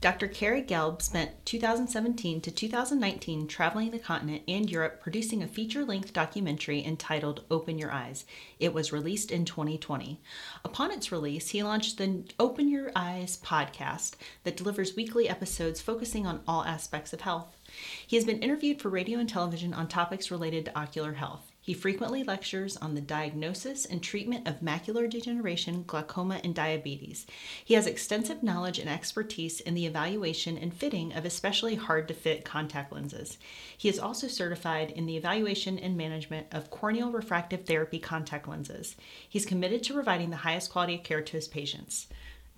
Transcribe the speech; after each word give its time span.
Dr. 0.00 0.28
Kerry 0.28 0.62
Gelb 0.62 1.02
spent 1.02 1.44
2017 1.44 2.40
to 2.42 2.52
2019 2.52 3.48
traveling 3.48 3.90
the 3.90 3.98
continent 3.98 4.42
and 4.46 4.70
Europe 4.70 5.00
producing 5.02 5.42
a 5.42 5.48
feature 5.48 5.84
length 5.84 6.12
documentary 6.12 6.84
entitled 6.84 7.42
Open 7.50 7.78
Your 7.78 7.90
Eyes. 7.90 8.24
It 8.60 8.72
was 8.72 8.92
released 8.92 9.32
in 9.32 9.44
2020. 9.44 10.20
Upon 10.64 10.92
its 10.92 11.10
release, 11.10 11.48
he 11.48 11.64
launched 11.64 11.98
the 11.98 12.22
Open 12.38 12.68
Your 12.68 12.92
Eyes 12.94 13.40
podcast 13.44 14.12
that 14.44 14.56
delivers 14.56 14.94
weekly 14.94 15.28
episodes 15.28 15.80
focusing 15.80 16.28
on 16.28 16.42
all 16.46 16.64
aspects 16.64 17.12
of 17.12 17.22
health. 17.22 17.56
He 18.06 18.14
has 18.14 18.24
been 18.24 18.38
interviewed 18.40 18.80
for 18.80 18.90
radio 18.90 19.18
and 19.18 19.28
television 19.28 19.74
on 19.74 19.88
topics 19.88 20.30
related 20.30 20.66
to 20.66 20.78
ocular 20.78 21.14
health. 21.14 21.47
He 21.68 21.74
frequently 21.74 22.24
lectures 22.24 22.78
on 22.78 22.94
the 22.94 23.02
diagnosis 23.02 23.84
and 23.84 24.02
treatment 24.02 24.48
of 24.48 24.62
macular 24.62 25.06
degeneration, 25.06 25.84
glaucoma, 25.86 26.40
and 26.42 26.54
diabetes. 26.54 27.26
He 27.62 27.74
has 27.74 27.86
extensive 27.86 28.42
knowledge 28.42 28.78
and 28.78 28.88
expertise 28.88 29.60
in 29.60 29.74
the 29.74 29.84
evaluation 29.84 30.56
and 30.56 30.72
fitting 30.72 31.12
of 31.12 31.26
especially 31.26 31.74
hard 31.74 32.08
to 32.08 32.14
fit 32.14 32.42
contact 32.42 32.90
lenses. 32.90 33.36
He 33.76 33.90
is 33.90 33.98
also 33.98 34.28
certified 34.28 34.92
in 34.92 35.04
the 35.04 35.18
evaluation 35.18 35.78
and 35.78 35.94
management 35.94 36.46
of 36.52 36.70
corneal 36.70 37.12
refractive 37.12 37.66
therapy 37.66 37.98
contact 37.98 38.48
lenses. 38.48 38.96
He's 39.28 39.44
committed 39.44 39.82
to 39.82 39.92
providing 39.92 40.30
the 40.30 40.36
highest 40.36 40.72
quality 40.72 40.94
of 40.94 41.02
care 41.02 41.20
to 41.20 41.32
his 41.32 41.48
patients. 41.48 42.06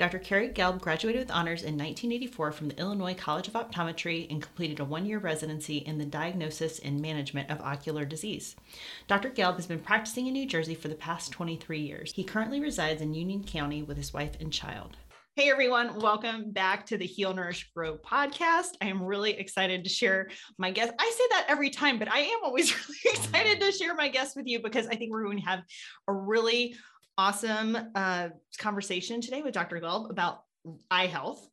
Dr. 0.00 0.18
Kerry 0.18 0.48
Gelb 0.48 0.80
graduated 0.80 1.20
with 1.20 1.30
honors 1.30 1.60
in 1.60 1.76
1984 1.76 2.52
from 2.52 2.68
the 2.68 2.78
Illinois 2.78 3.12
College 3.12 3.48
of 3.48 3.52
Optometry 3.52 4.30
and 4.30 4.40
completed 4.40 4.80
a 4.80 4.84
one 4.86 5.04
year 5.04 5.18
residency 5.18 5.76
in 5.76 5.98
the 5.98 6.06
diagnosis 6.06 6.78
and 6.78 7.02
management 7.02 7.50
of 7.50 7.60
ocular 7.60 8.06
disease. 8.06 8.56
Dr. 9.08 9.28
Gelb 9.28 9.56
has 9.56 9.66
been 9.66 9.78
practicing 9.78 10.26
in 10.26 10.32
New 10.32 10.46
Jersey 10.46 10.74
for 10.74 10.88
the 10.88 10.94
past 10.94 11.32
23 11.32 11.80
years. 11.80 12.14
He 12.14 12.24
currently 12.24 12.60
resides 12.60 13.02
in 13.02 13.12
Union 13.12 13.44
County 13.44 13.82
with 13.82 13.98
his 13.98 14.14
wife 14.14 14.40
and 14.40 14.50
child. 14.50 14.96
Hey 15.36 15.50
everyone, 15.50 16.00
welcome 16.00 16.50
back 16.50 16.86
to 16.86 16.96
the 16.96 17.06
Heal 17.06 17.34
Nourish 17.34 17.70
Grow 17.76 17.98
podcast. 17.98 18.70
I 18.80 18.86
am 18.86 19.02
really 19.02 19.32
excited 19.32 19.84
to 19.84 19.90
share 19.90 20.30
my 20.56 20.70
guest. 20.70 20.94
I 20.98 21.14
say 21.16 21.24
that 21.32 21.44
every 21.48 21.68
time, 21.68 21.98
but 21.98 22.10
I 22.10 22.20
am 22.20 22.38
always 22.42 22.72
really 22.88 23.18
excited 23.18 23.60
to 23.60 23.70
share 23.70 23.94
my 23.94 24.08
guest 24.08 24.34
with 24.34 24.46
you 24.46 24.62
because 24.62 24.86
I 24.86 24.96
think 24.96 25.12
we're 25.12 25.24
going 25.24 25.40
to 25.40 25.46
have 25.46 25.60
a 26.08 26.12
really 26.14 26.74
awesome 27.18 27.76
uh, 27.94 28.28
conversation 28.58 29.20
today 29.20 29.42
with 29.42 29.54
Dr. 29.54 29.80
Gelb 29.80 30.10
about 30.10 30.44
eye 30.90 31.06
health. 31.06 31.48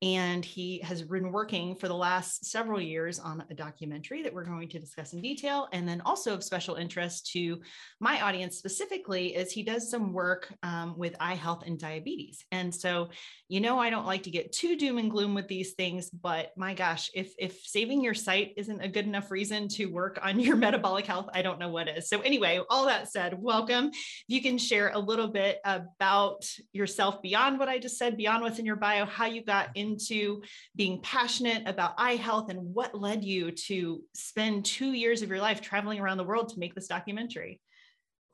And 0.00 0.44
he 0.44 0.78
has 0.80 1.02
been 1.02 1.32
working 1.32 1.74
for 1.74 1.88
the 1.88 1.94
last 1.94 2.44
several 2.44 2.80
years 2.80 3.18
on 3.18 3.42
a 3.50 3.54
documentary 3.54 4.22
that 4.22 4.32
we're 4.32 4.44
going 4.44 4.68
to 4.68 4.78
discuss 4.78 5.12
in 5.12 5.20
detail. 5.20 5.68
And 5.72 5.88
then 5.88 6.00
also 6.02 6.34
of 6.34 6.44
special 6.44 6.76
interest 6.76 7.32
to 7.32 7.60
my 7.98 8.20
audience 8.20 8.56
specifically 8.56 9.34
is 9.34 9.50
he 9.50 9.64
does 9.64 9.90
some 9.90 10.12
work 10.12 10.54
um, 10.62 10.96
with 10.96 11.16
eye 11.18 11.34
health 11.34 11.64
and 11.66 11.78
diabetes. 11.78 12.44
And 12.52 12.72
so, 12.72 13.08
you 13.48 13.60
know, 13.60 13.80
I 13.80 13.90
don't 13.90 14.06
like 14.06 14.22
to 14.24 14.30
get 14.30 14.52
too 14.52 14.76
doom 14.76 14.98
and 14.98 15.10
gloom 15.10 15.34
with 15.34 15.48
these 15.48 15.72
things, 15.72 16.10
but 16.10 16.52
my 16.56 16.74
gosh, 16.74 17.10
if 17.14 17.34
if 17.36 17.60
saving 17.64 18.02
your 18.02 18.14
sight 18.14 18.52
isn't 18.56 18.80
a 18.80 18.88
good 18.88 19.06
enough 19.06 19.32
reason 19.32 19.66
to 19.68 19.86
work 19.86 20.20
on 20.22 20.38
your 20.38 20.56
metabolic 20.68 21.06
health, 21.06 21.28
I 21.32 21.42
don't 21.42 21.58
know 21.58 21.70
what 21.70 21.88
is. 21.88 22.08
So 22.08 22.20
anyway, 22.20 22.60
all 22.70 22.86
that 22.86 23.10
said, 23.10 23.42
welcome. 23.42 23.90
You 24.28 24.42
can 24.42 24.58
share 24.58 24.90
a 24.94 24.98
little 24.98 25.28
bit 25.28 25.58
about 25.64 26.48
yourself 26.72 27.20
beyond 27.20 27.58
what 27.58 27.68
I 27.68 27.78
just 27.78 27.98
said, 27.98 28.16
beyond 28.16 28.44
what's 28.44 28.60
in 28.60 28.66
your 28.66 28.76
bio, 28.76 29.04
how 29.04 29.26
you 29.26 29.42
got 29.42 29.70
in 29.74 29.87
into 29.88 30.42
being 30.76 31.00
passionate 31.02 31.62
about 31.66 31.94
eye 31.98 32.16
health 32.16 32.50
and 32.50 32.58
what 32.74 32.94
led 32.94 33.24
you 33.24 33.50
to 33.50 34.02
spend 34.14 34.64
two 34.64 34.92
years 34.92 35.22
of 35.22 35.28
your 35.28 35.40
life 35.40 35.60
traveling 35.60 36.00
around 36.00 36.18
the 36.18 36.24
world 36.24 36.50
to 36.50 36.58
make 36.58 36.74
this 36.74 36.86
documentary? 36.86 37.60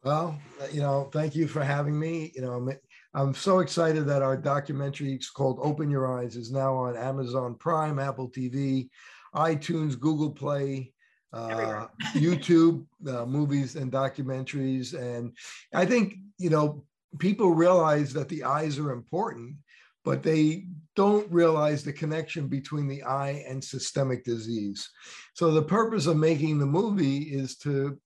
Well, 0.02 0.38
you 0.70 0.80
know, 0.80 1.08
thank 1.12 1.34
you 1.34 1.48
for 1.48 1.64
having 1.64 1.98
me. 1.98 2.30
You 2.34 2.42
know, 2.42 2.52
I'm, 2.52 2.70
I'm 3.14 3.34
so 3.34 3.60
excited 3.60 4.06
that 4.06 4.22
our 4.22 4.36
documentary 4.36 5.18
called 5.34 5.58
Open 5.62 5.88
Your 5.88 6.18
Eyes 6.18 6.36
is 6.36 6.52
now 6.52 6.74
on 6.74 6.96
Amazon 6.96 7.54
Prime, 7.54 7.98
Apple 7.98 8.28
TV, 8.28 8.90
iTunes, 9.34 9.98
Google 9.98 10.30
Play, 10.30 10.92
uh, 11.32 11.86
YouTube, 12.14 12.86
uh, 13.08 13.24
movies 13.24 13.76
and 13.76 13.90
documentaries. 13.90 14.92
And 14.92 15.32
I 15.72 15.86
think, 15.86 16.16
you 16.38 16.50
know, 16.50 16.84
people 17.18 17.54
realize 17.54 18.12
that 18.12 18.28
the 18.28 18.44
eyes 18.44 18.78
are 18.78 18.92
important, 18.92 19.56
but 20.04 20.22
they 20.22 20.66
don't 20.96 21.30
realize 21.32 21.82
the 21.82 21.92
connection 21.92 22.46
between 22.46 22.86
the 22.86 23.02
eye 23.02 23.44
and 23.48 23.62
systemic 23.62 24.24
disease. 24.24 24.88
So 25.34 25.50
the 25.50 25.62
purpose 25.62 26.06
of 26.06 26.16
making 26.16 26.58
the 26.58 26.66
movie 26.66 27.22
is 27.22 27.56
to 27.58 27.98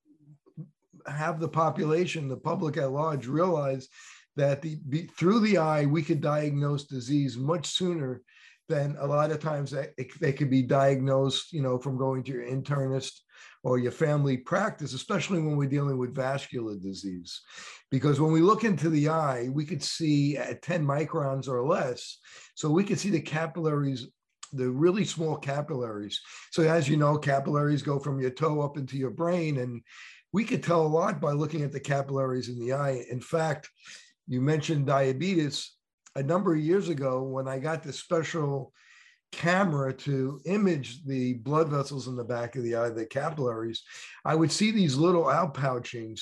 have 1.06 1.41
the 1.41 1.48
population, 1.48 2.28
the 2.28 2.37
public 2.37 2.76
at 2.76 2.92
large, 2.92 3.26
realize 3.26 3.88
that 4.37 4.62
the, 4.62 4.78
through 5.19 5.41
the 5.41 5.58
eye 5.58 5.84
we 5.84 6.03
could 6.03 6.20
diagnose 6.20 6.84
disease 6.84 7.37
much 7.37 7.66
sooner 7.66 8.22
than 8.69 8.97
a 9.00 9.06
lot 9.06 9.31
of 9.31 9.41
times 9.41 9.70
they, 9.70 9.88
they 10.20 10.32
could 10.32 10.50
be 10.50 10.62
diagnosed, 10.62 11.53
you 11.53 11.62
know, 11.62 11.78
from 11.78 11.98
going 11.98 12.22
to 12.22 12.32
your 12.32 12.44
internist 12.44 13.20
or 13.62 13.78
your 13.78 13.92
family 13.92 14.36
practice, 14.36 14.92
especially 14.92 15.41
when 15.41 15.56
we're 15.56 15.69
dealing 15.69 15.98
with 15.98 16.14
vascular 16.14 16.76
disease. 16.76 17.41
Because 17.91 18.20
when 18.20 18.32
we 18.32 18.41
look 18.41 18.64
into 18.64 18.88
the 18.88 19.08
eye, 19.08 19.48
we 19.52 19.64
could 19.64 19.82
see 19.82 20.36
at 20.36 20.62
10 20.62 20.84
microns 20.84 21.48
or 21.48 21.66
less. 21.66 22.19
So 22.54 22.70
we 22.70 22.84
could 22.84 22.98
see 22.98 23.10
the 23.10 23.20
capillaries, 23.20 24.08
the 24.52 24.70
really 24.70 25.04
small 25.04 25.36
capillaries. 25.36 26.20
So 26.52 26.62
as 26.62 26.88
you 26.88 26.96
know, 26.96 27.19
capillaries 27.19 27.82
go 27.82 27.98
from 27.98 28.20
your 28.20 28.30
toe 28.30 28.60
up 28.60 28.76
into 28.76 28.96
your 28.96 29.10
brain. 29.10 29.58
And 29.58 29.82
we 30.32 30.44
could 30.44 30.62
tell 30.62 30.82
a 30.82 30.86
lot 30.86 31.20
by 31.20 31.32
looking 31.32 31.62
at 31.62 31.72
the 31.72 31.80
capillaries 31.80 32.48
in 32.48 32.58
the 32.58 32.75
eye. 32.75 33.04
In 33.10 33.20
fact, 33.20 33.69
you 34.26 34.40
mentioned 34.40 34.86
diabetes. 34.86 35.72
A 36.14 36.22
number 36.22 36.54
of 36.54 36.60
years 36.60 36.88
ago, 36.88 37.22
when 37.22 37.48
I 37.48 37.58
got 37.58 37.82
the 37.82 37.92
special 37.92 38.72
camera 39.33 39.93
to 39.93 40.41
image 40.47 41.05
the 41.05 41.34
blood 41.34 41.69
vessels 41.69 42.09
in 42.09 42.16
the 42.16 42.25
back 42.25 42.56
of 42.56 42.62
the 42.62 42.75
eye, 42.75 42.91
the 42.91 43.06
capillaries, 43.06 43.83
I 44.25 44.34
would 44.34 44.53
see 44.53 44.71
these 44.71 44.97
little 44.97 45.25
outpouchings. 45.25 46.21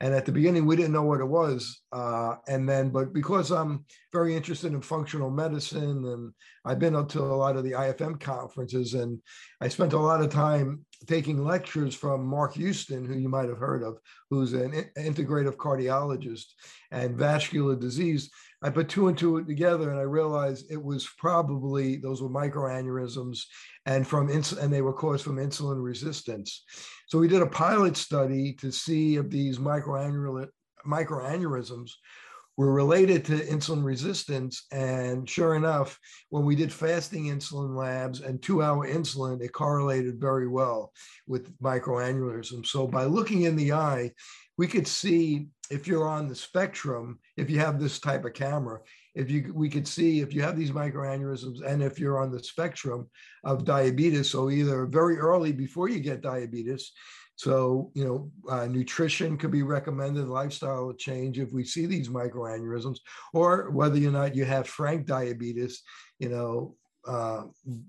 And 0.00 0.12
at 0.12 0.26
the 0.26 0.32
beginning, 0.32 0.66
we 0.66 0.76
didn't 0.76 0.92
know 0.92 1.02
what 1.02 1.20
it 1.20 1.26
was. 1.26 1.80
Uh, 1.92 2.36
and 2.48 2.68
then, 2.68 2.90
but 2.90 3.12
because 3.12 3.50
I'm 3.50 3.84
very 4.12 4.36
interested 4.36 4.72
in 4.72 4.82
functional 4.82 5.30
medicine 5.30 6.04
and 6.04 6.32
I've 6.64 6.80
been 6.80 6.96
up 6.96 7.08
to 7.10 7.20
a 7.20 7.36
lot 7.36 7.56
of 7.56 7.64
the 7.64 7.72
IFM 7.72 8.20
conferences 8.20 8.94
and 8.94 9.20
I 9.60 9.68
spent 9.68 9.92
a 9.92 9.98
lot 9.98 10.20
of 10.20 10.30
time 10.30 10.84
taking 11.06 11.44
lectures 11.44 11.94
from 11.94 12.24
Mark 12.24 12.54
Houston, 12.54 13.04
who 13.04 13.14
you 13.14 13.28
might 13.28 13.48
have 13.48 13.58
heard 13.58 13.82
of, 13.82 13.98
who's 14.30 14.52
an 14.52 14.90
integrative 14.96 15.56
cardiologist 15.56 16.46
and 16.90 17.16
vascular 17.16 17.76
disease. 17.76 18.30
I 18.62 18.70
put 18.70 18.88
two 18.88 19.08
and 19.08 19.18
two 19.18 19.44
together 19.44 19.90
and 19.90 19.98
I 19.98 20.04
realized 20.04 20.70
it 20.70 20.82
was 20.82 21.08
probably 21.18 21.96
those 21.96 22.22
were 22.22 22.30
microaneurysms 22.30 23.42
and 23.86 24.06
from 24.06 24.30
ins- 24.30 24.52
and 24.52 24.72
they 24.72 24.82
were 24.82 24.92
caused 24.92 25.24
from 25.24 25.36
insulin 25.36 25.82
resistance. 25.82 26.64
So 27.08 27.18
we 27.18 27.28
did 27.28 27.42
a 27.42 27.46
pilot 27.46 27.96
study 27.96 28.54
to 28.54 28.72
see 28.72 29.16
if 29.16 29.28
these 29.28 29.58
microaneurysms 29.58 30.48
were 32.56 32.72
related 32.72 33.24
to 33.24 33.40
insulin 33.46 33.84
resistance. 33.84 34.66
And 34.70 35.28
sure 35.28 35.56
enough, 35.56 35.98
when 36.30 36.44
we 36.44 36.54
did 36.54 36.72
fasting 36.72 37.24
insulin 37.24 37.76
labs 37.76 38.20
and 38.20 38.42
two 38.42 38.62
hour 38.62 38.86
insulin, 38.86 39.42
it 39.42 39.52
correlated 39.52 40.20
very 40.20 40.48
well 40.48 40.92
with 41.26 41.56
microaneurysm. 41.60 42.66
So 42.66 42.86
by 42.86 43.04
looking 43.04 43.42
in 43.42 43.56
the 43.56 43.72
eye, 43.72 44.12
we 44.56 44.68
could 44.68 44.86
see 44.86 45.48
if 45.70 45.88
you're 45.88 46.08
on 46.08 46.28
the 46.28 46.36
spectrum, 46.36 47.18
if 47.36 47.50
you 47.50 47.58
have 47.58 47.80
this 47.80 47.98
type 47.98 48.24
of 48.24 48.34
camera, 48.34 48.80
if 49.14 49.30
you 49.30 49.52
we 49.54 49.68
could 49.68 49.86
see 49.86 50.20
if 50.20 50.34
you 50.34 50.42
have 50.42 50.56
these 50.56 50.72
microaneurysms 50.72 51.64
and 51.64 51.82
if 51.82 51.98
you're 51.98 52.20
on 52.20 52.32
the 52.32 52.42
spectrum 52.42 53.08
of 53.44 53.64
diabetes, 53.64 54.30
so 54.30 54.50
either 54.50 54.86
very 54.86 55.18
early 55.18 55.52
before 55.52 55.88
you 55.88 56.00
get 56.00 56.20
diabetes, 56.20 56.92
So, 57.36 57.90
you 57.94 58.04
know, 58.04 58.30
uh, 58.48 58.66
nutrition 58.66 59.36
could 59.36 59.50
be 59.50 59.62
recommended, 59.62 60.28
lifestyle 60.28 60.92
change 60.92 61.38
if 61.38 61.52
we 61.52 61.64
see 61.64 61.86
these 61.86 62.08
microaneurysms, 62.08 62.98
or 63.32 63.70
whether 63.70 63.96
or 63.96 64.12
not 64.12 64.36
you 64.36 64.44
have 64.44 64.68
frank 64.68 65.06
diabetes, 65.06 65.82
you 66.18 66.28
know, 66.28 66.76
uh, 67.06 67.44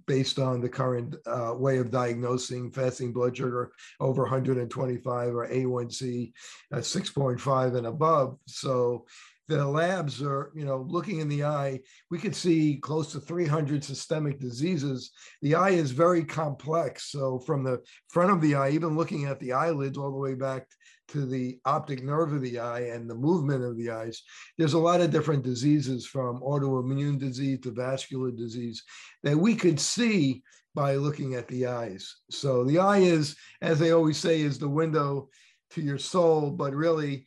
based 0.08 0.40
on 0.40 0.60
the 0.60 0.68
current 0.68 1.16
uh, 1.26 1.54
way 1.56 1.78
of 1.78 1.90
diagnosing 1.90 2.70
fasting 2.70 3.14
blood 3.14 3.38
sugar 3.38 3.72
over 4.02 4.24
125 4.24 5.34
or 5.34 5.48
A1C 5.48 6.34
at 6.74 6.80
6.5 6.80 7.78
and 7.78 7.88
above. 7.88 8.38
So 8.46 9.06
the 9.48 9.66
labs 9.66 10.22
are, 10.22 10.52
you 10.56 10.66
know, 10.66 10.86
looking 10.90 11.20
in 11.20 11.30
the 11.30 11.44
eye, 11.44 11.80
we 12.10 12.18
could 12.18 12.36
see 12.36 12.78
close 12.78 13.12
to 13.12 13.20
300 13.20 13.84
systemic 13.84 14.40
diseases. 14.40 15.12
The 15.42 15.56
eye 15.56 15.72
is 15.72 15.92
very 15.92 16.24
complex. 16.24 17.12
So 17.12 17.40
from 17.40 17.64
the 17.64 17.82
front 18.10 18.32
of 18.32 18.42
the 18.42 18.56
eye, 18.56 18.72
even 18.72 18.98
looking 18.98 19.26
at 19.26 19.40
the 19.40 19.54
eyelids 19.54 19.98
all 19.98 20.12
the 20.12 20.18
way 20.18 20.34
back 20.34 20.66
to 21.10 21.26
the 21.26 21.60
optic 21.66 22.04
nerve 22.04 22.34
of 22.34 22.42
the 22.42 22.58
eye 22.58 22.92
and 22.92 23.08
the 23.08 23.16
movement 23.16 23.64
of 23.64 23.78
the 23.78 23.92
eyes, 23.92 24.24
there's 24.58 24.74
a 24.74 24.80
lot 24.80 25.02
of 25.02 25.12
different 25.12 25.44
diseases 25.44 26.08
from 26.08 26.42
autoimmune 26.42 27.20
disease 27.20 27.60
to 27.62 27.72
vascular 27.72 28.32
disease 28.32 28.84
that 29.22 29.38
we 29.38 29.56
could 29.56 29.80
see 29.80 30.42
by 30.74 30.96
looking 30.96 31.36
at 31.36 31.48
the 31.48 31.68
eyes. 31.68 32.16
So 32.32 32.64
the 32.64 32.80
eye 32.80 32.98
is, 32.98 33.36
as 33.62 33.78
they 33.78 33.92
always 33.92 34.18
say, 34.18 34.42
is 34.42 34.58
the 34.58 34.68
window 34.68 35.30
to 35.72 35.82
your 35.82 36.00
soul, 36.00 36.52
but 36.52 36.74
really 36.74 37.26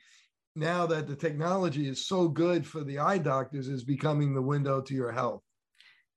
now 0.59 0.87
that 0.87 1.07
the 1.07 1.17
technology 1.17 1.89
is 1.89 2.07
so 2.07 2.29
good 2.29 2.67
for 2.67 2.83
the 2.83 2.99
eye 2.99 3.19
doctors 3.19 3.69
is 3.69 3.85
becoming 3.85 4.35
the 4.35 4.43
window 4.43 4.81
to 4.81 4.95
your 4.95 5.13
health. 5.13 5.43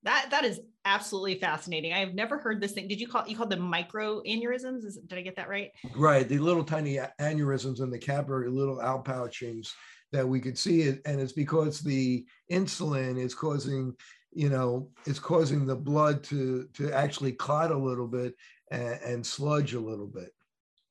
That 0.04 0.28
that 0.32 0.44
is 0.44 0.60
absolutely 0.84 1.36
fascinating. 1.36 1.94
I 1.94 2.00
have 2.00 2.16
never 2.16 2.40
heard 2.40 2.60
this 2.60 2.72
thing. 2.72 2.88
Did 2.88 3.00
you 3.00 3.08
call 3.08 3.28
you 3.28 3.38
called 3.38 3.52
them 3.52 3.62
micro 3.62 4.22
aneurysms? 4.24 4.84
Is, 4.84 5.00
did 5.06 5.20
I 5.20 5.22
get 5.22 5.36
that 5.36 5.48
right? 5.48 5.70
Right, 5.96 6.28
the 6.28 6.40
little 6.40 6.64
tiny 6.64 7.00
aneurysms 7.20 7.82
in 7.82 7.92
the 7.92 8.00
capillary, 8.00 8.50
little 8.50 8.78
outpouchings 8.78 9.72
that 10.12 10.28
we 10.28 10.40
could 10.40 10.58
see 10.58 10.82
it, 10.82 11.02
and 11.06 11.22
it's 11.22 11.34
because 11.34 11.80
the 11.80 12.26
insulin 12.52 13.18
is 13.18 13.36
causing, 13.36 13.96
you 14.34 14.50
know, 14.50 14.90
it's 15.06 15.20
causing 15.20 15.66
the 15.68 15.76
blood 15.76 16.24
to 16.26 16.68
to 16.74 16.92
actually 16.92 17.34
clot 17.34 17.72
a 17.72 17.78
little 17.78 18.08
bit 18.08 18.34
and, 18.72 19.00
and 19.06 19.26
sludge 19.26 19.76
a 19.76 19.80
little 19.80 20.08
bit. 20.08 20.32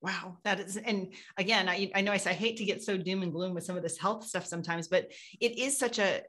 Wow, 0.02 0.38
that 0.44 0.61
is, 0.61 0.76
and 0.79 1.12
again, 1.37 1.69
I, 1.69 1.91
I 1.94 2.00
know 2.00 2.12
I, 2.12 2.17
say 2.17 2.31
I 2.31 2.35
hate 2.35 2.56
to 2.56 2.64
get 2.64 2.82
so 2.82 2.97
doom 2.97 3.23
and 3.23 3.32
gloom 3.32 3.55
with 3.55 3.64
some 3.64 3.76
of 3.76 3.82
this 3.82 3.99
health 3.99 4.25
stuff 4.25 4.47
sometimes, 4.47 4.88
but 4.88 5.11
it 5.41 5.58
is 5.58 5.76
such 5.79 5.99
a, 5.99 6.23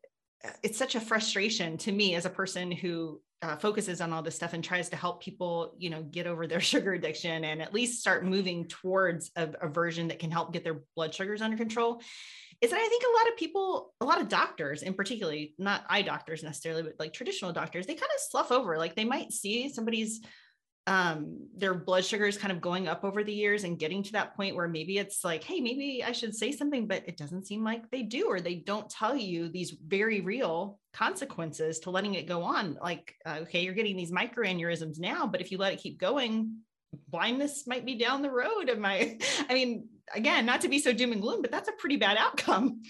it's 0.62 0.78
such 0.78 0.96
a 0.96 1.00
frustration 1.00 1.78
to 1.78 1.92
me 1.92 2.16
as 2.16 2.26
a 2.26 2.30
person 2.30 2.72
who 2.72 3.22
uh, 3.44 3.56
focuses 3.56 4.02
on 4.02 4.14
all 4.14 4.22
this 4.22 4.36
stuff 4.36 4.54
and 4.54 4.64
tries 4.64 4.90
to 4.90 4.96
help 4.96 5.24
people, 5.24 5.74
you 5.78 5.90
know, 5.90 6.04
get 6.04 6.28
over 6.28 6.46
their 6.46 6.60
sugar 6.72 6.94
addiction 6.94 7.44
and 7.44 7.62
at 7.62 7.74
least 7.74 8.00
start 8.00 8.26
moving 8.26 8.68
towards 8.68 9.32
a, 9.36 9.50
a 9.62 9.68
version 9.68 10.08
that 10.10 10.20
can 10.20 10.32
help 10.32 10.54
get 10.54 10.64
their 10.64 10.82
blood 10.96 11.14
sugars 11.14 11.42
under 11.42 11.58
control. 11.58 12.02
Is 12.60 12.70
that 12.70 12.80
I 12.80 12.88
think 12.88 13.04
a 13.04 13.18
lot 13.18 13.32
of 13.32 13.38
people, 13.38 13.94
a 14.02 14.06
lot 14.06 14.22
of 14.22 14.30
doctors, 14.30 14.84
in 14.84 14.94
particularly 14.94 15.56
not 15.58 15.84
eye 15.90 16.04
doctors 16.04 16.44
necessarily, 16.44 16.84
but 16.84 16.94
like 17.00 17.14
traditional 17.14 17.52
doctors, 17.52 17.88
they 17.88 17.96
kind 17.96 18.12
of 18.14 18.22
slough 18.30 18.52
over. 18.52 18.78
Like 18.78 18.96
they 18.96 19.06
might 19.06 19.32
see 19.32 19.70
somebody's 19.70 20.22
um 20.88 21.38
their 21.56 21.76
blood 21.76 22.04
sugar 22.04 22.26
is 22.26 22.38
kind 22.38 22.52
of 22.52 22.60
going 22.60 22.88
up 22.88 23.04
over 23.04 23.24
the 23.24 23.34
years 23.34 23.64
and 23.64 23.78
getting 23.78 24.02
to 24.02 24.14
that 24.14 24.36
point 24.36 24.56
where 24.56 24.68
maybe 24.68 24.98
it's 24.98 25.24
like 25.24 25.44
hey 25.44 25.62
maybe 25.62 26.04
i 26.04 26.12
should 26.12 26.36
say 26.36 26.52
something 26.52 26.88
but 26.88 27.04
it 27.08 27.18
doesn't 27.18 27.46
seem 27.46 27.64
like 27.64 27.88
they 27.92 28.02
do 28.02 28.26
or 28.28 28.42
they 28.42 28.56
don't 28.56 28.90
tell 28.90 29.16
you 29.16 29.48
these 29.48 29.76
very 29.86 30.22
real 30.22 30.80
consequences 30.94 31.80
to 31.80 31.90
letting 31.90 32.16
it 32.16 32.28
go 32.28 32.44
on. 32.44 32.78
Like 32.82 33.16
uh, 33.26 33.40
okay 33.42 33.62
you're 33.62 33.74
getting 33.74 33.96
these 33.96 34.12
microaneurysms 34.12 35.00
now 35.00 35.28
but 35.28 35.42
if 35.42 35.52
you 35.52 35.58
let 35.58 35.74
it 35.74 35.80
keep 35.82 36.00
going 36.00 36.58
blindness 37.08 37.66
might 37.68 37.86
be 37.86 37.96
down 37.96 38.22
the 38.22 38.32
road. 38.32 38.70
Of 38.70 38.80
my 38.80 39.18
i 39.50 39.54
mean 39.54 39.88
again 40.14 40.46
not 40.46 40.62
to 40.62 40.68
be 40.68 40.80
so 40.80 40.94
doom 40.94 41.12
and 41.12 41.22
gloom 41.22 41.42
but 41.42 41.52
that's 41.52 41.70
a 41.70 41.74
pretty 41.74 41.98
bad 41.98 42.18
outcome. 42.18 42.82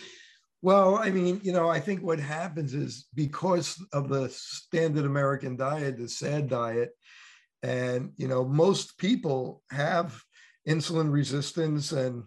Well, 0.63 0.97
I 0.97 1.09
mean, 1.09 1.41
you 1.43 1.53
know, 1.53 1.69
I 1.69 1.79
think 1.79 2.03
what 2.03 2.19
happens 2.19 2.75
is 2.75 3.07
because 3.15 3.83
of 3.93 4.09
the 4.09 4.29
standard 4.29 5.05
American 5.05 5.55
diet, 5.57 5.97
the 5.97 6.07
SAD 6.07 6.49
diet, 6.49 6.91
and 7.63 8.11
you 8.17 8.27
know 8.27 8.43
most 8.43 8.97
people 8.97 9.61
have 9.71 10.21
insulin 10.67 11.11
resistance 11.11 11.91
and 11.91 12.23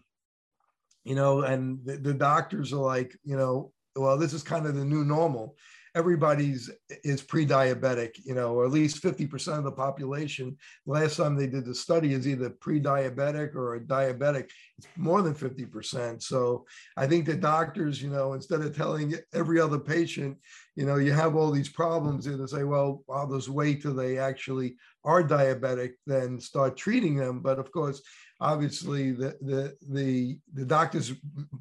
you 1.04 1.14
know 1.14 1.42
and 1.42 1.78
the, 1.84 1.96
the 1.96 2.14
doctors 2.14 2.72
are 2.72 2.76
like 2.76 3.16
you 3.24 3.36
know 3.36 3.72
well 3.96 4.18
this 4.18 4.32
is 4.32 4.42
kind 4.42 4.66
of 4.66 4.74
the 4.74 4.84
new 4.84 5.04
normal 5.04 5.56
everybody's 5.94 6.70
is 7.04 7.22
pre-diabetic 7.22 8.10
you 8.24 8.34
know 8.34 8.54
or 8.54 8.64
at 8.64 8.72
least 8.72 9.02
50% 9.02 9.58
of 9.58 9.64
the 9.64 9.72
population. 9.72 10.56
Last 10.86 11.16
time 11.16 11.36
they 11.36 11.46
did 11.46 11.64
the 11.64 11.74
study 11.74 12.12
is 12.12 12.26
either 12.26 12.50
pre-diabetic 12.50 13.54
or 13.54 13.78
diabetic 13.80 14.50
it's 14.78 14.88
more 14.96 15.22
than 15.22 15.34
50% 15.34 16.22
so 16.22 16.64
i 16.96 17.06
think 17.06 17.26
the 17.26 17.34
doctors 17.34 18.02
you 18.02 18.10
know 18.10 18.32
instead 18.32 18.60
of 18.60 18.76
telling 18.76 19.14
every 19.32 19.60
other 19.60 19.78
patient 19.78 20.36
you 20.74 20.84
know 20.84 20.96
you 20.96 21.12
have 21.12 21.36
all 21.36 21.52
these 21.52 21.68
problems 21.68 22.26
and 22.26 22.40
they 22.40 22.46
say 22.46 22.64
well 22.64 23.04
i'll 23.08 23.30
just 23.30 23.48
wait 23.48 23.82
till 23.82 23.94
they 23.94 24.18
actually 24.18 24.76
are 25.04 25.22
diabetic 25.22 25.92
then 26.06 26.40
start 26.40 26.76
treating 26.76 27.16
them. 27.16 27.40
But 27.40 27.58
of 27.58 27.70
course 27.70 28.02
obviously 28.40 29.12
the, 29.12 29.36
the 29.40 29.76
the 29.90 30.38
the 30.54 30.64
doctors 30.64 31.12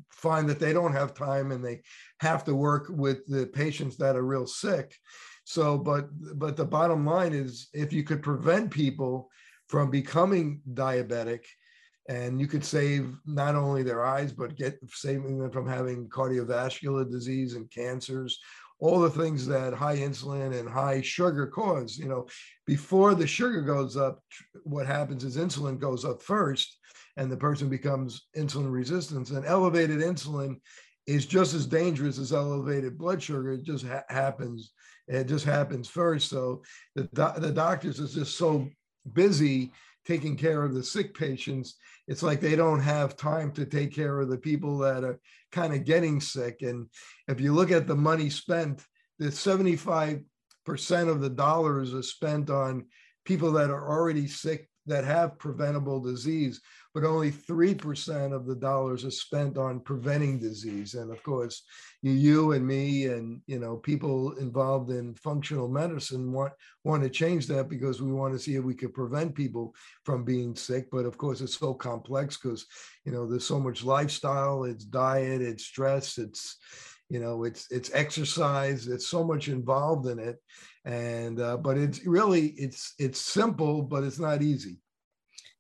find 0.10 0.50
that 0.50 0.60
they 0.60 0.74
don't 0.74 0.94
have 0.94 1.14
time 1.14 1.52
and 1.52 1.64
they 1.64 1.82
have 2.20 2.44
to 2.46 2.56
work 2.56 2.88
with 2.90 3.26
the 3.28 3.46
patients 3.48 3.98
that 3.98 4.16
are 4.16 4.26
real 4.26 4.48
sick. 4.48 4.96
So 5.44 5.78
but 5.78 6.10
but 6.38 6.58
the 6.58 6.66
bottom 6.66 7.06
line 7.06 7.34
is 7.34 7.70
if 7.74 7.94
you 7.94 8.04
could 8.04 8.24
prevent 8.24 8.72
people 8.72 9.30
from 9.68 9.90
becoming 9.90 10.62
diabetic 10.74 11.46
and 12.10 12.40
you 12.40 12.48
could 12.48 12.66
save 12.66 13.16
not 13.26 13.56
only 13.56 13.84
their 13.84 14.04
eyes 14.04 14.32
but 14.34 14.58
get 14.58 14.78
saving 14.90 15.40
them 15.40 15.52
from 15.52 15.68
having 15.68 16.10
cardiovascular 16.10 17.10
disease 17.10 17.54
and 17.54 17.72
cancers 17.72 18.40
all 18.84 19.00
the 19.00 19.10
things 19.10 19.48
that 19.48 19.74
high 19.74 19.96
insulin 19.96 20.60
and 20.60 20.68
high 20.68 21.00
sugar 21.00 21.48
cause. 21.48 21.98
You 21.98 22.10
know, 22.10 22.28
before 22.68 23.16
the 23.16 23.26
sugar 23.26 23.62
goes 23.62 23.96
up, 23.96 24.20
what 24.64 24.86
happens 24.86 25.24
is 25.24 25.38
insulin 25.38 25.80
goes 25.80 26.04
up 26.04 26.22
first, 26.22 26.80
and 27.16 27.32
the 27.32 27.38
person 27.38 27.70
becomes 27.70 28.28
insulin 28.36 28.70
resistant. 28.70 29.30
And 29.30 29.46
elevated 29.46 30.00
insulin 30.00 30.58
is 31.08 31.26
just 31.26 31.54
as 31.54 31.66
dangerous 31.66 32.20
as 32.20 32.34
elevated 32.34 32.98
blood 32.98 33.24
sugar. 33.24 33.54
It 33.54 33.64
just 33.64 33.88
ha- 33.88 34.04
happens. 34.10 34.74
It 35.08 35.28
just 35.28 35.46
happens 35.46 35.88
first. 35.88 36.30
So 36.30 36.62
the 36.96 37.04
do- 37.14 37.40
the 37.40 37.54
doctors 37.54 38.00
is 38.00 38.14
just 38.14 38.38
so 38.38 38.68
busy 39.14 39.72
taking 40.06 40.36
care 40.36 40.64
of 40.64 40.74
the 40.74 40.84
sick 40.84 41.14
patients. 41.14 41.76
It's 42.08 42.24
like 42.24 42.42
they 42.42 42.56
don't 42.56 42.82
have 42.82 43.16
time 43.16 43.52
to 43.54 43.66
take 43.66 43.94
care 43.94 44.20
of 44.20 44.30
the 44.30 44.38
people 44.38 44.78
that 44.80 45.04
are 45.04 45.20
kind 45.52 45.74
of 45.74 45.86
getting 45.86 46.20
sick. 46.20 46.62
And 46.62 46.88
if 47.28 47.40
you 47.40 47.54
look 47.54 47.72
at 47.72 47.88
the 47.88 47.96
money 47.96 48.30
spent 48.30 48.84
the 49.20 49.26
75% 49.26 50.24
of 51.08 51.22
the 51.22 51.30
dollars 51.30 51.94
are 51.94 52.04
spent 52.04 52.50
on 52.50 52.86
people 53.26 53.52
that 53.54 53.70
are 53.70 53.90
already 53.90 54.28
sick 54.28 54.68
that 54.86 55.06
have 55.06 55.38
preventable 55.38 56.02
disease 56.02 56.62
but 56.94 57.04
only 57.04 57.32
3% 57.32 58.34
of 58.34 58.46
the 58.46 58.56
dollars 58.56 59.04
are 59.04 59.12
spent 59.12 59.58
on 59.58 59.80
preventing 59.80 60.38
disease. 60.38 60.94
And 60.94 61.12
of 61.12 61.24
course, 61.24 61.64
you, 62.04 62.52
and 62.52 62.66
me 62.66 63.08
and 63.08 63.42
you 63.48 63.58
know 63.58 63.78
people 63.78 64.34
involved 64.34 64.92
in 64.92 65.16
functional 65.16 65.68
medicine 65.68 66.32
want 66.32 66.54
want 66.84 67.02
to 67.02 67.10
change 67.10 67.48
that 67.48 67.68
because 67.70 68.02
we 68.02 68.12
want 68.12 68.34
to 68.34 68.40
see 68.40 68.56
if 68.56 68.64
we 68.64 68.76
could 68.76 68.94
prevent 68.94 69.34
people 69.34 69.74
from 70.04 70.24
being 70.24 70.56
sick. 70.56 70.92
But 70.92 71.06
of 71.06 71.18
course, 71.18 71.42
it's 71.42 71.58
so 71.58 71.74
complex 71.74 72.38
because 72.38 72.66
you 73.06 73.12
know 73.12 73.26
there's 73.26 73.48
so 73.48 73.60
much 73.60 73.84
lifestyle, 73.84 74.66
it's 74.66 74.86
diet, 74.86 75.42
it's 75.42 75.66
stress, 75.66 76.20
it's 76.20 76.58
you 77.14 77.20
know 77.20 77.44
it's 77.44 77.64
it's 77.72 77.92
exercise 77.94 78.88
it's 78.88 79.08
so 79.08 79.24
much 79.24 79.48
involved 79.48 80.06
in 80.08 80.18
it 80.20 80.38
and 80.86 81.40
uh, 81.40 81.56
but 81.58 81.78
it's 81.78 82.00
really 82.06 82.48
it's 82.66 82.94
it's 82.98 83.20
simple 83.22 83.84
but 83.84 84.04
it's 84.04 84.20
not 84.20 84.42
easy 84.42 84.78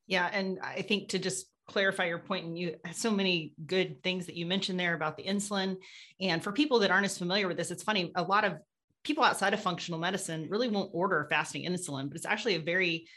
yeah. 0.08 0.30
And 0.32 0.60
I 0.62 0.82
think 0.82 1.10
to 1.10 1.20
just 1.20 1.48
clarify 1.68 2.06
your 2.06 2.20
point, 2.20 2.46
and 2.46 2.58
you 2.58 2.76
so 2.92 3.12
many 3.12 3.54
good 3.66 4.04
things 4.04 4.26
that 4.26 4.36
you 4.36 4.46
mentioned 4.46 4.80
there 4.80 4.94
about 4.94 5.18
the 5.18 5.24
insulin. 5.24 5.78
And 6.20 6.44
for 6.44 6.52
people 6.52 6.80
that 6.80 6.92
aren't 6.92 7.06
as 7.06 7.18
familiar 7.18 7.48
with 7.48 7.58
this, 7.58 7.72
it's 7.72 7.84
funny, 7.84 8.12
a 8.16 8.24
lot 8.24 8.44
of 8.44 8.54
people 9.04 9.24
outside 9.24 9.54
of 9.54 9.62
functional 9.62 10.00
medicine 10.00 10.48
really 10.50 10.70
won't 10.70 10.92
order 10.94 11.26
fasting 11.30 11.66
insulin, 11.66 12.08
but 12.08 12.16
it's 12.16 12.26
actually 12.26 12.56
a 12.56 12.62
very 12.62 13.08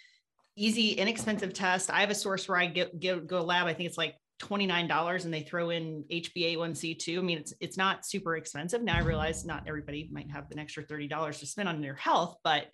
easy, 0.56 0.92
inexpensive 0.92 1.52
test. 1.52 1.90
I 1.90 2.00
have 2.00 2.10
a 2.10 2.14
source 2.14 2.48
where 2.48 2.58
I 2.58 2.66
get, 2.66 2.98
get 2.98 3.26
go 3.26 3.42
lab. 3.42 3.66
I 3.66 3.74
think 3.74 3.88
it's 3.88 3.98
like 3.98 4.14
$29 4.40 5.24
and 5.24 5.32
they 5.32 5.42
throw 5.42 5.70
in 5.70 6.04
HbA1c2. 6.10 7.18
I 7.18 7.22
mean, 7.22 7.38
it's 7.38 7.54
it's 7.60 7.76
not 7.76 8.04
super 8.04 8.36
expensive. 8.36 8.82
Now 8.82 8.96
I 8.96 9.00
realize 9.00 9.44
not 9.44 9.64
everybody 9.66 10.08
might 10.12 10.30
have 10.30 10.44
an 10.50 10.58
extra 10.58 10.84
$30 10.84 11.38
to 11.38 11.46
spend 11.46 11.68
on 11.68 11.80
their 11.80 11.94
health, 11.94 12.36
but 12.44 12.66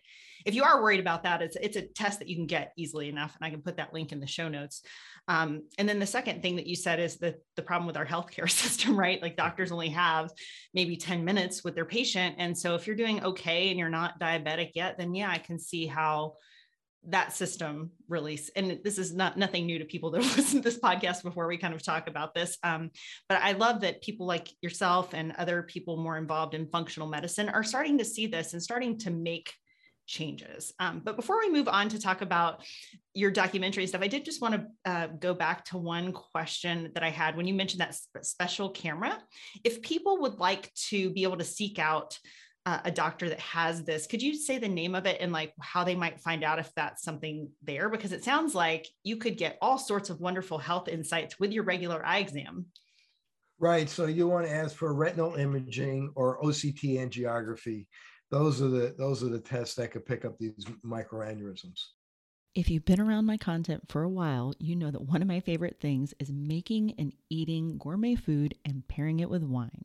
if 0.45 0.55
you 0.55 0.65
are 0.65 0.83
worried 0.83 0.99
about 0.99 1.23
that, 1.23 1.41
it's 1.41 1.57
it's 1.61 1.77
a 1.77 1.83
test 1.83 2.19
that 2.19 2.29
you 2.29 2.35
can 2.35 2.47
get 2.47 2.73
easily 2.77 3.09
enough. 3.09 3.37
And 3.37 3.47
I 3.47 3.51
can 3.51 3.63
put 3.63 3.77
that 3.77 3.95
link 3.95 4.11
in 4.11 4.19
the 4.19 4.27
show 4.27 4.49
notes. 4.49 4.83
Um, 5.29 5.63
and 5.79 5.89
then 5.89 6.01
the 6.01 6.07
second 6.07 6.43
thing 6.43 6.57
that 6.57 6.67
you 6.67 6.75
said 6.75 6.99
is 6.99 7.19
the, 7.19 7.37
the 7.55 7.63
problem 7.63 7.87
with 7.87 7.97
our 7.97 8.07
healthcare 8.07 8.51
system, 8.51 8.99
right? 8.99 9.23
Like 9.23 9.37
doctors 9.37 9.71
only 9.71 9.91
have 9.91 10.31
maybe 10.75 10.97
10 10.97 11.25
minutes 11.25 11.63
with 11.63 11.75
their 11.75 11.85
patient. 11.85 12.37
And 12.39 12.59
so 12.59 12.75
if 12.75 12.87
you're 12.87 12.97
doing 12.97 13.23
okay 13.23 13.71
and 13.71 13.79
you're 13.79 13.89
not 13.89 14.19
diabetic 14.19 14.73
yet, 14.75 14.99
then 14.99 15.15
yeah, 15.15 15.31
I 15.31 15.39
can 15.39 15.59
see 15.59 15.87
how 15.87 16.35
that 17.09 17.33
system 17.33 17.91
release 18.09 18.51
and 18.55 18.79
this 18.85 18.97
is 18.97 19.15
not 19.15 19.37
nothing 19.37 19.67
new 19.67 19.79
to 19.79 19.85
people 19.85 20.11
that 20.11 20.19
listen 20.37 20.63
to 20.63 20.69
this 20.69 20.79
podcast 20.79 21.23
before 21.23 21.47
we 21.49 21.57
kind 21.57 21.75
of 21.75 21.83
talk 21.83 22.09
about 22.09 22.35
this 22.35 22.57
um, 22.63 22.91
but 23.29 23.41
i 23.43 23.53
love 23.53 23.81
that 23.81 24.03
people 24.03 24.27
like 24.27 24.49
yourself 24.61 25.13
and 25.13 25.33
other 25.33 25.63
people 25.63 25.97
more 25.97 26.17
involved 26.17 26.55
in 26.55 26.67
functional 26.67 27.09
medicine 27.09 27.49
are 27.49 27.65
starting 27.65 27.99
to 27.99 28.05
see 28.05 28.27
this 28.27 28.53
and 28.53 28.63
starting 28.63 28.99
to 28.99 29.11
make 29.11 29.53
changes. 30.07 30.73
Um, 30.79 31.01
but 31.05 31.17
before 31.17 31.39
we 31.39 31.51
move 31.51 31.69
on 31.69 31.89
to 31.91 32.01
talk 32.01 32.23
about 32.23 32.65
your 33.15 33.31
documentary 33.31 33.87
stuff 33.87 34.03
i 34.03 34.09
did 34.09 34.25
just 34.25 34.41
want 34.41 34.55
to 34.55 34.91
uh, 34.91 35.07
go 35.07 35.35
back 35.35 35.65
to 35.67 35.77
one 35.77 36.13
question 36.13 36.91
that 36.95 37.03
i 37.03 37.11
had 37.11 37.37
when 37.37 37.47
you 37.47 37.55
mentioned 37.55 37.81
that 37.81 37.95
sp- 37.95 38.23
special 38.23 38.71
camera. 38.71 39.19
If 39.65 39.83
people 39.83 40.21
would 40.23 40.39
like 40.39 40.73
to 40.89 41.11
be 41.11 41.23
able 41.25 41.37
to 41.37 41.45
seek 41.45 41.79
out 41.79 42.19
uh, 42.65 42.81
a 42.85 42.91
doctor 42.91 43.29
that 43.29 43.41
has 43.41 43.83
this 43.83 44.07
could 44.07 44.23
you 44.23 44.37
say 44.37 44.59
the 44.59 44.69
name 44.69 44.95
of 44.95 45.05
it 45.07 45.19
and 45.21 45.33
like 45.33 45.53
how 45.61 45.83
they 45.83 45.97
might 45.97 46.21
find 46.21 46.45
out 46.45 46.59
if 46.59 46.73
that's 46.75 47.03
something 47.03 47.51
there? 47.63 47.89
Because 47.89 48.13
it 48.13 48.25
sounds 48.25 48.55
like 48.55 48.87
you 49.03 49.17
could 49.17 49.37
get 49.37 49.59
all 49.61 49.79
sorts 49.79 50.11
of 50.11 50.21
wonderful 50.21 50.59
health 50.59 50.89
insights 50.89 51.41
with 51.41 51.53
your 51.53 51.65
regular 51.65 52.05
eye 52.05 52.19
exam. 52.19 52.67
Right 53.59 53.89
so 53.89 54.07
you 54.07 54.29
want 54.29 54.47
to 54.47 54.53
ask 54.53 54.77
for 54.77 54.95
retinal 54.95 55.35
imaging 55.35 56.13
or 56.15 56.41
oct 56.43 56.83
angiography. 56.83 57.87
Those 58.31 58.63
are 58.63 58.69
the 58.69 58.95
those 58.97 59.23
are 59.23 59.29
the 59.29 59.41
tests 59.41 59.75
that 59.77 59.91
could 59.91 60.07
pick 60.07 60.25
up 60.25 60.39
these 60.39 60.65
microaneurysms. 60.85 61.81
If 62.55 62.69
you've 62.69 62.85
been 62.85 63.01
around 63.01 63.25
my 63.25 63.39
content 63.39 63.85
for 63.89 64.03
a 64.03 64.11
while, 64.11 64.53
you 64.59 64.77
know 64.77 64.91
that 64.91 65.03
one 65.03 65.23
of 65.23 65.29
my 65.29 65.41
favorite 65.41 65.79
things 65.81 66.13
is 66.21 66.31
making 66.31 66.95
and 66.99 67.15
eating 67.31 67.79
gourmet 67.79 68.15
food 68.15 68.55
and 68.67 68.87
pairing 68.87 69.21
it 69.21 69.31
with 69.31 69.43
wine. 69.43 69.85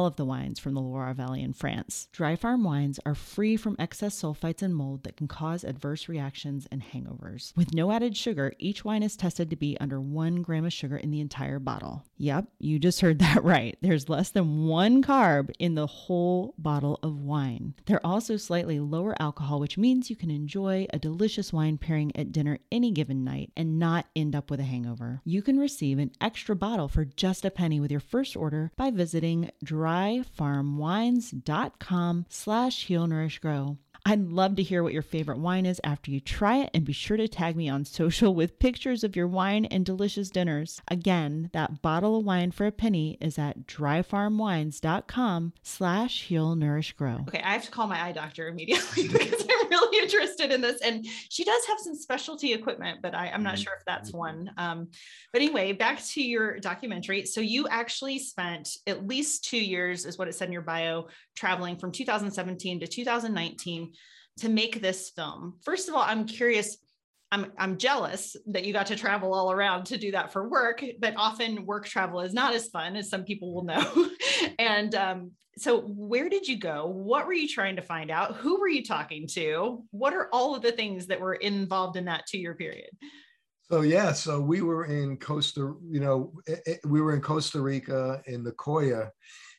of 0.00 0.16
the 0.16 0.24
wines 0.24 0.58
from 0.58 0.74
the 0.74 0.80
Loire 0.80 1.14
Valley 1.14 1.42
in 1.42 1.52
France. 1.52 2.08
Dry 2.12 2.34
farm 2.34 2.64
wines 2.64 2.98
are 3.04 3.14
free 3.14 3.56
from 3.56 3.76
excess 3.78 4.20
sulfites 4.20 4.62
and 4.62 4.74
mold 4.74 5.04
that 5.04 5.16
can 5.16 5.28
cause 5.28 5.62
adverse 5.62 6.08
reactions 6.08 6.66
and 6.70 6.82
hangovers. 6.82 7.54
With 7.56 7.74
no 7.74 7.92
added 7.92 8.16
sugar, 8.16 8.54
each 8.58 8.84
wine 8.84 9.02
is 9.02 9.16
tested 9.16 9.50
to 9.50 9.56
be 9.56 9.76
under 9.80 10.00
one 10.00 10.42
gram 10.42 10.64
of 10.64 10.72
sugar 10.72 10.96
in 10.96 11.10
the 11.10 11.20
entire 11.20 11.58
bottle. 11.58 12.04
Yep, 12.16 12.46
you 12.58 12.78
just 12.78 13.00
heard 13.00 13.18
that 13.18 13.44
right. 13.44 13.76
There's 13.82 14.08
less 14.08 14.30
than 14.30 14.64
one 14.66 15.02
carb 15.02 15.50
in 15.58 15.74
the 15.74 15.86
whole 15.86 16.54
bottle 16.58 16.98
of 17.02 17.20
wine. 17.20 17.74
They're 17.86 18.04
also 18.06 18.36
slightly 18.36 18.80
lower 18.80 19.14
alcohol, 19.20 19.60
which 19.60 19.78
means 19.78 20.10
you 20.10 20.16
can 20.16 20.30
enjoy 20.30 20.86
a 20.90 20.98
delicious 20.98 21.52
wine 21.52 21.78
pairing 21.78 22.16
at 22.16 22.32
dinner 22.32 22.58
any 22.70 22.90
given 22.90 23.24
night 23.24 23.52
and 23.56 23.78
not 23.78 24.06
end 24.16 24.34
up 24.34 24.50
with 24.50 24.60
a 24.60 24.64
hangover. 24.64 25.20
You 25.24 25.42
can 25.42 25.58
receive 25.58 25.98
an 25.98 26.12
extra 26.20 26.56
bottle 26.56 26.88
for 26.88 27.04
just 27.04 27.44
a 27.44 27.50
penny 27.50 27.80
with 27.80 27.90
your 27.90 28.00
first 28.00 28.36
order 28.36 28.72
by 28.76 28.90
visiting 28.90 29.50
dryfarmwines.com 29.82 32.26
slash 32.28 32.86
heal 32.86 33.08
nourish 33.08 33.40
grow. 33.40 33.78
I'd 34.04 34.30
love 34.30 34.56
to 34.56 34.62
hear 34.62 34.82
what 34.82 34.92
your 34.92 35.02
favorite 35.02 35.38
wine 35.38 35.64
is 35.64 35.80
after 35.84 36.10
you 36.10 36.18
try 36.18 36.58
it 36.58 36.70
and 36.74 36.84
be 36.84 36.92
sure 36.92 37.16
to 37.16 37.28
tag 37.28 37.56
me 37.56 37.68
on 37.68 37.84
social 37.84 38.34
with 38.34 38.58
pictures 38.58 39.04
of 39.04 39.14
your 39.14 39.28
wine 39.28 39.64
and 39.66 39.86
delicious 39.86 40.30
dinners. 40.30 40.80
Again, 40.88 41.50
that 41.52 41.82
bottle 41.82 42.18
of 42.18 42.24
wine 42.24 42.50
for 42.50 42.66
a 42.66 42.72
penny 42.72 43.16
is 43.20 43.38
at 43.38 43.66
dryfarmwines.com 43.66 45.52
slash 45.62 46.24
heal 46.24 46.56
nourish 46.56 46.92
grow. 46.92 47.18
Okay, 47.28 47.42
I 47.42 47.52
have 47.52 47.64
to 47.64 47.70
call 47.70 47.86
my 47.86 48.02
eye 48.02 48.12
doctor 48.12 48.48
immediately 48.48 49.08
because 49.12 49.44
I'm 49.48 49.68
really 49.68 50.02
interested 50.02 50.50
in 50.50 50.60
this. 50.60 50.80
And 50.80 51.06
she 51.28 51.44
does 51.44 51.64
have 51.66 51.78
some 51.78 51.94
specialty 51.94 52.52
equipment, 52.52 53.00
but 53.02 53.14
I, 53.14 53.28
am 53.28 53.42
not 53.42 53.54
mm-hmm. 53.54 53.62
sure 53.62 53.74
if 53.78 53.84
that's 53.86 54.12
one. 54.12 54.50
Um, 54.56 54.88
but 55.32 55.42
anyway, 55.42 55.72
back 55.72 56.02
to 56.04 56.22
your 56.22 56.58
documentary. 56.58 57.24
So 57.24 57.40
you 57.40 57.68
actually 57.68 58.18
spent 58.18 58.68
at 58.86 59.06
least 59.06 59.44
two 59.44 59.62
years, 59.62 60.06
is 60.06 60.18
what 60.18 60.28
it 60.28 60.34
said 60.34 60.48
in 60.48 60.52
your 60.52 60.62
bio, 60.62 61.06
traveling 61.36 61.76
from 61.76 61.92
2017 61.92 62.80
to 62.80 62.86
2019 62.86 63.92
to 64.38 64.48
make 64.48 64.80
this 64.80 65.10
film. 65.10 65.58
First 65.62 65.88
of 65.88 65.94
all, 65.94 66.02
I'm 66.02 66.26
curious. 66.26 66.78
I'm, 67.30 67.50
I'm 67.58 67.78
jealous 67.78 68.36
that 68.48 68.66
you 68.66 68.74
got 68.74 68.86
to 68.86 68.96
travel 68.96 69.32
all 69.32 69.50
around 69.50 69.86
to 69.86 69.96
do 69.96 70.12
that 70.12 70.34
for 70.34 70.50
work, 70.50 70.84
but 71.00 71.14
often 71.16 71.64
work 71.64 71.86
travel 71.86 72.20
is 72.20 72.34
not 72.34 72.54
as 72.54 72.68
fun 72.68 72.94
as 72.94 73.08
some 73.08 73.24
people 73.24 73.54
will 73.54 73.64
know. 73.64 74.10
and 74.58 74.94
um, 74.94 75.30
so, 75.56 75.80
where 75.80 76.28
did 76.28 76.46
you 76.46 76.58
go? 76.58 76.86
What 76.86 77.26
were 77.26 77.32
you 77.32 77.48
trying 77.48 77.76
to 77.76 77.82
find 77.82 78.10
out? 78.10 78.36
Who 78.36 78.60
were 78.60 78.68
you 78.68 78.84
talking 78.84 79.26
to? 79.28 79.82
What 79.90 80.12
are 80.12 80.28
all 80.32 80.54
of 80.54 80.62
the 80.62 80.72
things 80.72 81.06
that 81.06 81.20
were 81.20 81.34
involved 81.34 81.96
in 81.96 82.04
that 82.06 82.26
two 82.26 82.38
year 82.38 82.54
period? 82.54 82.90
So 83.70 83.80
yeah, 83.80 84.12
so 84.12 84.38
we 84.38 84.60
were 84.60 84.84
in 84.84 85.16
Costa, 85.16 85.74
you 85.88 86.00
know, 86.00 86.34
it, 86.46 86.60
it, 86.66 86.80
we 86.84 87.00
were 87.00 87.14
in 87.14 87.22
Costa 87.22 87.60
Rica 87.60 88.22
in 88.26 88.44
the 88.44 88.52
Nicoya. 88.52 89.08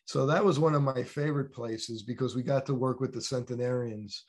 so 0.05 0.27
that 0.27 0.45
was 0.45 0.59
one 0.59 0.75
of 0.75 0.83
my 0.83 1.01
favorite 1.01 1.51
places 1.51 2.03
because 2.03 2.35
we 2.35 2.43
got 2.43 2.65
to 2.67 2.75
work 2.75 2.99
with 2.99 3.11
the 3.11 3.21
centenarians 3.21 4.25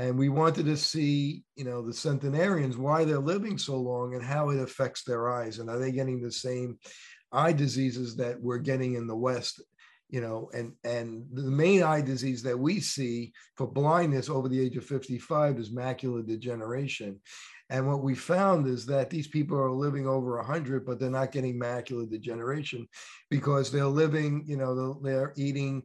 and 0.00 0.18
we 0.18 0.30
wanted 0.30 0.64
to 0.64 0.78
see, 0.78 1.42
you 1.56 1.64
know, 1.64 1.82
the 1.82 1.92
centenarians, 1.92 2.78
why 2.78 3.04
they're 3.04 3.18
living 3.18 3.58
so 3.58 3.76
long 3.76 4.14
and 4.14 4.24
how 4.24 4.48
it 4.48 4.58
affects 4.58 5.04
their 5.04 5.30
eyes. 5.30 5.58
And 5.58 5.68
are 5.68 5.78
they 5.78 5.92
getting 5.92 6.22
the 6.22 6.32
same 6.32 6.78
eye 7.30 7.52
diseases 7.52 8.16
that 8.16 8.40
we're 8.40 8.58
getting 8.58 8.94
in 8.94 9.06
the 9.06 9.14
West? 9.14 9.62
You 10.08 10.22
know, 10.22 10.50
and 10.54 10.72
and 10.84 11.26
the 11.34 11.42
main 11.42 11.82
eye 11.82 12.00
disease 12.00 12.42
that 12.44 12.58
we 12.58 12.80
see 12.80 13.34
for 13.58 13.66
blindness 13.66 14.30
over 14.30 14.48
the 14.48 14.58
age 14.58 14.78
of 14.78 14.86
55 14.86 15.58
is 15.58 15.70
macular 15.70 16.26
degeneration. 16.26 17.20
And 17.68 17.86
what 17.86 18.02
we 18.02 18.14
found 18.14 18.68
is 18.68 18.86
that 18.86 19.10
these 19.10 19.28
people 19.28 19.58
are 19.58 19.70
living 19.70 20.08
over 20.08 20.38
100, 20.38 20.86
but 20.86 20.98
they're 20.98 21.10
not 21.10 21.30
getting 21.30 21.60
macular 21.60 22.08
degeneration 22.10 22.88
because 23.28 23.70
they're 23.70 23.84
living, 23.84 24.44
you 24.46 24.56
know, 24.56 24.98
they're 25.02 25.34
eating, 25.36 25.82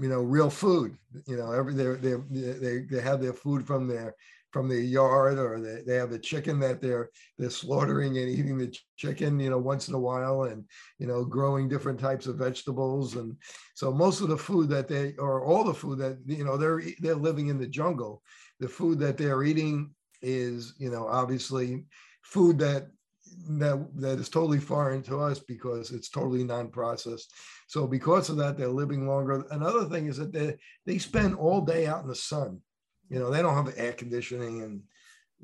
you 0.00 0.08
know, 0.08 0.20
real 0.20 0.50
food. 0.50 0.96
You 1.26 1.36
know, 1.36 1.52
every 1.52 1.74
they 1.74 1.94
they 1.94 2.14
they 2.30 2.78
they 2.90 3.00
have 3.00 3.20
their 3.20 3.32
food 3.32 3.66
from 3.66 3.88
their 3.88 4.14
from 4.52 4.68
their 4.68 4.80
yard, 4.80 5.38
or 5.38 5.60
they, 5.60 5.82
they 5.86 5.96
have 5.96 6.10
the 6.10 6.18
chicken 6.18 6.60
that 6.60 6.80
they're 6.80 7.10
they're 7.38 7.50
slaughtering 7.50 8.18
and 8.18 8.28
eating 8.28 8.58
the 8.58 8.74
chicken, 8.96 9.40
you 9.40 9.50
know, 9.50 9.58
once 9.58 9.88
in 9.88 9.94
a 9.94 9.98
while, 9.98 10.44
and 10.44 10.64
you 10.98 11.06
know, 11.06 11.24
growing 11.24 11.68
different 11.68 11.98
types 11.98 12.26
of 12.26 12.36
vegetables. 12.36 13.16
And 13.16 13.36
so 13.74 13.90
most 13.92 14.20
of 14.20 14.28
the 14.28 14.36
food 14.36 14.68
that 14.68 14.88
they, 14.88 15.14
or 15.18 15.44
all 15.44 15.64
the 15.64 15.74
food 15.74 15.98
that 15.98 16.18
you 16.26 16.44
know, 16.44 16.56
they're 16.56 16.82
they're 17.00 17.14
living 17.14 17.48
in 17.48 17.58
the 17.58 17.66
jungle. 17.66 18.22
The 18.60 18.68
food 18.68 18.98
that 19.00 19.16
they're 19.16 19.42
eating 19.42 19.90
is 20.20 20.74
you 20.78 20.90
know 20.90 21.08
obviously 21.08 21.84
food 22.22 22.58
that 22.60 22.88
that 23.48 23.86
that 23.96 24.18
is 24.18 24.28
totally 24.28 24.58
foreign 24.58 25.02
to 25.02 25.20
us 25.20 25.38
because 25.38 25.90
it's 25.90 26.08
totally 26.08 26.44
non-processed. 26.44 27.32
So 27.66 27.86
because 27.86 28.28
of 28.28 28.36
that 28.36 28.56
they're 28.56 28.68
living 28.68 29.06
longer. 29.06 29.44
Another 29.50 29.84
thing 29.84 30.06
is 30.06 30.16
that 30.18 30.32
they 30.32 30.56
they 30.86 30.98
spend 30.98 31.36
all 31.36 31.60
day 31.60 31.86
out 31.86 32.02
in 32.02 32.08
the 32.08 32.14
sun. 32.14 32.60
You 33.08 33.18
know 33.18 33.30
they 33.30 33.42
don't 33.42 33.54
have 33.54 33.74
air 33.76 33.92
conditioning 33.92 34.62
and 34.62 34.82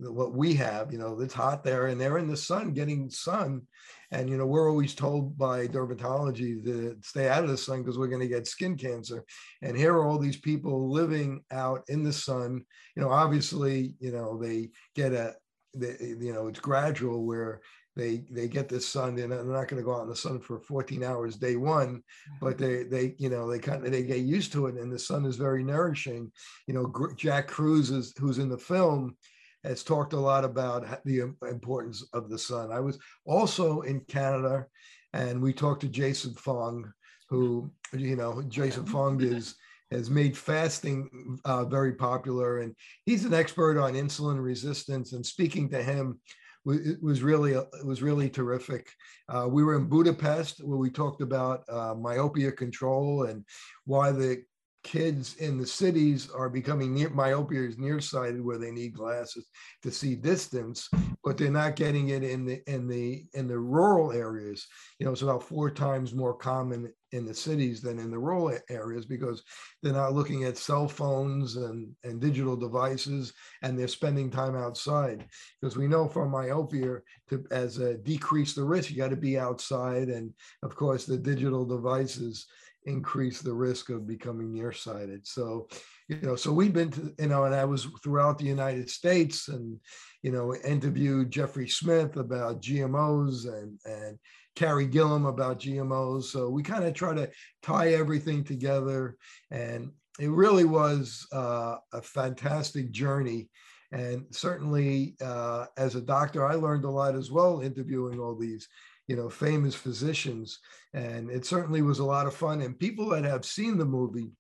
what 0.01 0.33
we 0.33 0.55
have 0.55 0.93
you 0.93 0.99
know 0.99 1.19
it's 1.19 1.35
hot 1.35 1.65
there 1.65 1.89
and 1.89 2.01
they're 2.01 2.19
in 2.19 2.29
the 2.29 2.37
sun 2.37 2.73
getting 2.73 3.11
sun. 3.11 3.63
And 4.11 4.31
you 4.31 4.37
know 4.37 4.47
we're 4.47 4.71
always 4.71 4.95
told 4.95 5.37
by 5.37 5.67
dermatology 5.67 6.65
to 6.65 6.97
stay 7.03 7.29
out 7.29 7.45
of 7.45 7.51
the 7.51 7.59
sun 7.59 7.83
because 7.83 7.99
we're 7.99 8.07
going 8.09 8.23
to 8.23 8.29
get 8.29 8.47
skin 8.47 8.77
cancer. 8.77 9.25
And 9.63 9.77
here 9.77 9.95
are 9.95 10.07
all 10.07 10.19
these 10.19 10.39
people 10.39 10.91
living 10.91 11.43
out 11.51 11.83
in 11.89 12.03
the 12.03 12.13
sun. 12.13 12.65
You 12.97 13.03
know 13.03 13.11
obviously 13.11 13.95
you 13.99 14.13
know 14.13 14.39
they 14.41 14.71
get 14.95 15.13
a 15.13 15.35
they, 15.75 15.91
eh, 16.01 16.15
you 16.21 16.33
know 16.33 16.49
it's 16.49 16.61
gradual 16.61 17.25
where 17.25 17.61
they 17.97 18.25
they 18.31 18.49
get 18.49 18.69
the 18.69 18.81
sun 18.81 19.15
they're 19.15 19.29
not, 19.29 19.45
they're 19.45 19.57
not 19.57 19.69
going 19.69 19.81
to 19.81 19.85
go 19.87 19.97
out 19.97 20.03
in 20.03 20.09
the 20.09 20.17
sun 20.17 20.41
for 20.41 20.61
14 20.61 21.03
hours 21.03 21.37
day 21.37 21.57
one 21.57 22.03
but 22.41 22.57
they 22.57 22.85
they 22.85 23.15
you 23.19 23.29
know 23.29 23.51
they 23.51 23.59
kind 23.59 23.85
of 23.85 23.93
they 23.93 24.03
get 24.03 24.19
used 24.19 24.53
to 24.53 24.67
it 24.67 24.77
and 24.77 24.93
the 24.93 24.99
sun 24.99 25.25
is 25.25 25.37
very 25.37 25.63
nourishing. 25.63 26.31
You 26.67 26.75
know 26.75 26.93
jack 27.17 27.49
Kruse 27.49 27.91
is 27.91 28.15
who's 28.19 28.39
in 28.39 28.49
the 28.49 28.59
film 28.59 29.17
has 29.65 29.83
talked 29.83 30.13
a 30.13 30.21
lot 30.21 30.45
about 30.45 31.05
the 31.05 31.33
importance 31.49 32.05
of 32.13 32.31
the 32.31 32.39
sun. 32.39 32.71
I 32.73 32.81
was 32.81 32.99
also 33.27 33.81
in 33.81 34.01
Canada, 34.01 34.67
and 35.13 35.43
we 35.43 35.53
talked 35.53 35.81
to 35.83 35.89
Jason 35.89 36.35
Fung, 36.35 36.91
who 37.29 37.71
you 37.93 38.17
know 38.17 38.43
Jason 38.49 38.87
Fung 38.87 39.21
is 39.21 39.57
has 39.91 40.11
made 40.11 40.37
fasting 40.37 41.39
uh, 41.45 41.65
very 41.65 41.95
popular, 41.95 42.61
and 42.61 42.75
he's 43.07 43.25
an 43.25 43.35
expert 43.35 43.79
on 43.79 43.95
insulin 43.95 44.43
resistance. 44.43 45.13
And 45.13 45.25
speaking 45.25 45.69
to 45.71 45.83
him 45.83 46.21
was 46.65 47.23
really 47.23 47.53
it 47.53 47.67
was 47.85 48.03
really 48.03 48.29
terrific. 48.29 48.91
Uh, 49.29 49.47
we 49.49 49.65
were 49.65 49.77
in 49.77 49.89
Budapest 49.89 50.63
where 50.65 50.79
we 50.79 50.91
talked 50.91 51.23
about 51.23 51.65
uh, 51.69 51.95
myopia 51.95 52.53
control 52.53 53.25
and 53.25 53.45
why 53.85 54.13
the 54.13 54.43
kids 54.85 55.37
in 55.37 55.59
the 55.59 55.67
cities 55.67 56.31
are 56.31 56.49
becoming 56.49 56.95
near 56.95 57.11
myopia 57.11 57.61
is 57.61 57.79
nearsighted 57.79 58.43
where 58.43 58.59
they 58.59 58.71
need 58.71 58.95
glasses 58.95 59.49
to 59.83 59.91
see 59.91 60.15
distance 60.15 60.89
but 61.25 61.37
they're 61.37 61.51
not 61.51 61.75
getting 61.75 62.11
it 62.11 62.23
in 62.23 62.47
the 62.47 62.63
in 62.73 62.87
the 62.87 63.25
in 63.35 63.49
the 63.49 63.59
rural 63.59 64.13
areas 64.13 64.67
you 64.99 65.05
know 65.05 65.13
it's 65.13 65.23
about 65.23 65.43
four 65.43 65.69
times 65.69 66.15
more 66.15 66.33
common 66.33 66.91
in 67.13 67.25
the 67.25 67.35
cities 67.35 67.81
than 67.81 67.99
in 67.99 68.11
the 68.11 68.19
rural 68.19 68.57
areas 68.69 69.07
because 69.07 69.43
they're 69.83 69.93
not 69.93 70.15
looking 70.15 70.45
at 70.45 70.59
cell 70.59 70.89
phones 70.89 71.57
and, 71.57 71.89
and 72.05 72.21
digital 72.21 72.57
devices 72.57 73.33
and 73.63 73.79
they're 73.79 73.89
spending 73.89 74.31
time 74.31 74.57
outside 74.57 75.27
because 75.61 75.77
we 75.77 75.89
know 75.89 76.07
from 76.07 76.31
myopia 76.31 76.99
to 77.29 77.45
as 77.51 77.79
a 77.79 77.97
decrease 77.99 78.55
the 78.55 78.63
risk 78.63 78.91
you 78.91 78.97
got 78.97 79.11
to 79.11 79.17
be 79.17 79.39
outside 79.39 80.09
and 80.09 80.33
of 80.63 80.77
course 80.77 81.05
the 81.05 81.17
digital 81.17 81.65
devices 81.65 82.47
increase 82.89 83.41
the 83.41 83.53
risk 83.53 83.91
of 83.91 84.07
becoming 84.07 84.53
nearsighted. 84.53 85.27
So, 85.27 85.69
you 86.09 86.19
know, 86.23 86.37
so 86.37 86.53
we've 86.53 86.73
been 86.73 86.91
to, 86.93 87.15
you 87.19 87.27
know, 87.27 87.45
and 87.45 87.55
I 87.55 87.65
was 87.65 87.87
throughout 88.03 88.39
the 88.39 88.47
United 88.47 88.89
States 88.89 89.49
and, 89.49 89.79
you 90.23 90.33
know, 90.33 90.55
interviewed 90.55 91.31
Jeffrey 91.31 91.69
Smith 91.69 92.17
about 92.17 92.63
GMOs 92.63 93.47
and, 93.47 93.79
and 93.85 94.19
Carey 94.59 94.89
Gillam 94.89 95.29
about 95.29 95.61
GMOs. 95.61 96.25
So 96.25 96.51
we 96.51 96.65
kind 96.65 96.85
of 96.85 96.93
try 96.93 97.15
to 97.15 97.31
tie 97.63 97.93
everything 97.93 98.43
together. 98.43 99.17
And 99.53 99.93
it 100.19 100.31
really 100.31 100.65
was 100.65 101.27
uh, 101.33 101.77
a 101.93 102.03
fantastic 102.03 102.91
journey. 102.91 103.51
And 103.93 104.27
certainly, 104.33 105.15
uh, 105.21 105.67
as 105.77 105.95
a 105.95 106.01
doctor, 106.01 106.45
I 106.45 106.55
learned 106.55 106.85
a 106.85 106.91
lot 106.91 107.15
as 107.15 107.31
well 107.31 107.61
interviewing 107.61 108.19
all 108.19 108.35
these 108.35 108.69
you 109.09 109.17
know, 109.17 109.29
famous 109.29 109.75
physicians. 109.75 110.61
And 110.93 111.31
it 111.31 111.47
certainly 111.47 111.83
was 111.83 111.99
a 111.99 112.05
lot 112.05 112.27
of 112.27 112.35
fun. 112.35 112.61
And 112.61 112.79
people 112.79 113.09
that 113.11 113.25
have 113.25 113.45
seen 113.45 113.79
the 113.79 113.85
movie, 113.85 114.31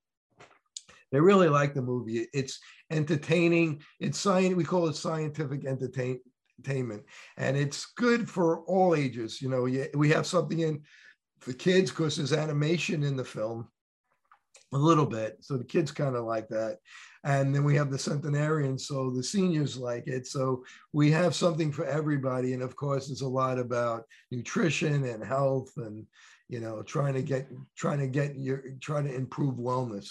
they 1.10 1.20
really 1.20 1.48
like 1.48 1.75
the 1.75 1.82
movie. 1.82 2.26
It's 2.34 2.60
entertaining. 2.90 3.82
It's 3.98 4.18
science. 4.18 4.54
We 4.54 4.64
call 4.64 4.88
it 4.88 4.96
scientific 4.96 5.64
entertain, 5.64 6.20
entertainment, 6.59 7.05
and 7.37 7.57
it's 7.57 7.87
good 7.97 8.29
for 8.29 8.61
all 8.65 8.95
ages. 8.95 9.41
You 9.41 9.49
know, 9.49 9.69
we 9.95 10.11
have 10.11 10.27
something 10.27 10.61
in 10.61 10.83
for 11.41 11.53
kids 11.53 11.91
because 11.91 12.17
there's 12.17 12.33
animation 12.33 13.03
in 13.03 13.17
the 13.17 13.25
film, 13.25 13.69
a 14.73 14.79
little 14.79 15.07
bit. 15.07 15.38
So 15.41 15.57
the 15.57 15.65
kids 15.65 15.91
kind 15.91 16.17
of 16.17 16.25
like 16.25 16.49
that. 16.49 16.79
And 17.25 17.55
then 17.55 17.65
we 17.65 17.75
have 17.77 17.91
the 17.91 17.99
centenarian, 17.99 18.79
so 18.79 19.11
the 19.11 19.23
seniors 19.23 19.77
like 19.77 20.07
it. 20.07 20.27
So 20.27 20.65
we 20.93 21.11
have 21.11 21.35
something 21.35 21.73
for 21.73 21.85
everybody. 21.85 22.55
And 22.55 22.62
of 22.62 22.77
course, 22.77 23.11
it's 23.11 23.23
a 23.23 23.29
lot 23.29 23.59
about 23.59 24.05
nutrition 24.31 25.05
and 25.05 25.25
health 25.25 25.71
and 25.77 26.07
you 26.49 26.61
know 26.61 26.83
trying 26.83 27.15
to 27.15 27.23
get 27.23 27.47
trying 27.77 27.99
to 27.99 28.07
get 28.07 28.37
your 28.37 28.62
trying 28.81 29.05
to 29.05 29.15
improve 29.15 29.57
wellness. 29.57 30.09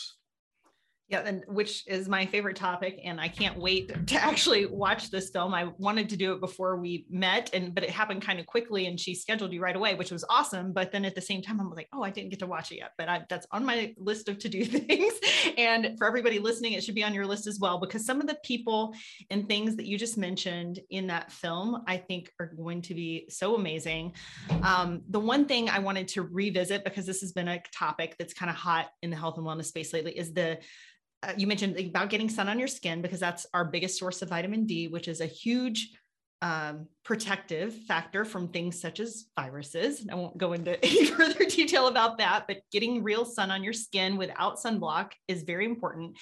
Yeah, 1.10 1.22
and 1.22 1.44
which 1.48 1.88
is 1.88 2.10
my 2.10 2.26
favorite 2.26 2.58
topic, 2.58 3.00
and 3.02 3.22
I 3.22 3.30
can't 3.30 3.58
wait 3.58 4.08
to 4.08 4.16
actually 4.22 4.66
watch 4.66 5.10
this 5.10 5.30
film. 5.30 5.54
I 5.54 5.70
wanted 5.78 6.10
to 6.10 6.18
do 6.18 6.34
it 6.34 6.42
before 6.42 6.76
we 6.76 7.06
met, 7.10 7.50
and 7.54 7.74
but 7.74 7.86
it 7.86 7.90
happened 7.90 8.22
kind 8.22 8.42
of 8.42 8.46
quickly, 8.46 8.88
and 8.88 9.00
she 9.00 9.16
scheduled 9.16 9.54
you 9.54 9.62
right 9.62 9.76
away, 9.78 9.96
which 9.96 10.12
was 10.12 10.26
awesome. 10.30 10.74
But 10.74 10.92
then 10.92 11.06
at 11.06 11.16
the 11.16 11.22
same 11.22 11.42
time, 11.42 11.62
I'm 11.62 11.70
like, 11.70 11.88
oh, 11.94 12.04
I 12.04 12.10
didn't 12.10 12.32
get 12.32 12.40
to 12.40 12.48
watch 12.48 12.74
it 12.74 12.80
yet, 12.80 12.92
but 12.98 13.08
I, 13.08 13.24
that's 13.30 13.48
on 13.52 13.64
my 13.64 13.96
list 13.98 14.28
of 14.28 14.38
to 14.40 14.50
do 14.50 14.66
things. 14.66 15.14
and 15.58 15.98
for 15.98 16.08
everybody 16.08 16.40
listening, 16.40 16.74
it 16.74 16.84
should 16.84 16.96
be 16.96 17.06
on 17.06 17.14
your 17.14 17.26
list 17.26 17.48
as 17.48 17.58
well, 17.58 17.80
because 17.80 18.06
some 18.06 18.20
of 18.20 18.28
the 18.28 18.38
people 18.44 18.94
and 19.30 19.48
things 19.48 19.78
that 19.78 19.86
you 19.86 19.98
just 19.98 20.18
mentioned 20.18 20.82
in 20.90 21.08
that 21.08 21.32
film, 21.32 21.84
I 21.88 21.96
think, 21.96 22.34
are 22.38 22.48
going 22.48 22.82
to 22.82 22.94
be 22.94 23.28
so 23.30 23.56
amazing. 23.56 24.12
Um, 24.62 25.04
the 25.08 25.22
one 25.22 25.46
thing 25.46 25.70
I 25.70 25.80
wanted 25.80 26.10
to 26.10 26.24
revisit 26.24 26.84
because 26.84 27.06
this 27.06 27.22
has 27.22 27.32
been 27.32 27.48
a 27.48 27.62
topic 27.74 28.18
that's 28.20 28.34
kind 28.34 28.50
of 28.50 28.58
hot 28.58 28.88
in 29.02 29.10
the 29.10 29.16
health 29.16 29.38
and 29.38 29.48
wellness 29.48 29.68
space 29.68 29.94
lately 29.94 30.12
is 30.12 30.34
the 30.34 30.60
uh, 31.24 31.34
you 31.38 31.48
mentioned 31.48 31.80
about 31.80 32.10
getting 32.10 32.30
sun 32.30 32.50
on 32.50 32.60
your 32.60 32.68
skin 32.68 33.02
because 33.02 33.20
that's 33.20 33.46
our 33.54 33.66
biggest 33.66 33.98
source 33.98 34.22
of 34.22 34.30
vitamin 34.30 34.66
D, 34.66 34.88
which 34.88 35.08
is 35.08 35.22
a 35.22 35.26
huge 35.26 35.90
um, 36.42 36.88
protective 37.04 37.74
factor 37.74 38.24
from 38.24 38.50
things 38.50 38.80
such 38.80 39.00
as 39.00 39.26
viruses. 39.36 40.06
I 40.12 40.16
won't 40.16 40.38
go 40.38 40.54
into 40.54 40.84
any 40.86 41.06
further 41.06 41.46
detail 41.46 41.88
about 41.88 42.20
that, 42.20 42.46
but 42.48 42.62
getting 42.72 43.04
real 43.04 43.26
sun 43.26 43.50
on 43.50 43.64
your 43.64 43.74
skin 43.74 44.18
without 44.18 44.58
sunblock 44.58 45.12
is 45.28 45.44
very 45.44 45.66
important. 45.66 46.18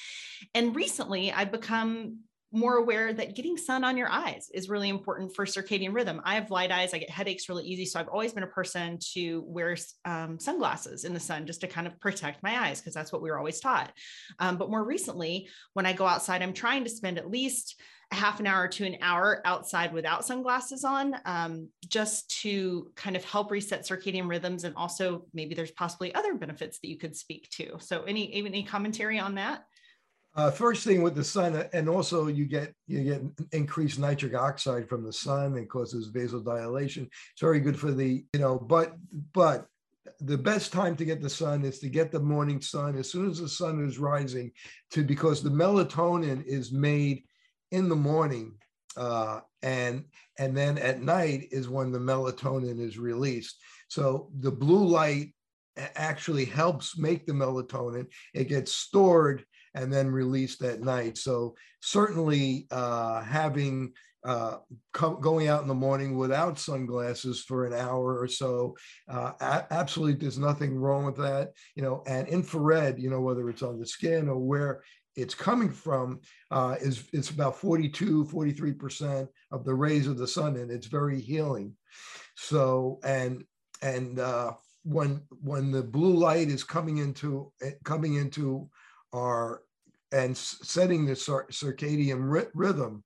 And 0.53 0.75
recently, 0.75 1.31
I've 1.31 1.51
become 1.51 2.19
more 2.55 2.77
aware 2.77 3.13
that 3.13 3.35
getting 3.35 3.57
sun 3.57 3.83
on 3.83 3.97
your 3.97 4.09
eyes 4.09 4.49
is 4.53 4.69
really 4.69 4.89
important 4.89 5.35
for 5.35 5.45
circadian 5.45 5.93
rhythm. 5.93 6.21
I 6.23 6.35
have 6.35 6.51
light 6.51 6.71
eyes, 6.71 6.93
I 6.93 6.99
get 6.99 7.09
headaches 7.09 7.49
really 7.49 7.65
easy. 7.65 7.85
So 7.85 7.99
I've 7.99 8.07
always 8.07 8.33
been 8.33 8.43
a 8.43 8.47
person 8.47 8.97
to 9.13 9.43
wear 9.45 9.75
um, 10.05 10.39
sunglasses 10.39 11.03
in 11.03 11.13
the 11.13 11.19
sun 11.19 11.45
just 11.45 11.61
to 11.61 11.67
kind 11.67 11.85
of 11.85 11.99
protect 11.99 12.41
my 12.43 12.67
eyes, 12.67 12.79
because 12.79 12.93
that's 12.93 13.11
what 13.11 13.21
we 13.21 13.29
were 13.29 13.37
always 13.37 13.59
taught. 13.59 13.91
Um, 14.39 14.57
but 14.57 14.69
more 14.69 14.83
recently, 14.83 15.49
when 15.73 15.85
I 15.85 15.93
go 15.93 16.05
outside, 16.05 16.41
I'm 16.41 16.53
trying 16.53 16.83
to 16.85 16.89
spend 16.89 17.17
at 17.17 17.29
least 17.29 17.79
a 18.11 18.15
half 18.15 18.39
an 18.39 18.47
hour 18.47 18.67
to 18.67 18.85
an 18.85 18.97
hour 19.01 19.41
outside 19.45 19.91
without 19.91 20.25
sunglasses 20.25 20.83
on, 20.83 21.15
um, 21.25 21.69
just 21.87 22.29
to 22.41 22.91
kind 22.95 23.15
of 23.15 23.25
help 23.25 23.51
reset 23.51 23.85
circadian 23.85 24.29
rhythms. 24.29 24.63
And 24.63 24.75
also, 24.75 25.25
maybe 25.33 25.55
there's 25.55 25.71
possibly 25.71 26.13
other 26.13 26.35
benefits 26.35 26.79
that 26.79 26.87
you 26.87 26.97
could 26.97 27.15
speak 27.15 27.49
to. 27.51 27.77
So, 27.79 28.03
any 28.03 28.33
any 28.33 28.63
commentary 28.63 29.19
on 29.19 29.35
that? 29.35 29.63
Uh, 30.35 30.51
first 30.51 30.83
thing 30.83 31.01
with 31.01 31.15
the 31.15 31.23
sun, 31.23 31.55
uh, 31.55 31.67
and 31.71 31.87
also 31.87 32.27
you 32.27 32.45
get 32.45 32.73
you 32.87 33.03
get 33.03 33.21
increased 33.53 33.99
nitric 33.99 34.35
oxide 34.35 34.89
from 34.89 35.03
the 35.03 35.13
sun 35.13 35.55
and 35.55 35.69
causes 35.69 36.11
vasodilation. 36.11 37.03
It's 37.31 37.41
very 37.41 37.61
good 37.61 37.79
for 37.79 37.91
the 37.91 38.25
you 38.33 38.39
know, 38.39 38.59
but 38.59 38.95
but 39.31 39.67
the 40.19 40.37
best 40.37 40.73
time 40.73 40.95
to 40.97 41.05
get 41.05 41.21
the 41.21 41.29
sun 41.29 41.63
is 41.63 41.79
to 41.79 41.89
get 41.89 42.11
the 42.11 42.19
morning 42.19 42.61
sun 42.61 42.97
as 42.97 43.09
soon 43.09 43.29
as 43.29 43.39
the 43.39 43.47
sun 43.47 43.85
is 43.85 43.97
rising, 43.97 44.51
to 44.91 45.03
because 45.03 45.41
the 45.41 45.49
melatonin 45.49 46.43
is 46.45 46.71
made 46.71 47.23
in 47.71 47.87
the 47.87 47.95
morning, 47.95 48.55
uh, 48.97 49.39
and 49.63 50.03
and 50.37 50.55
then 50.55 50.77
at 50.79 51.01
night 51.01 51.47
is 51.51 51.69
when 51.69 51.93
the 51.93 51.99
melatonin 51.99 52.81
is 52.81 52.97
released. 52.97 53.55
So 53.87 54.29
the 54.39 54.51
blue 54.51 54.85
light 54.85 55.33
actually 55.95 56.45
helps 56.45 56.97
make 56.97 57.25
the 57.25 57.33
melatonin. 57.33 58.07
It 58.33 58.49
gets 58.49 58.73
stored 58.73 59.45
and 59.75 59.91
then 59.91 60.09
released 60.09 60.63
at 60.63 60.81
night. 60.81 61.17
So 61.17 61.55
certainly 61.81 62.67
uh, 62.71 63.21
having 63.21 63.93
uh, 64.25 64.57
going 64.93 65.47
out 65.47 65.61
in 65.61 65.67
the 65.67 65.73
morning 65.73 66.17
without 66.17 66.57
sunglasses 66.57 67.43
for 67.43 67.65
an 67.65 67.73
hour 67.73 68.19
or 68.19 68.27
so, 68.27 68.75
uh, 69.07 69.33
a- 69.39 69.67
absolutely, 69.71 70.15
there's 70.15 70.39
nothing 70.39 70.75
wrong 70.75 71.05
with 71.05 71.17
that. 71.17 71.51
You 71.75 71.83
know, 71.83 72.03
and 72.07 72.27
infrared, 72.27 72.99
you 72.99 73.11
know, 73.11 73.21
whether 73.21 73.47
it's 73.49 73.61
on 73.61 73.79
the 73.79 73.85
skin 73.85 74.27
or 74.27 74.39
where 74.39 74.81
it's 75.15 75.35
coming 75.35 75.69
from, 75.69 76.21
uh, 76.49 76.75
is 76.81 77.07
it's 77.13 77.29
about 77.29 77.55
42, 77.57 78.25
43 78.25 78.73
percent 78.73 79.29
of 79.51 79.63
the 79.63 79.75
rays 79.75 80.07
of 80.07 80.17
the 80.17 80.27
sun, 80.27 80.55
and 80.55 80.71
it's 80.71 80.87
very 80.87 81.21
healing. 81.21 81.73
So 82.35 82.99
and 83.03 83.43
and 83.81 84.19
uh, 84.19 84.53
when 84.83 85.21
when 85.41 85.71
the 85.71 85.83
blue 85.83 86.15
light 86.15 86.47
is 86.47 86.63
coming 86.63 86.97
into 86.97 87.51
eh, 87.61 87.71
coming 87.83 88.15
into 88.15 88.69
our 89.13 89.61
and 90.15 90.35
setting 90.37 91.05
the 91.05 91.13
circadian 91.13 92.49
rhythm. 92.53 93.03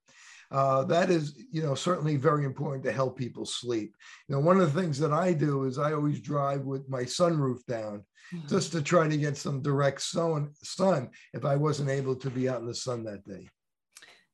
Uh, 0.52 0.84
that 0.84 1.10
is, 1.10 1.44
you 1.52 1.62
know, 1.62 1.76
certainly 1.76 2.16
very 2.16 2.44
important 2.46 2.84
to 2.84 2.92
help 2.92 3.18
people 3.18 3.46
sleep. 3.46 3.96
You 4.28 4.36
know, 4.36 4.42
one 4.42 4.60
of 4.60 4.74
the 4.74 4.82
things 4.82 4.98
that 5.00 5.14
I 5.14 5.34
do 5.34 5.66
is 5.66 5.78
I 5.78 5.94
always 5.94 6.20
drive 6.20 6.62
with 6.62 6.88
my 6.90 7.04
sunroof 7.04 7.66
down, 7.66 8.04
mm-hmm. 8.34 8.48
just 8.48 8.72
to 8.72 8.82
try 8.82 9.08
to 9.08 9.18
get 9.18 9.38
some 9.38 9.62
direct 9.62 10.02
sun. 10.02 10.52
Sun 10.64 11.10
if 11.34 11.46
I 11.46 11.56
wasn't 11.56 11.90
able 11.90 12.16
to 12.16 12.30
be 12.30 12.48
out 12.48 12.62
in 12.62 12.68
the 12.68 12.76
sun 12.76 13.04
that 13.06 13.24
day. 13.26 13.48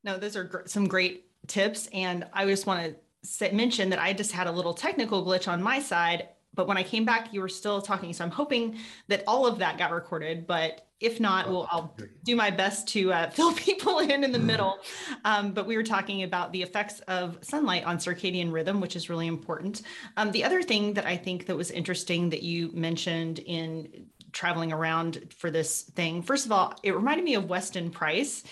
No, 0.03 0.17
those 0.17 0.35
are 0.35 0.43
gr- 0.43 0.67
some 0.67 0.87
great 0.87 1.25
tips, 1.47 1.87
and 1.93 2.25
I 2.33 2.45
just 2.45 2.65
want 2.65 2.95
to 3.39 3.53
mention 3.53 3.89
that 3.89 3.99
I 3.99 4.13
just 4.13 4.31
had 4.31 4.47
a 4.47 4.51
little 4.51 4.73
technical 4.73 5.25
glitch 5.25 5.47
on 5.51 5.61
my 5.61 5.79
side 5.79 6.29
but 6.55 6.67
when 6.67 6.77
I 6.77 6.83
came 6.83 7.05
back, 7.05 7.33
you 7.33 7.41
were 7.41 7.49
still 7.49 7.81
talking. 7.81 8.13
So 8.13 8.23
I'm 8.23 8.31
hoping 8.31 8.77
that 9.07 9.23
all 9.27 9.45
of 9.45 9.59
that 9.59 9.77
got 9.77 9.91
recorded. 9.91 10.47
But 10.47 10.87
if 11.01 11.19
not, 11.19 11.49
well, 11.49 11.67
I'll 11.69 11.95
do 12.23 12.35
my 12.35 12.49
best 12.49 12.87
to 12.89 13.11
uh, 13.11 13.29
fill 13.31 13.53
people 13.53 13.99
in 13.99 14.23
in 14.23 14.31
the 14.31 14.39
middle. 14.39 14.79
Um, 15.25 15.51
but 15.51 15.67
we 15.67 15.75
were 15.75 15.83
talking 15.83 16.23
about 16.23 16.51
the 16.51 16.61
effects 16.61 17.01
of 17.01 17.37
sunlight 17.41 17.83
on 17.83 17.97
circadian 17.97 18.51
rhythm, 18.51 18.79
which 18.79 18.95
is 18.95 19.09
really 19.09 19.27
important. 19.27 19.81
Um, 20.17 20.31
the 20.31 20.43
other 20.43 20.61
thing 20.61 20.93
that 20.93 21.05
I 21.05 21.17
think 21.17 21.47
that 21.47 21.55
was 21.55 21.71
interesting 21.71 22.29
that 22.29 22.43
you 22.43 22.71
mentioned 22.73 23.39
in 23.39 24.07
traveling 24.31 24.71
around 24.73 25.33
for 25.37 25.51
this 25.51 25.81
thing, 25.81 26.21
first 26.21 26.45
of 26.45 26.51
all, 26.51 26.73
it 26.83 26.95
reminded 26.95 27.25
me 27.25 27.35
of 27.35 27.49
Weston 27.49 27.89
Price 27.89 28.43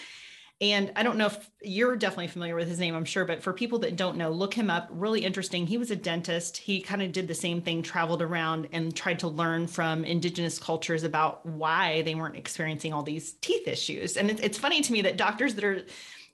and 0.71 0.91
I 0.95 1.03
don't 1.03 1.17
know 1.17 1.27
if 1.27 1.51
you're 1.61 1.95
definitely 1.95 2.27
familiar 2.27 2.55
with 2.55 2.67
his 2.67 2.79
name, 2.79 2.95
I'm 2.95 3.05
sure, 3.05 3.25
but 3.25 3.43
for 3.43 3.53
people 3.53 3.79
that 3.79 3.95
don't 3.95 4.17
know, 4.17 4.29
look 4.29 4.53
him 4.53 4.69
up. 4.69 4.87
Really 4.91 5.25
interesting. 5.25 5.67
He 5.67 5.77
was 5.77 5.91
a 5.91 5.95
dentist. 5.95 6.57
He 6.57 6.81
kind 6.81 7.01
of 7.01 7.11
did 7.11 7.27
the 7.27 7.35
same 7.35 7.61
thing, 7.61 7.81
traveled 7.81 8.21
around 8.21 8.69
and 8.71 8.95
tried 8.95 9.19
to 9.19 9.27
learn 9.27 9.67
from 9.67 10.05
indigenous 10.05 10.59
cultures 10.59 11.03
about 11.03 11.45
why 11.45 12.03
they 12.03 12.15
weren't 12.15 12.35
experiencing 12.35 12.93
all 12.93 13.03
these 13.03 13.33
teeth 13.33 13.67
issues. 13.67 14.15
And 14.17 14.29
it's 14.29 14.57
funny 14.57 14.81
to 14.81 14.93
me 14.93 15.01
that 15.01 15.17
doctors 15.17 15.55
that 15.55 15.63
are 15.63 15.83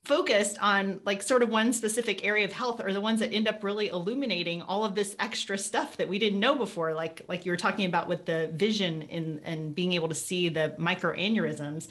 focused 0.05 0.57
on 0.61 0.99
like 1.05 1.21
sort 1.21 1.43
of 1.43 1.49
one 1.49 1.73
specific 1.73 2.25
area 2.25 2.45
of 2.45 2.53
health 2.53 2.81
are 2.81 2.93
the 2.93 3.01
ones 3.01 3.19
that 3.19 3.33
end 3.33 3.47
up 3.47 3.63
really 3.63 3.89
illuminating 3.89 4.61
all 4.63 4.85
of 4.85 4.95
this 4.95 5.15
extra 5.19 5.57
stuff 5.57 5.97
that 5.97 6.07
we 6.07 6.17
didn't 6.17 6.39
know 6.39 6.55
before 6.55 6.93
like 6.93 7.21
like 7.27 7.45
you 7.45 7.51
were 7.51 7.57
talking 7.57 7.85
about 7.85 8.07
with 8.07 8.25
the 8.25 8.49
vision 8.53 9.03
and 9.11 9.41
and 9.43 9.75
being 9.75 9.93
able 9.93 10.07
to 10.07 10.15
see 10.15 10.49
the 10.49 10.73
microaneurysms 10.79 11.89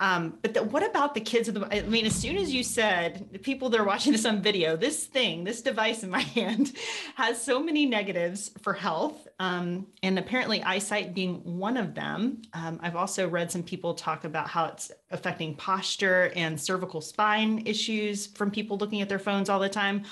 um, 0.00 0.38
but 0.42 0.54
the, 0.54 0.62
what 0.62 0.84
about 0.84 1.14
the 1.14 1.20
kids 1.20 1.48
of 1.48 1.54
the 1.54 1.66
i 1.74 1.82
mean 1.82 2.06
as 2.06 2.14
soon 2.14 2.36
as 2.36 2.52
you 2.52 2.62
said 2.62 3.28
the 3.32 3.38
people 3.38 3.68
that 3.68 3.80
are 3.80 3.84
watching 3.84 4.12
this 4.12 4.24
on 4.24 4.42
video 4.42 4.76
this 4.76 5.04
thing 5.04 5.44
this 5.44 5.62
device 5.62 6.02
in 6.02 6.10
my 6.10 6.20
hand 6.38 6.72
has 7.14 7.42
so 7.42 7.62
many 7.62 7.86
negatives 7.86 8.50
for 8.62 8.72
health 8.72 9.26
um, 9.40 9.86
and 10.02 10.18
apparently 10.18 10.62
eyesight 10.62 11.14
being 11.14 11.36
one 11.44 11.76
of 11.76 11.94
them 11.94 12.42
um, 12.52 12.78
i've 12.82 12.96
also 12.96 13.28
read 13.28 13.50
some 13.50 13.62
people 13.62 13.94
talk 13.94 14.24
about 14.24 14.48
how 14.48 14.66
it's 14.66 14.90
affecting 15.10 15.54
posture 15.54 16.32
and 16.36 16.60
cervical 16.60 17.00
spine 17.00 17.62
issues 17.64 18.26
from 18.26 18.50
people 18.50 18.76
looking 18.76 19.00
at 19.00 19.08
their 19.08 19.18
phones 19.18 19.48
all 19.48 19.60
the 19.60 19.68
time. 19.68 20.04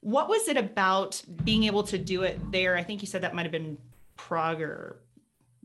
What 0.00 0.28
was 0.28 0.48
it 0.48 0.56
about 0.56 1.22
being 1.44 1.64
able 1.64 1.82
to 1.84 1.98
do 1.98 2.22
it 2.22 2.38
there? 2.50 2.76
I 2.76 2.82
think 2.82 3.02
you 3.02 3.06
said 3.06 3.22
that 3.22 3.34
might 3.34 3.42
have 3.42 3.52
been 3.52 3.76
Prague 4.16 4.60
or 4.60 5.00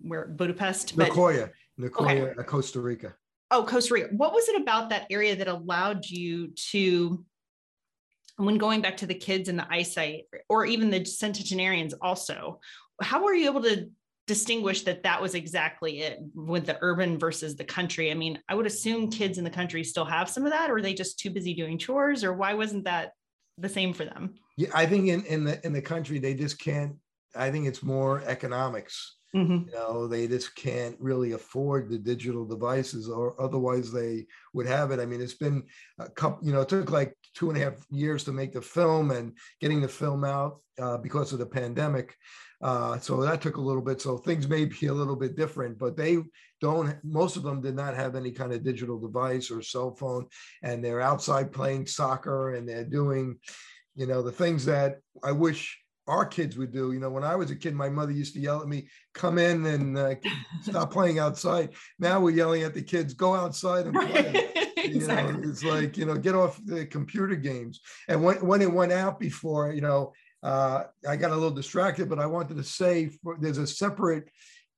where 0.01 0.25
Budapest. 0.25 0.95
But, 0.95 1.11
Nicoya, 1.11 1.51
Nicoya, 1.79 2.31
okay. 2.31 2.43
Costa 2.43 2.79
Rica. 2.79 3.15
Oh, 3.53 3.63
Costa 3.63 3.93
Rica. 3.93 4.07
What 4.11 4.33
was 4.33 4.49
it 4.49 4.59
about 4.59 4.89
that 4.89 5.05
area 5.11 5.35
that 5.35 5.47
allowed 5.47 6.05
you 6.07 6.47
to, 6.71 7.23
when 8.37 8.57
going 8.57 8.81
back 8.81 8.97
to 8.97 9.05
the 9.05 9.13
kids 9.13 9.47
and 9.47 9.59
the 9.59 9.67
eyesight, 9.71 10.23
or 10.49 10.65
even 10.65 10.89
the 10.89 11.05
centenarians 11.05 11.93
also, 11.93 12.59
how 12.99 13.23
were 13.23 13.35
you 13.35 13.47
able 13.47 13.61
to 13.61 13.89
distinguish 14.25 14.81
that 14.83 15.03
that 15.03 15.21
was 15.21 15.35
exactly 15.35 15.99
it 15.99 16.19
with 16.33 16.65
the 16.65 16.77
urban 16.81 17.19
versus 17.19 17.57
the 17.57 17.63
country 17.65 18.09
i 18.09 18.13
mean 18.13 18.39
i 18.47 18.55
would 18.55 18.65
assume 18.65 19.11
kids 19.11 19.37
in 19.37 19.43
the 19.43 19.49
country 19.49 19.83
still 19.83 20.05
have 20.05 20.29
some 20.29 20.45
of 20.45 20.51
that 20.51 20.71
or 20.71 20.77
are 20.77 20.81
they 20.81 20.93
just 20.93 21.19
too 21.19 21.29
busy 21.29 21.53
doing 21.53 21.77
chores 21.77 22.23
or 22.23 22.31
why 22.31 22.53
wasn't 22.53 22.85
that 22.85 23.11
the 23.57 23.67
same 23.67 23.91
for 23.91 24.05
them 24.05 24.33
yeah 24.55 24.69
i 24.73 24.85
think 24.85 25.09
in, 25.09 25.25
in 25.25 25.43
the 25.43 25.65
in 25.65 25.73
the 25.73 25.81
country 25.81 26.19
they 26.19 26.33
just 26.33 26.57
can't 26.57 26.95
i 27.35 27.51
think 27.51 27.67
it's 27.67 27.83
more 27.83 28.23
economics 28.25 29.17
mm-hmm. 29.35 29.67
you 29.67 29.73
know 29.73 30.07
they 30.07 30.27
just 30.27 30.55
can't 30.55 30.95
really 30.99 31.31
afford 31.33 31.89
the 31.89 31.97
digital 31.97 32.45
devices 32.45 33.09
or 33.09 33.39
otherwise 33.41 33.91
they 33.91 34.25
would 34.53 34.65
have 34.65 34.91
it 34.91 34.99
i 34.99 35.05
mean 35.05 35.21
it's 35.21 35.33
been 35.33 35.63
a 35.99 36.09
couple 36.09 36.45
you 36.45 36.53
know 36.53 36.61
it 36.61 36.69
took 36.69 36.91
like 36.91 37.15
two 37.33 37.49
and 37.49 37.57
a 37.57 37.63
half 37.63 37.85
years 37.89 38.23
to 38.23 38.31
make 38.31 38.53
the 38.53 38.61
film 38.61 39.11
and 39.11 39.33
getting 39.59 39.81
the 39.81 39.87
film 39.87 40.23
out 40.23 40.59
uh, 40.79 40.97
because 40.97 41.33
of 41.33 41.39
the 41.39 41.45
pandemic 41.45 42.15
uh, 42.63 42.97
so 42.97 43.21
that 43.21 43.41
took 43.41 43.57
a 43.57 43.61
little 43.61 43.81
bit. 43.81 44.01
So 44.01 44.17
things 44.17 44.47
may 44.47 44.63
be 44.63 44.87
a 44.87 44.93
little 44.93 45.17
bit 45.17 45.35
different, 45.35 45.77
but 45.77 45.97
they 45.97 46.17
don't, 46.61 46.95
most 47.03 47.35
of 47.35 47.43
them 47.43 47.59
did 47.59 47.75
not 47.75 47.93
have 47.93 48.15
any 48.15 48.31
kind 48.31 48.53
of 48.53 48.63
digital 48.63 48.97
device 48.97 49.51
or 49.51 49.61
cell 49.61 49.93
phone. 49.93 50.27
And 50.63 50.83
they're 50.83 51.01
outside 51.01 51.51
playing 51.51 51.87
soccer 51.87 52.55
and 52.55 52.67
they're 52.67 52.85
doing, 52.85 53.37
you 53.95 54.07
know, 54.07 54.21
the 54.21 54.31
things 54.31 54.63
that 54.65 54.99
I 55.21 55.33
wish 55.33 55.77
our 56.07 56.25
kids 56.25 56.57
would 56.57 56.71
do. 56.71 56.91
You 56.91 56.99
know, 56.99 57.09
when 57.09 57.23
I 57.23 57.35
was 57.35 57.51
a 57.51 57.55
kid, 57.55 57.75
my 57.75 57.89
mother 57.89 58.11
used 58.11 58.33
to 58.35 58.39
yell 58.39 58.61
at 58.61 58.67
me, 58.67 58.87
come 59.13 59.37
in 59.37 59.65
and 59.65 59.97
uh, 59.97 60.15
stop 60.61 60.91
playing 60.91 61.19
outside. 61.19 61.69
Now 61.99 62.19
we're 62.19 62.31
yelling 62.31 62.63
at 62.63 62.73
the 62.73 62.81
kids, 62.81 63.13
go 63.13 63.35
outside 63.35 63.85
and 63.85 63.95
play. 63.95 64.49
You 64.83 65.07
know, 65.07 65.39
it's 65.45 65.63
like, 65.63 65.95
you 65.95 66.03
know, 66.03 66.17
get 66.17 66.35
off 66.35 66.59
the 66.65 66.85
computer 66.85 67.37
games. 67.37 67.79
And 68.09 68.21
when, 68.21 68.45
when 68.45 68.61
it 68.61 68.69
went 68.69 68.91
out 68.91 69.17
before, 69.17 69.71
you 69.71 69.79
know, 69.79 70.11
uh, 70.43 70.83
I 71.07 71.15
got 71.15 71.31
a 71.31 71.35
little 71.35 71.51
distracted, 71.51 72.09
but 72.09 72.19
I 72.19 72.25
wanted 72.25 72.57
to 72.57 72.65
say 72.65 73.07
for, 73.07 73.37
there's 73.39 73.59
a 73.59 73.65
separate 73.65 74.29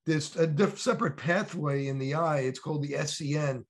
this 0.05 0.35
a 0.35 0.45
diff, 0.45 0.79
separate 0.79 1.17
pathway 1.17 1.88
in 1.88 1.97
the 1.97 2.13
eye. 2.13 2.39
It's 2.39 2.59
called 2.59 2.83
the 2.83 2.93
SCN, 2.93 3.63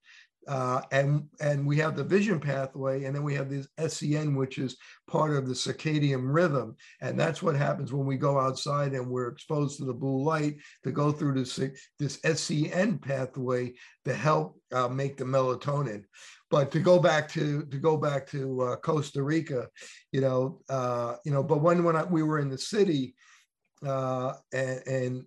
uh, 0.48 0.80
and 0.92 1.24
and 1.40 1.66
we 1.66 1.76
have 1.78 1.96
the 1.96 2.04
vision 2.04 2.38
pathway, 2.38 3.04
and 3.04 3.14
then 3.14 3.24
we 3.24 3.34
have 3.34 3.50
this 3.50 3.66
SCN, 3.78 4.36
which 4.36 4.58
is 4.58 4.76
part 5.08 5.32
of 5.32 5.48
the 5.48 5.54
circadian 5.54 6.22
rhythm, 6.22 6.76
and 7.00 7.18
that's 7.18 7.42
what 7.42 7.56
happens 7.56 7.92
when 7.92 8.06
we 8.06 8.16
go 8.16 8.38
outside 8.38 8.92
and 8.92 9.08
we're 9.08 9.28
exposed 9.28 9.78
to 9.78 9.84
the 9.84 9.92
blue 9.92 10.22
light 10.22 10.56
to 10.84 10.92
go 10.92 11.10
through 11.10 11.34
this 11.34 11.56
this 11.98 12.18
SCN 12.20 13.02
pathway 13.02 13.72
to 14.04 14.14
help 14.14 14.60
uh, 14.72 14.88
make 14.88 15.16
the 15.16 15.24
melatonin. 15.24 16.04
But 16.48 16.70
to 16.72 16.80
go 16.80 17.00
back 17.00 17.28
to 17.30 17.64
to 17.64 17.78
go 17.78 17.96
back 17.96 18.28
to 18.28 18.62
uh, 18.62 18.76
Costa 18.76 19.22
Rica, 19.22 19.66
you 20.12 20.20
know, 20.20 20.60
uh, 20.68 21.16
you 21.24 21.32
know, 21.32 21.42
but 21.42 21.60
when 21.60 21.82
when 21.82 21.96
I, 21.96 22.04
we 22.04 22.22
were 22.22 22.38
in 22.38 22.50
the 22.50 22.58
city 22.58 23.16
uh, 23.84 24.34
and, 24.52 24.82
and 24.86 25.24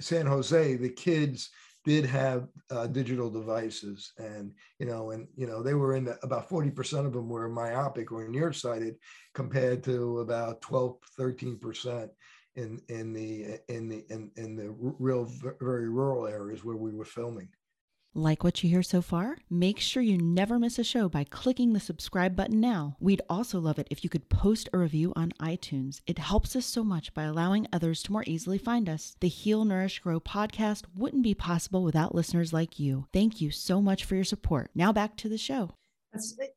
San 0.00 0.26
Jose, 0.26 0.76
the 0.76 0.90
kids 0.90 1.50
did 1.84 2.04
have 2.06 2.48
uh, 2.70 2.86
digital 2.86 3.28
devices 3.28 4.12
and 4.18 4.52
you 4.78 4.86
know 4.86 5.10
and 5.10 5.26
you 5.36 5.46
know 5.46 5.62
they 5.62 5.74
were 5.74 5.94
in 5.94 6.04
the, 6.04 6.18
about 6.22 6.48
40% 6.48 7.06
of 7.06 7.12
them 7.12 7.28
were 7.28 7.48
myopic 7.48 8.12
or 8.12 8.28
nearsighted 8.28 8.96
compared 9.34 9.82
to 9.84 10.20
about 10.20 10.60
12 10.60 10.96
13% 11.18 12.08
in 12.56 12.80
in 12.88 13.12
the 13.12 13.58
in 13.68 13.88
the 13.88 14.04
in, 14.10 14.30
in 14.36 14.56
the 14.56 14.74
real 14.78 15.28
very 15.60 15.88
rural 15.88 16.26
areas 16.26 16.64
where 16.64 16.76
we 16.76 16.92
were 16.92 17.04
filming 17.04 17.48
like 18.14 18.44
what 18.44 18.62
you 18.62 18.70
hear 18.70 18.82
so 18.82 19.00
far? 19.00 19.38
Make 19.48 19.78
sure 19.78 20.02
you 20.02 20.18
never 20.18 20.58
miss 20.58 20.78
a 20.78 20.84
show 20.84 21.08
by 21.08 21.24
clicking 21.24 21.72
the 21.72 21.80
subscribe 21.80 22.36
button 22.36 22.60
now. 22.60 22.96
We'd 23.00 23.22
also 23.28 23.58
love 23.58 23.78
it 23.78 23.88
if 23.90 24.04
you 24.04 24.10
could 24.10 24.28
post 24.28 24.68
a 24.72 24.78
review 24.78 25.12
on 25.16 25.32
iTunes. 25.40 26.00
It 26.06 26.18
helps 26.18 26.54
us 26.54 26.66
so 26.66 26.84
much 26.84 27.14
by 27.14 27.24
allowing 27.24 27.66
others 27.72 28.02
to 28.02 28.12
more 28.12 28.24
easily 28.26 28.58
find 28.58 28.88
us. 28.88 29.16
The 29.20 29.28
Heal, 29.28 29.64
Nourish, 29.64 30.00
Grow 30.00 30.20
podcast 30.20 30.84
wouldn't 30.94 31.22
be 31.22 31.34
possible 31.34 31.82
without 31.82 32.14
listeners 32.14 32.52
like 32.52 32.78
you. 32.78 33.06
Thank 33.12 33.40
you 33.40 33.50
so 33.50 33.80
much 33.80 34.04
for 34.04 34.14
your 34.14 34.24
support. 34.24 34.70
Now 34.74 34.92
back 34.92 35.16
to 35.18 35.28
the 35.28 35.38
show. 35.38 35.70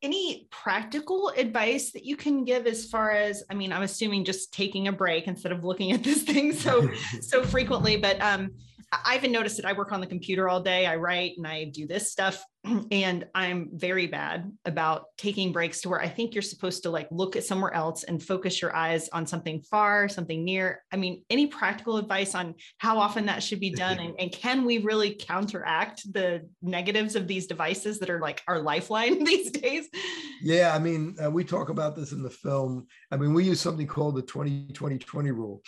Any 0.02 0.50
practical 0.52 1.30
advice 1.30 1.92
that 1.92 2.04
you 2.04 2.18
can 2.18 2.44
give 2.44 2.68
as 2.68 2.86
far 2.90 3.12
as 3.12 3.42
I 3.50 3.54
mean, 3.54 3.72
I'm 3.72 3.84
assuming 3.84 4.26
just 4.26 4.54
taking 4.54 4.90
a 4.90 4.92
break 4.92 5.28
instead 5.28 5.54
of 5.54 5.64
looking 5.64 5.94
at 5.94 6.04
this 6.04 6.24
thing 6.24 6.52
so 6.52 6.90
so 7.22 7.44
frequently, 7.46 7.96
but 7.96 8.20
um 8.20 8.52
I 8.92 9.16
even 9.16 9.32
noticed 9.32 9.58
that 9.58 9.66
I 9.66 9.74
work 9.74 9.92
on 9.92 10.02
the 10.02 10.08
computer 10.08 10.48
all 10.48 10.62
day. 10.62 10.86
I 10.86 10.96
write 10.96 11.34
and 11.38 11.48
I 11.48 11.66
do 11.66 11.88
this 11.88 12.12
stuff. 12.12 12.44
And 12.92 13.28
I'm 13.36 13.70
very 13.74 14.08
bad 14.08 14.52
about 14.66 15.06
taking 15.18 15.52
breaks 15.52 15.82
to 15.82 15.90
where 15.90 16.02
I 16.02 16.08
think 16.08 16.34
you're 16.34 16.42
supposed 16.42 16.82
to 16.84 16.90
like 16.90 17.08
look 17.12 17.36
at 17.36 17.44
somewhere 17.44 17.72
else 17.74 18.04
and 18.04 18.22
focus 18.22 18.60
your 18.60 18.76
eyes 18.76 19.08
on 19.10 19.28
something 19.28 19.62
far, 19.62 20.10
something 20.10 20.44
near. 20.44 20.84
I 20.92 20.96
mean, 20.96 21.24
any 21.30 21.46
practical 21.46 21.98
advice 21.98 22.34
on 22.34 22.56
how 22.80 22.98
often 22.98 23.28
that 23.28 23.44
should 23.44 23.60
be 23.60 23.70
done? 23.70 24.00
And, 24.00 24.16
and 24.18 24.32
can 24.32 24.66
we 24.66 24.80
really 24.80 25.14
counteract 25.14 26.12
the 26.12 26.50
negatives 26.64 27.16
of 27.16 27.28
these 27.28 27.46
devices 27.46 28.00
that 28.00 28.10
are 28.10 28.20
like 28.20 28.42
our 28.48 28.60
lifeline 28.60 29.24
these 29.24 29.52
days? 29.52 29.88
Yeah. 30.42 30.74
I 30.74 30.80
mean, 30.80 31.16
uh, 31.24 31.30
we 31.30 31.44
talk 31.44 31.70
about 31.70 31.96
this 31.96 32.14
in 32.14 32.24
the 32.24 32.32
film. 32.32 32.88
I 33.12 33.18
mean, 33.18 33.36
we 33.36 33.44
use 33.44 33.62
something 33.62 33.86
called 33.88 34.16
the 34.16 34.24
20 34.24 34.70
20 34.74 34.98
20 34.98 35.32
rule. 35.32 35.62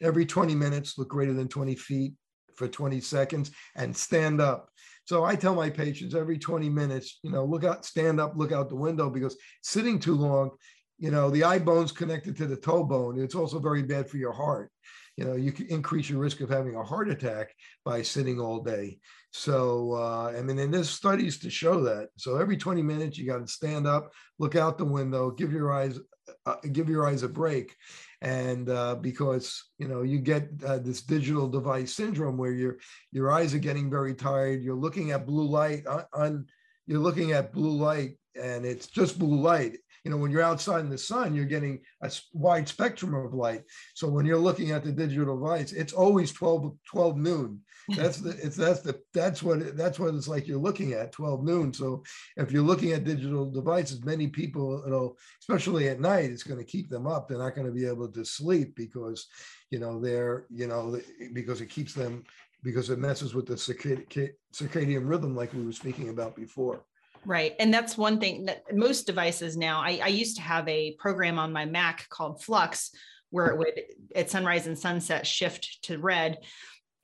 Every 0.00 0.26
20 0.26 0.54
minutes, 0.54 0.98
look 0.98 1.08
greater 1.08 1.32
than 1.32 1.48
20 1.48 1.74
feet 1.76 2.12
for 2.56 2.68
20 2.68 3.00
seconds 3.00 3.50
and 3.76 3.96
stand 3.96 4.40
up. 4.40 4.68
So 5.06 5.24
I 5.24 5.36
tell 5.36 5.54
my 5.54 5.68
patients 5.68 6.14
every 6.14 6.38
20 6.38 6.68
minutes, 6.70 7.18
you 7.22 7.30
know, 7.30 7.44
look 7.44 7.64
out, 7.64 7.84
stand 7.84 8.20
up, 8.20 8.32
look 8.36 8.52
out 8.52 8.68
the 8.68 8.76
window 8.76 9.10
because 9.10 9.36
sitting 9.62 9.98
too 9.98 10.14
long, 10.14 10.50
you 10.98 11.10
know, 11.10 11.28
the 11.30 11.44
eye 11.44 11.58
bone's 11.58 11.92
connected 11.92 12.36
to 12.36 12.46
the 12.46 12.56
toe 12.56 12.84
bone. 12.84 13.20
It's 13.20 13.34
also 13.34 13.58
very 13.58 13.82
bad 13.82 14.08
for 14.08 14.16
your 14.16 14.32
heart. 14.32 14.70
You 15.16 15.24
know, 15.24 15.34
you 15.34 15.52
can 15.52 15.66
increase 15.66 16.08
your 16.08 16.20
risk 16.20 16.40
of 16.40 16.48
having 16.48 16.74
a 16.74 16.82
heart 16.82 17.08
attack 17.10 17.54
by 17.84 18.02
sitting 18.02 18.40
all 18.40 18.60
day. 18.60 18.98
So, 19.32 19.92
uh, 19.92 20.32
I 20.36 20.42
mean, 20.42 20.58
and 20.58 20.72
there's 20.72 20.90
studies 20.90 21.38
to 21.40 21.50
show 21.50 21.82
that. 21.82 22.08
So 22.16 22.36
every 22.36 22.56
20 22.56 22.82
minutes, 22.82 23.18
you 23.18 23.26
got 23.26 23.38
to 23.38 23.46
stand 23.46 23.86
up, 23.86 24.10
look 24.38 24.56
out 24.56 24.78
the 24.78 24.84
window, 24.84 25.30
give 25.30 25.52
your 25.52 25.72
eyes, 25.72 25.98
uh, 26.46 26.56
give 26.72 26.88
your 26.88 27.06
eyes 27.06 27.22
a 27.22 27.28
break 27.28 27.76
and 28.24 28.70
uh, 28.70 28.94
because 28.96 29.64
you 29.78 29.86
know 29.86 30.02
you 30.02 30.18
get 30.18 30.48
uh, 30.66 30.78
this 30.78 31.02
digital 31.02 31.46
device 31.46 31.94
syndrome 31.94 32.38
where 32.38 32.52
your 32.52 32.78
your 33.12 33.30
eyes 33.30 33.54
are 33.54 33.58
getting 33.58 33.90
very 33.90 34.14
tired 34.14 34.62
you're 34.62 34.74
looking 34.74 35.10
at 35.10 35.26
blue 35.26 35.46
light 35.46 35.86
on, 35.86 36.04
on 36.14 36.46
you're 36.86 37.00
looking 37.00 37.32
at 37.32 37.52
blue 37.52 37.70
light 37.70 38.18
and 38.40 38.64
it's 38.64 38.86
just 38.86 39.18
blue 39.18 39.40
light. 39.40 39.78
You 40.04 40.10
know 40.10 40.16
when 40.18 40.30
you're 40.30 40.42
outside 40.42 40.80
in 40.80 40.90
the 40.90 40.98
sun 40.98 41.34
you're 41.34 41.44
getting 41.44 41.80
a 42.02 42.10
wide 42.32 42.68
spectrum 42.68 43.14
of 43.14 43.32
light. 43.32 43.62
So 43.94 44.08
when 44.08 44.26
you're 44.26 44.36
looking 44.38 44.70
at 44.70 44.84
the 44.84 44.92
digital 44.92 45.36
device 45.36 45.72
it's 45.72 45.92
always 45.92 46.32
12 46.32 46.72
12 46.90 47.16
noon 47.16 47.60
that's 47.88 48.18
the 48.18 48.30
it's 48.42 48.56
that's 48.56 48.80
the 48.80 49.00
that's 49.12 49.42
what 49.42 49.60
it, 49.60 49.76
that's 49.76 49.98
what 49.98 50.14
it's 50.14 50.28
like 50.28 50.46
you're 50.46 50.58
looking 50.58 50.92
at 50.92 51.12
12 51.12 51.44
noon. 51.44 51.72
So 51.72 52.02
if 52.36 52.50
you're 52.50 52.62
looking 52.62 52.92
at 52.92 53.04
digital 53.04 53.50
devices 53.50 54.04
many 54.04 54.28
people 54.28 54.82
you 54.84 54.90
know 54.90 55.16
especially 55.40 55.88
at 55.88 56.00
night 56.00 56.30
it's 56.30 56.42
going 56.42 56.58
to 56.58 56.64
keep 56.64 56.88
them 56.88 57.06
up. 57.06 57.28
They're 57.28 57.38
not 57.38 57.54
going 57.54 57.66
to 57.66 57.72
be 57.72 57.86
able 57.86 58.08
to 58.08 58.24
sleep 58.24 58.74
because 58.74 59.26
you 59.70 59.78
know 59.78 60.00
they're 60.00 60.46
you 60.50 60.66
know 60.66 60.98
because 61.32 61.60
it 61.60 61.70
keeps 61.70 61.94
them 61.94 62.24
because 62.62 62.88
it 62.88 62.98
messes 62.98 63.34
with 63.34 63.46
the 63.46 63.54
circadian 63.54 65.08
rhythm 65.08 65.36
like 65.36 65.52
we 65.52 65.64
were 65.64 65.72
speaking 65.72 66.08
about 66.08 66.34
before. 66.34 66.84
Right. 67.26 67.54
And 67.58 67.72
that's 67.72 67.96
one 67.96 68.20
thing 68.20 68.46
that 68.46 68.64
most 68.74 69.06
devices 69.06 69.56
now, 69.56 69.80
I, 69.80 70.00
I, 70.02 70.08
used 70.08 70.36
to 70.36 70.42
have 70.42 70.68
a 70.68 70.94
program 70.98 71.38
on 71.38 71.52
my 71.52 71.64
Mac 71.64 72.06
called 72.10 72.36
f.lux 72.40 72.90
where 73.30 73.46
it 73.46 73.58
would 73.58 73.80
at 74.14 74.30
sunrise 74.30 74.66
and 74.66 74.78
sunset 74.78 75.26
shift 75.26 75.82
to 75.82 75.98
red 75.98 76.38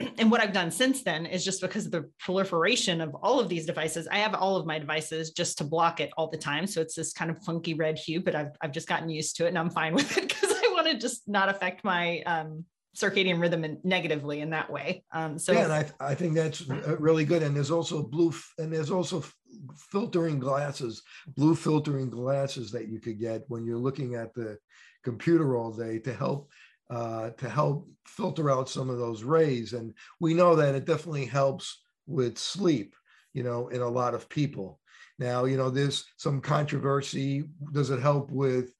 and 0.19 0.31
what 0.31 0.41
I've 0.41 0.53
done 0.53 0.71
since 0.71 1.03
then 1.03 1.27
is 1.27 1.45
just 1.45 1.61
because 1.61 1.87
of 1.87 1.93
the 1.93 2.11
proliferation 2.19 3.01
of 3.01 3.15
all 3.17 3.41
of 3.41 3.49
these 3.49 3.67
devices, 3.67 4.09
I 4.09 4.19
have 4.19 4.35
all 4.35 4.57
of 4.57 4.67
my 4.67 4.79
devices 4.79 5.31
just 5.31 5.59
to 5.59 5.65
block 5.65 6.01
it 6.01 6.11
all 6.17 6.29
the 6.29 6.39
time. 6.39 6.67
So 6.67 6.81
it's 6.81 6.95
this 6.95 7.13
kind 7.13 7.31
of 7.31 7.43
funky 7.45 7.75
red 7.75 7.99
hue, 7.99 8.21
but 8.21 8.35
I've, 8.35 8.53
I've 8.61 8.73
just 8.73 8.89
gotten 8.89 9.09
used 9.09 9.37
to 9.37 9.47
it 9.47 9.49
and 9.49 9.59
I'm 9.59 9.71
fine 9.71 9.95
with 9.97 10.17
it 10.17 10.29
because 10.29 10.51
I 10.51 10.71
want 10.73 10.87
to 10.89 10.99
just 10.99 11.29
not 11.29 11.49
affect 11.49 11.85
my 11.85 12.21
um, 12.23 12.65
circadian 12.97 13.41
rhythm 13.41 13.65
in, 13.65 13.79
negatively 13.85 14.41
in 14.41 14.51
that 14.51 14.71
way. 14.71 15.05
Um, 15.13 15.39
so 15.39 15.53
yeah, 15.53 15.65
and 15.65 15.73
I, 15.73 15.91
I 16.01 16.15
think 16.15 16.35
that's 16.35 16.63
really 16.63 17.25
good. 17.25 17.43
And 17.43 17.55
there's 17.55 17.71
also 17.71 18.03
blue, 18.03 18.33
and 18.59 18.73
there's 18.73 18.91
also 18.91 19.25
filtering 19.91 20.39
glasses, 20.39 21.03
blue 21.37 21.55
filtering 21.55 22.11
glasses 22.11 22.71
that 22.73 22.89
you 22.89 23.01
could 23.01 23.19
get 23.19 23.43
when 23.49 23.65
you're 23.65 23.79
looking 23.79 24.15
at 24.15 24.35
the 24.35 24.59
computer 25.05 25.57
all 25.57 25.73
day 25.73 25.99
to 25.99 26.13
help 26.13 26.51
uh, 26.91 27.31
to 27.31 27.49
help 27.49 27.89
filter 28.07 28.51
out 28.51 28.69
some 28.69 28.91
of 28.91 28.99
those 28.99 29.23
rays. 29.23 29.73
And 29.73 29.95
we 30.19 30.35
know 30.35 30.57
that 30.57 30.75
it 30.75 30.85
definitely 30.85 31.27
helps 31.27 31.83
with 32.07 32.37
sleep, 32.37 32.95
you 33.33 33.43
know, 33.43 33.69
in 33.69 33.81
a 33.81 33.89
lot 33.89 34.15
of 34.15 34.29
people. 34.29 34.81
Now, 35.19 35.45
you 35.45 35.57
know, 35.57 35.71
there's 35.71 36.05
some 36.17 36.41
controversy. 36.41 37.45
Does 37.73 37.91
it 37.91 38.01
help 38.01 38.31
with 38.31 38.75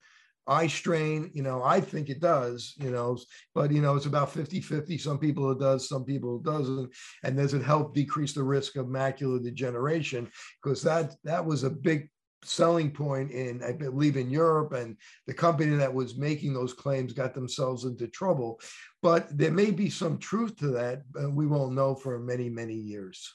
eye 0.47 0.67
strain? 0.67 1.31
You 1.33 1.43
know, 1.43 1.63
I 1.63 1.79
think 1.79 2.09
it 2.09 2.19
does, 2.19 2.73
you 2.77 2.91
know, 2.91 3.17
but, 3.55 3.71
you 3.71 3.81
know, 3.81 3.95
it's 3.95 4.07
about 4.07 4.33
50 4.33 4.59
50. 4.59 4.97
Some 4.97 5.19
people 5.19 5.51
it 5.51 5.59
does, 5.59 5.87
some 5.87 6.03
people 6.03 6.37
it 6.37 6.43
doesn't. 6.43 6.91
And 7.23 7.37
does 7.37 7.53
it 7.53 7.63
help 7.63 7.93
decrease 7.93 8.33
the 8.33 8.43
risk 8.43 8.75
of 8.75 8.87
macular 8.87 9.41
degeneration? 9.41 10.29
Because 10.61 10.81
that 10.81 11.15
that 11.23 11.45
was 11.45 11.63
a 11.63 11.69
big 11.69 12.09
selling 12.43 12.91
point 12.91 13.31
in, 13.31 13.63
I 13.63 13.71
believe, 13.71 14.17
in 14.17 14.29
Europe, 14.29 14.73
and 14.73 14.97
the 15.27 15.33
company 15.33 15.75
that 15.75 15.93
was 15.93 16.17
making 16.17 16.53
those 16.53 16.73
claims 16.73 17.13
got 17.13 17.33
themselves 17.33 17.85
into 17.85 18.07
trouble. 18.07 18.59
But 19.01 19.37
there 19.37 19.51
may 19.51 19.71
be 19.71 19.89
some 19.89 20.17
truth 20.17 20.55
to 20.57 20.67
that. 20.69 21.03
But 21.11 21.33
we 21.33 21.47
won't 21.47 21.75
know 21.75 21.95
for 21.95 22.19
many, 22.19 22.49
many 22.49 22.75
years. 22.75 23.33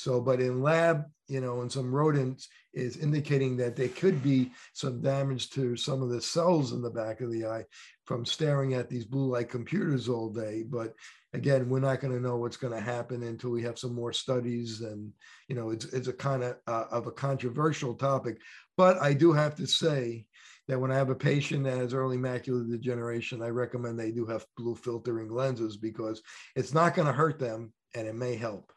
So, 0.00 0.20
but 0.20 0.40
in 0.40 0.62
lab, 0.62 1.04
you 1.28 1.40
know, 1.40 1.60
in 1.62 1.68
some 1.68 1.94
rodents 1.94 2.48
is 2.72 2.96
indicating 2.96 3.56
that 3.58 3.76
there 3.76 3.88
could 3.88 4.22
be 4.22 4.50
some 4.72 5.02
damage 5.02 5.50
to 5.50 5.76
some 5.76 6.02
of 6.02 6.08
the 6.08 6.22
cells 6.22 6.72
in 6.72 6.80
the 6.80 6.90
back 6.90 7.20
of 7.20 7.30
the 7.30 7.46
eye 7.46 7.64
from 8.06 8.24
staring 8.24 8.74
at 8.74 8.88
these 8.88 9.04
blue 9.04 9.30
light 9.30 9.50
computers 9.50 10.08
all 10.08 10.30
day. 10.30 10.64
But 10.66 10.94
again, 11.34 11.68
we're 11.68 11.80
not 11.80 12.00
going 12.00 12.14
to 12.14 12.20
know 12.20 12.36
what's 12.36 12.56
going 12.56 12.72
to 12.72 12.80
happen 12.80 13.22
until 13.22 13.50
we 13.50 13.62
have 13.62 13.78
some 13.78 13.94
more 13.94 14.12
studies. 14.12 14.80
And, 14.80 15.12
you 15.48 15.54
know, 15.54 15.70
it's, 15.70 15.84
it's 15.86 16.08
a 16.08 16.12
kind 16.12 16.42
of, 16.42 16.56
uh, 16.66 16.86
of 16.90 17.06
a 17.06 17.12
controversial 17.12 17.94
topic. 17.94 18.38
But 18.76 19.00
I 19.02 19.12
do 19.12 19.32
have 19.32 19.54
to 19.56 19.66
say 19.66 20.26
that 20.66 20.80
when 20.80 20.90
I 20.90 20.96
have 20.96 21.10
a 21.10 21.14
patient 21.14 21.64
that 21.64 21.76
has 21.76 21.92
early 21.92 22.16
macular 22.16 22.68
degeneration, 22.68 23.42
I 23.42 23.48
recommend 23.48 23.98
they 23.98 24.12
do 24.12 24.24
have 24.26 24.46
blue 24.56 24.74
filtering 24.74 25.30
lenses 25.30 25.76
because 25.76 26.22
it's 26.56 26.72
not 26.72 26.94
going 26.94 27.06
to 27.06 27.12
hurt 27.12 27.38
them 27.38 27.72
and 27.94 28.08
it 28.08 28.14
may 28.14 28.36
help. 28.36 28.72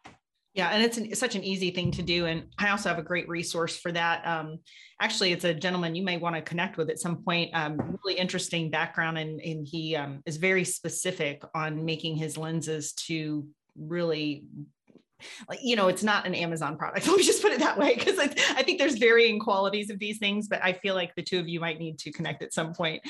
Yeah, 0.54 0.70
and 0.70 0.84
it's, 0.84 0.98
an, 0.98 1.16
such 1.16 1.36
an 1.36 1.44
easy 1.44 1.72
thing 1.72 1.89
to 1.92 2.04
do. 2.04 2.28
And 2.28 2.44
I 2.60 2.70
also 2.70 2.89
have 2.89 3.00
a 3.00 3.04
great 3.04 3.28
resource 3.28 3.76
for 3.76 3.92
that. 3.92 4.26
Um, 4.26 4.60
actually, 5.02 5.32
it's 5.32 5.46
a 5.46 5.54
gentleman 5.54 5.96
you 5.96 6.04
may 6.04 6.18
want 6.18 6.36
to 6.36 6.44
connect 6.44 6.78
with 6.78 6.92
at 6.92 7.00
some 7.00 7.24
point. 7.24 7.50
Um, 7.56 7.98
really 8.04 8.20
interesting 8.20 8.70
background, 8.70 9.18
and, 9.18 9.42
and 9.42 9.68
he 9.68 9.96
um, 9.96 10.22
is 10.28 10.38
very 10.38 10.63
specific 10.63 11.42
on 11.56 11.84
making 11.84 12.18
his 12.18 12.38
lenses 12.38 12.94
to 13.08 13.48
really 13.76 14.46
like 15.48 15.60
you 15.64 15.76
know 15.76 15.88
it's 15.88 16.04
not 16.04 16.26
an 16.26 16.36
amazon 16.36 16.78
product 16.78 17.08
let 17.08 17.18
me 17.18 17.24
just 17.24 17.42
put 17.42 17.52
it 17.52 17.60
that 17.60 17.78
way 17.78 17.96
because 17.96 18.20
I, 18.20 18.26
I, 18.58 18.64
think 18.64 18.80
there's 18.80 18.98
varying 18.98 19.40
qualities 19.40 19.90
of 19.90 20.00
these 20.00 20.18
things 20.18 20.48
but 20.48 20.64
i 20.64 20.74
feel 20.74 20.96
like 20.96 21.14
the 21.16 21.24
two 21.24 21.40
of 21.40 21.48
you 21.48 21.60
might 21.60 21.80
need 21.80 22.00
to 22.00 22.12
connect 22.12 22.44
at 22.44 22.54
some 22.54 22.74
point. 22.74 23.02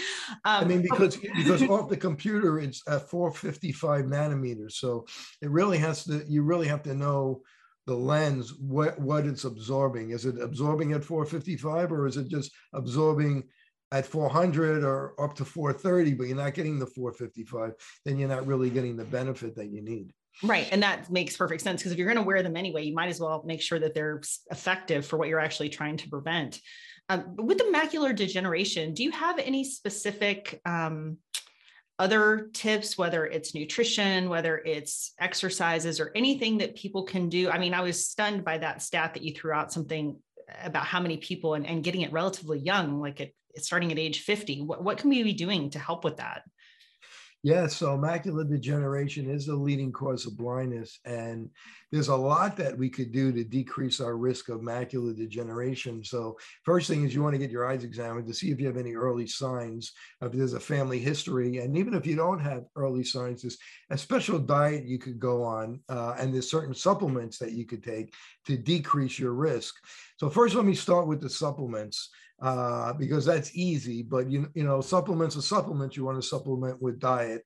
Um, 0.45 0.63
i 0.63 0.63
mean 0.65 0.81
because 0.81 1.17
because 1.17 1.63
off 1.63 1.89
the 1.89 1.97
computer 1.97 2.59
it's 2.59 2.81
at 2.87 3.09
455 3.09 4.05
nanometers 4.05 4.73
so 4.73 5.05
it 5.41 5.49
really 5.49 5.77
has 5.77 6.03
to 6.05 6.23
you 6.27 6.43
really 6.43 6.67
have 6.67 6.83
to 6.83 6.93
know 6.93 7.41
the 7.85 7.95
lens 7.95 8.53
what 8.55 8.99
what 8.99 9.25
it's 9.25 9.43
absorbing. 9.43 10.11
Is 10.11 10.25
it 10.25 10.41
absorbing 10.41 10.93
at 10.93 11.03
455 11.03 11.91
or 11.91 12.07
is 12.07 12.17
it 12.17 12.29
just 12.29 12.51
absorbing 12.73 13.43
at 13.91 14.05
400 14.05 14.83
or 14.83 15.13
up 15.21 15.35
to 15.35 15.45
430 15.45 16.13
but 16.13 16.27
you're 16.27 16.35
not 16.35 16.55
getting 16.55 16.79
the 16.79 16.85
455 16.85 17.73
then 18.05 18.17
you're 18.17 18.27
not 18.27 18.47
really 18.47 18.71
getting 18.71 18.97
the 18.97 19.05
benefit 19.05 19.55
that 19.55 19.69
you 19.69 19.83
need 19.83 20.11
Right. 20.41 20.67
And 20.71 20.81
that 20.83 21.11
makes 21.11 21.37
perfect 21.37 21.61
sense 21.61 21.81
because 21.81 21.91
if 21.91 21.97
you're 21.97 22.07
going 22.07 22.17
to 22.17 22.23
wear 22.23 22.41
them 22.41 22.57
anyway, 22.57 22.83
you 22.83 22.93
might 22.93 23.09
as 23.09 23.19
well 23.19 23.43
make 23.45 23.61
sure 23.61 23.79
that 23.79 23.93
they're 23.93 24.21
effective 24.49 25.05
for 25.05 25.17
what 25.17 25.27
you're 25.27 25.39
actually 25.39 25.69
trying 25.69 25.97
to 25.97 26.09
prevent. 26.09 26.59
Um, 27.09 27.35
with 27.37 27.57
the 27.57 27.65
macular 27.65 28.15
degeneration, 28.15 28.93
do 28.93 29.03
you 29.03 29.11
have 29.11 29.37
any 29.37 29.63
specific 29.63 30.59
um, 30.65 31.17
other 31.99 32.49
tips, 32.53 32.97
whether 32.97 33.25
it's 33.25 33.53
nutrition, 33.53 34.29
whether 34.29 34.57
it's 34.57 35.13
exercises, 35.19 35.99
or 35.99 36.11
anything 36.15 36.57
that 36.59 36.75
people 36.75 37.03
can 37.03 37.29
do? 37.29 37.49
I 37.49 37.59
mean, 37.59 37.73
I 37.73 37.81
was 37.81 38.07
stunned 38.07 38.43
by 38.43 38.57
that 38.57 38.81
stat 38.81 39.13
that 39.13 39.23
you 39.23 39.33
threw 39.33 39.51
out 39.51 39.71
something 39.71 40.17
about 40.63 40.85
how 40.85 40.99
many 40.99 41.17
people 41.17 41.53
and, 41.53 41.67
and 41.67 41.83
getting 41.83 42.01
it 42.01 42.11
relatively 42.11 42.59
young, 42.59 42.99
like 42.99 43.19
it, 43.19 43.35
starting 43.57 43.91
at 43.91 43.99
age 43.99 44.21
50. 44.21 44.61
What, 44.61 44.83
what 44.83 44.97
can 44.97 45.09
we 45.09 45.23
be 45.23 45.33
doing 45.33 45.69
to 45.71 45.79
help 45.79 46.03
with 46.03 46.17
that? 46.17 46.43
Yeah, 47.45 47.67
so 47.67 47.97
macular 47.97 48.49
degeneration 48.49 49.29
is 49.29 49.45
the 49.45 49.55
leading 49.55 49.91
cause 49.91 50.25
of 50.25 50.37
blindness. 50.37 50.99
And 51.03 51.49
there's 51.91 52.07
a 52.07 52.15
lot 52.15 52.55
that 52.55 52.77
we 52.77 52.89
could 52.89 53.11
do 53.11 53.33
to 53.33 53.43
decrease 53.43 53.99
our 53.99 54.15
risk 54.15 54.47
of 54.47 54.61
macular 54.61 55.13
degeneration. 55.13 56.05
So, 56.05 56.37
first 56.63 56.87
thing 56.87 57.03
is 57.03 57.13
you 57.13 57.21
want 57.21 57.33
to 57.33 57.39
get 57.39 57.51
your 57.51 57.69
eyes 57.69 57.83
examined 57.83 58.27
to 58.27 58.33
see 58.33 58.51
if 58.51 58.61
you 58.61 58.67
have 58.67 58.77
any 58.77 58.95
early 58.95 59.27
signs, 59.27 59.91
if 60.21 60.31
there's 60.31 60.53
a 60.53 60.59
family 60.59 60.99
history. 60.99 61.57
And 61.57 61.77
even 61.77 61.93
if 61.93 62.07
you 62.07 62.15
don't 62.15 62.39
have 62.39 62.63
early 62.77 63.03
signs, 63.03 63.41
there's 63.41 63.57
a 63.89 63.97
special 63.97 64.39
diet 64.39 64.85
you 64.85 64.97
could 64.97 65.19
go 65.19 65.43
on, 65.43 65.81
uh, 65.89 66.15
and 66.17 66.33
there's 66.33 66.49
certain 66.49 66.73
supplements 66.73 67.39
that 67.39 67.51
you 67.51 67.65
could 67.65 67.83
take 67.83 68.13
to 68.45 68.55
decrease 68.55 69.19
your 69.19 69.33
risk. 69.33 69.75
So, 70.15 70.29
first, 70.29 70.55
let 70.55 70.63
me 70.63 70.75
start 70.75 71.07
with 71.07 71.19
the 71.19 71.29
supplements 71.29 72.09
uh, 72.41 72.93
because 72.93 73.25
that's 73.25 73.55
easy. 73.55 74.03
But 74.03 74.29
you 74.29 74.49
you 74.53 74.63
know, 74.63 74.81
supplements 74.81 75.37
are 75.37 75.41
supplements. 75.41 75.95
You 75.95 76.05
want 76.05 76.21
to 76.21 76.27
supplement 76.27 76.81
with 76.81 76.99
diet. 76.99 77.43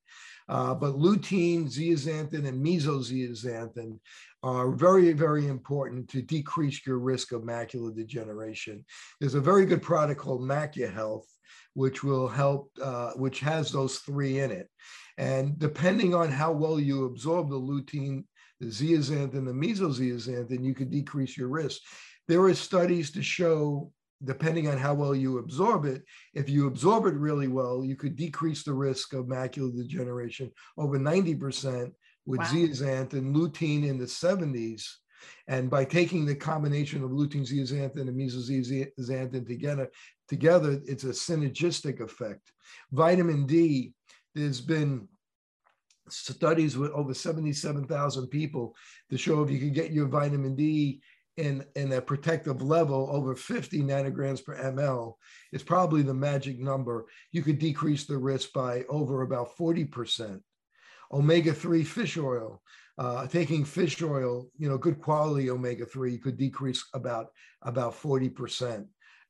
Uh, 0.50 0.74
but 0.74 0.94
lutein, 0.94 1.66
zeaxanthin, 1.66 2.48
and 2.48 2.66
mesozeaxanthin 2.66 4.00
are 4.44 4.72
very, 4.72 5.12
very 5.12 5.48
important 5.48 6.08
to 6.10 6.22
decrease 6.22 6.86
your 6.86 7.00
risk 7.00 7.34
of 7.34 7.42
macular 7.42 7.94
degeneration. 7.94 8.86
There's 9.20 9.36
a 9.36 9.42
very 9.42 9.66
good 9.66 9.82
product 9.82 10.22
called 10.22 10.42
MacuHealth, 10.42 11.26
which 11.74 12.04
will 12.04 12.30
help, 12.30 12.72
uh, 12.82 13.12
which 13.14 13.42
has 13.42 13.72
those 13.72 13.98
three 14.00 14.40
in 14.40 14.52
it. 14.52 14.70
And 15.18 15.60
depending 15.60 16.16
on 16.16 16.32
how 16.32 16.52
well 16.52 16.80
you 16.80 17.06
absorb 17.06 17.50
the 17.50 17.60
lutein, 17.60 18.24
the 18.60 18.68
zeaxanthin, 18.68 19.46
the 19.46 19.52
mesozeaxanthin, 19.52 20.64
you 20.64 20.74
could 20.74 20.92
decrease 20.92 21.38
your 21.38 21.50
risk. 21.50 21.82
There 22.28 22.42
are 22.44 22.54
studies 22.54 23.12
to 23.12 23.22
show 23.22 23.92
depending 24.24 24.68
on 24.68 24.78
how 24.78 24.94
well 24.94 25.16
you 25.16 25.38
absorb 25.38 25.86
it, 25.86 26.04
if 26.34 26.50
you 26.50 26.68
absorb 26.68 27.06
it 27.06 27.14
really 27.14 27.48
well, 27.48 27.84
you 27.84 27.96
could 27.96 28.16
decrease 28.16 28.64
the 28.64 28.74
risk 28.74 29.14
of 29.14 29.26
macular 29.26 29.76
degeneration 29.76 30.52
over 30.78 30.98
90% 30.98 31.92
with 32.26 32.40
wow. 32.40 32.46
zeaxanthin, 32.46 33.34
lutein 33.34 33.88
in 33.88 33.98
the 33.98 34.06
70s. 34.06 34.84
And 35.48 35.70
by 35.70 35.86
taking 35.86 36.26
the 36.26 36.36
combination 36.36 37.04
of 37.04 37.12
lutein, 37.12 37.48
zeaxanthin, 37.48 38.08
and 38.08 38.20
mesozeaxanthin 38.20 39.48
together, 39.48 39.90
together, 40.28 40.82
it's 40.86 41.06
a 41.06 41.08
synergistic 41.08 42.02
effect. 42.02 42.52
Vitamin 42.92 43.46
D, 43.46 43.94
there's 44.36 44.62
been 44.62 45.08
studies 46.10 46.78
with 46.78 46.92
over 46.92 47.14
77,000 47.14 48.28
people 48.28 48.76
to 49.10 49.18
show 49.18 49.44
if 49.44 49.50
you 49.50 49.60
could 49.60 49.74
get 49.74 49.92
your 49.92 50.08
vitamin 50.08 50.56
D 50.56 51.02
in, 51.38 51.64
in 51.76 51.94
a 51.94 52.02
protective 52.02 52.62
level 52.62 53.10
over 53.12 53.36
50 53.36 53.82
nanograms 53.82 54.44
per 54.44 54.58
ml 54.74 55.14
is 55.54 55.64
probably 55.64 56.02
the 56.02 56.14
magic 56.14 56.60
number. 56.60 57.06
You 57.32 57.44
could 57.44 57.60
decrease 57.60 58.06
the 58.06 58.18
risk 58.18 58.54
by 58.54 58.84
over 58.90 59.22
about 59.22 59.56
40%. 59.56 60.42
Omega 61.12 61.54
3 61.54 61.84
fish 61.84 62.18
oil, 62.18 62.62
uh, 62.98 63.28
taking 63.28 63.64
fish 63.64 64.02
oil, 64.02 64.50
you 64.58 64.68
know, 64.68 64.78
good 64.78 65.00
quality 65.00 65.50
omega 65.50 65.86
3 65.86 66.12
you 66.12 66.20
could 66.20 66.38
decrease 66.38 66.84
about, 66.94 67.28
about 67.62 67.94
40% 67.94 68.88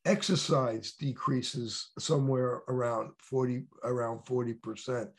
exercise 0.08 0.94
decreases 0.94 1.92
somewhere 2.00 2.62
around 2.70 3.12
40 3.20 3.64
around 3.84 4.20
40% 4.26 5.10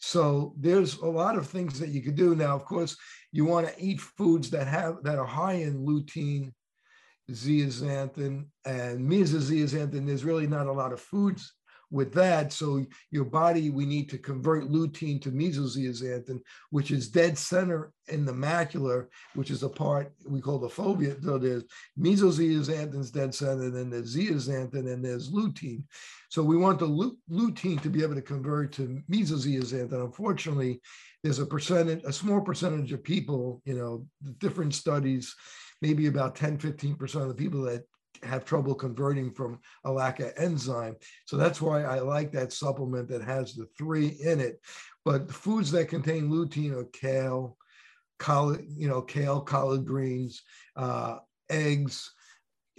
so 0.00 0.54
there's 0.58 0.96
a 0.98 1.06
lot 1.06 1.36
of 1.36 1.46
things 1.46 1.78
that 1.78 1.90
you 1.90 2.00
could 2.02 2.16
do. 2.16 2.34
Now 2.34 2.56
of 2.56 2.64
course 2.64 2.96
you 3.30 3.44
want 3.44 3.68
to 3.68 3.74
eat 3.78 4.00
foods 4.00 4.50
that 4.50 4.66
have 4.66 5.02
that 5.02 5.18
are 5.18 5.26
high 5.26 5.54
in 5.54 5.84
lutein 5.86 6.52
zeaxanthin 7.30 8.46
and 8.64 9.10
mesozeaxanthin 9.10 10.06
there's 10.06 10.24
really 10.24 10.46
not 10.46 10.66
a 10.66 10.72
lot 10.72 10.94
of 10.94 11.00
foods 11.00 11.52
with 11.90 12.12
that. 12.14 12.52
So 12.52 12.84
your 13.10 13.24
body, 13.24 13.70
we 13.70 13.86
need 13.86 14.08
to 14.10 14.18
convert 14.18 14.68
lutein 14.68 15.20
to 15.22 15.30
mesozeaxanthin, 15.30 16.40
which 16.70 16.90
is 16.90 17.08
dead 17.08 17.38
center 17.38 17.92
in 18.08 18.24
the 18.24 18.32
macula, 18.32 19.06
which 19.34 19.50
is 19.50 19.62
a 19.62 19.68
part 19.68 20.12
we 20.26 20.40
call 20.40 20.58
the 20.58 20.68
fovea. 20.68 21.22
So 21.22 21.38
there's 21.38 21.64
mesozeaxanthin's 21.98 23.10
dead 23.10 23.34
center, 23.34 23.64
and 23.64 23.76
then 23.76 23.90
there's 23.90 24.16
zeaxanthin, 24.16 24.92
and 24.92 25.04
there's 25.04 25.30
lutein. 25.30 25.84
So 26.30 26.42
we 26.42 26.56
want 26.56 26.78
the 26.78 27.14
lutein 27.30 27.80
to 27.82 27.88
be 27.88 28.02
able 28.02 28.14
to 28.14 28.22
convert 28.22 28.72
to 28.72 29.02
mesozeaxanthin. 29.10 30.04
Unfortunately, 30.04 30.80
there's 31.22 31.38
a 31.38 31.46
percentage, 31.46 32.02
a 32.04 32.12
small 32.12 32.40
percentage 32.40 32.92
of 32.92 33.02
people, 33.02 33.62
you 33.64 33.74
know, 33.74 34.06
different 34.38 34.74
studies, 34.74 35.34
maybe 35.80 36.06
about 36.06 36.36
10, 36.36 36.58
15% 36.58 37.22
of 37.22 37.28
the 37.28 37.34
people 37.34 37.62
that 37.62 37.84
have 38.22 38.44
trouble 38.44 38.74
converting 38.74 39.30
from 39.30 39.60
a 39.84 39.92
lack 39.92 40.20
of 40.20 40.32
enzyme. 40.36 40.96
So 41.26 41.36
that's 41.36 41.60
why 41.60 41.84
I 41.84 42.00
like 42.00 42.32
that 42.32 42.52
supplement 42.52 43.08
that 43.08 43.22
has 43.22 43.54
the 43.54 43.66
three 43.76 44.16
in 44.22 44.40
it. 44.40 44.60
But 45.04 45.30
foods 45.30 45.70
that 45.72 45.88
contain 45.88 46.28
lutein 46.28 46.72
are 46.72 46.84
kale, 46.84 47.56
collard, 48.18 48.64
you 48.68 48.88
know, 48.88 49.02
kale, 49.02 49.40
collard 49.40 49.84
greens, 49.86 50.42
uh, 50.76 51.18
eggs, 51.50 52.12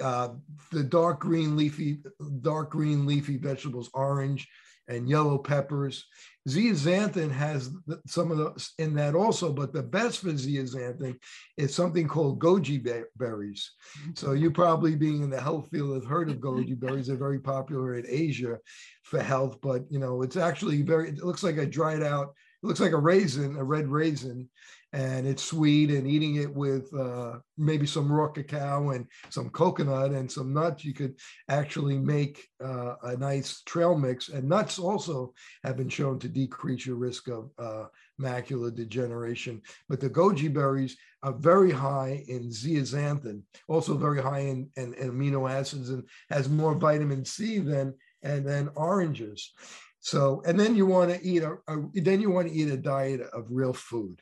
uh, 0.02 0.30
the 0.72 0.84
dark 0.84 1.22
green 1.22 1.56
leafy, 1.56 2.00
dark 2.42 2.72
green 2.72 3.06
leafy 3.06 3.38
vegetables, 3.38 3.90
orange 3.94 4.48
and 4.90 5.08
yellow 5.08 5.38
peppers. 5.38 6.06
Zeaxanthin 6.48 7.32
has 7.32 7.70
some 8.08 8.32
of 8.32 8.38
those 8.38 8.74
in 8.80 8.96
that 8.96 9.14
also, 9.14 9.54
but 9.54 9.72
the 9.72 9.84
best 9.84 10.20
for 10.20 10.30
zeaxanthin 10.30 11.16
is 11.58 11.76
something 11.76 12.08
called 12.08 12.40
goji 12.40 12.84
berries. 13.16 13.72
So 14.16 14.32
you 14.32 14.50
probably 14.50 14.96
being 14.96 15.22
in 15.22 15.30
the 15.30 15.40
health 15.40 15.70
field 15.72 15.94
have 15.94 16.10
heard 16.10 16.30
of 16.30 16.38
goji 16.38 16.78
berries. 16.78 17.08
They're 17.08 17.18
very 17.18 17.40
popular 17.40 17.96
in 17.98 18.06
Asia 18.10 18.58
for 19.04 19.22
health, 19.22 19.60
but 19.62 19.84
you 19.92 20.00
know, 20.00 20.24
it's 20.24 20.38
actually 20.38 20.82
very, 20.82 21.10
it 21.10 21.24
looks 21.24 21.44
like 21.44 21.58
a 21.58 21.68
dried 21.68 22.02
out, 22.02 22.34
it 22.62 22.67
looks 22.67 22.80
like 22.80 22.91
a 22.91 22.98
raisin, 22.98 23.56
a 23.56 23.63
red 23.63 23.88
raisin, 23.88 24.50
and 24.91 25.28
it's 25.28 25.43
sweet 25.43 25.91
and 25.91 26.08
eating 26.08 26.36
it 26.36 26.54
with 26.54 26.91
uh, 26.93 27.38
maybe 27.58 27.86
some 27.86 28.12
raw 28.12 28.28
cacao 28.28 28.89
and 28.89 29.06
some 29.30 29.50
coconut 29.52 30.12
and 30.12 30.32
some 30.32 30.54
nuts. 30.54 30.84
You 30.84 30.93
could 30.93 31.15
actually 31.48 31.98
make 31.98 32.48
uh, 32.63 32.95
a 33.04 33.15
nice 33.15 33.62
trail 33.62 33.95
mix 33.95 34.30
and 34.30 34.50
nuts 34.50 34.80
also 34.80 35.34
have 35.63 35.78
been 35.78 35.89
shown 35.89 36.17
to 36.19 36.28
decrease 36.28 36.86
your 36.86 36.95
risk 36.95 37.28
of 37.28 37.52
uh, 37.60 37.86
macular 38.19 38.74
degeneration. 38.74 39.62
But 39.88 40.00
the 40.00 40.10
goji 40.10 40.52
berries 40.52 40.98
are 41.22 41.34
very 41.34 41.72
high 41.72 42.24
in 42.28 42.50
zeaxanthin 42.50 43.41
also 43.67 43.98
very 43.98 44.22
high 44.22 44.39
in, 44.39 44.69
in, 44.78 44.93
in 44.93 45.12
amino 45.12 45.52
acids 45.52 45.89
and 45.89 46.04
has 46.30 46.48
more 46.48 46.76
vitamin 46.76 47.26
c 47.26 47.60
than 47.60 47.93
and 48.24 48.48
then 48.48 48.69
oranges 48.76 49.52
so 50.00 50.42
and 50.46 50.60
then 50.60 50.76
you 50.76 50.86
want 50.86 51.12
to 51.12 51.22
eat 51.24 51.44
a, 51.44 51.56
a 51.68 51.78
then 51.96 52.22
you 52.22 52.30
want 52.30 52.48
to 52.48 52.54
eat 52.54 52.70
a 52.70 52.78
diet 52.78 53.22
of 53.34 53.46
real 53.50 53.74
food 53.74 54.22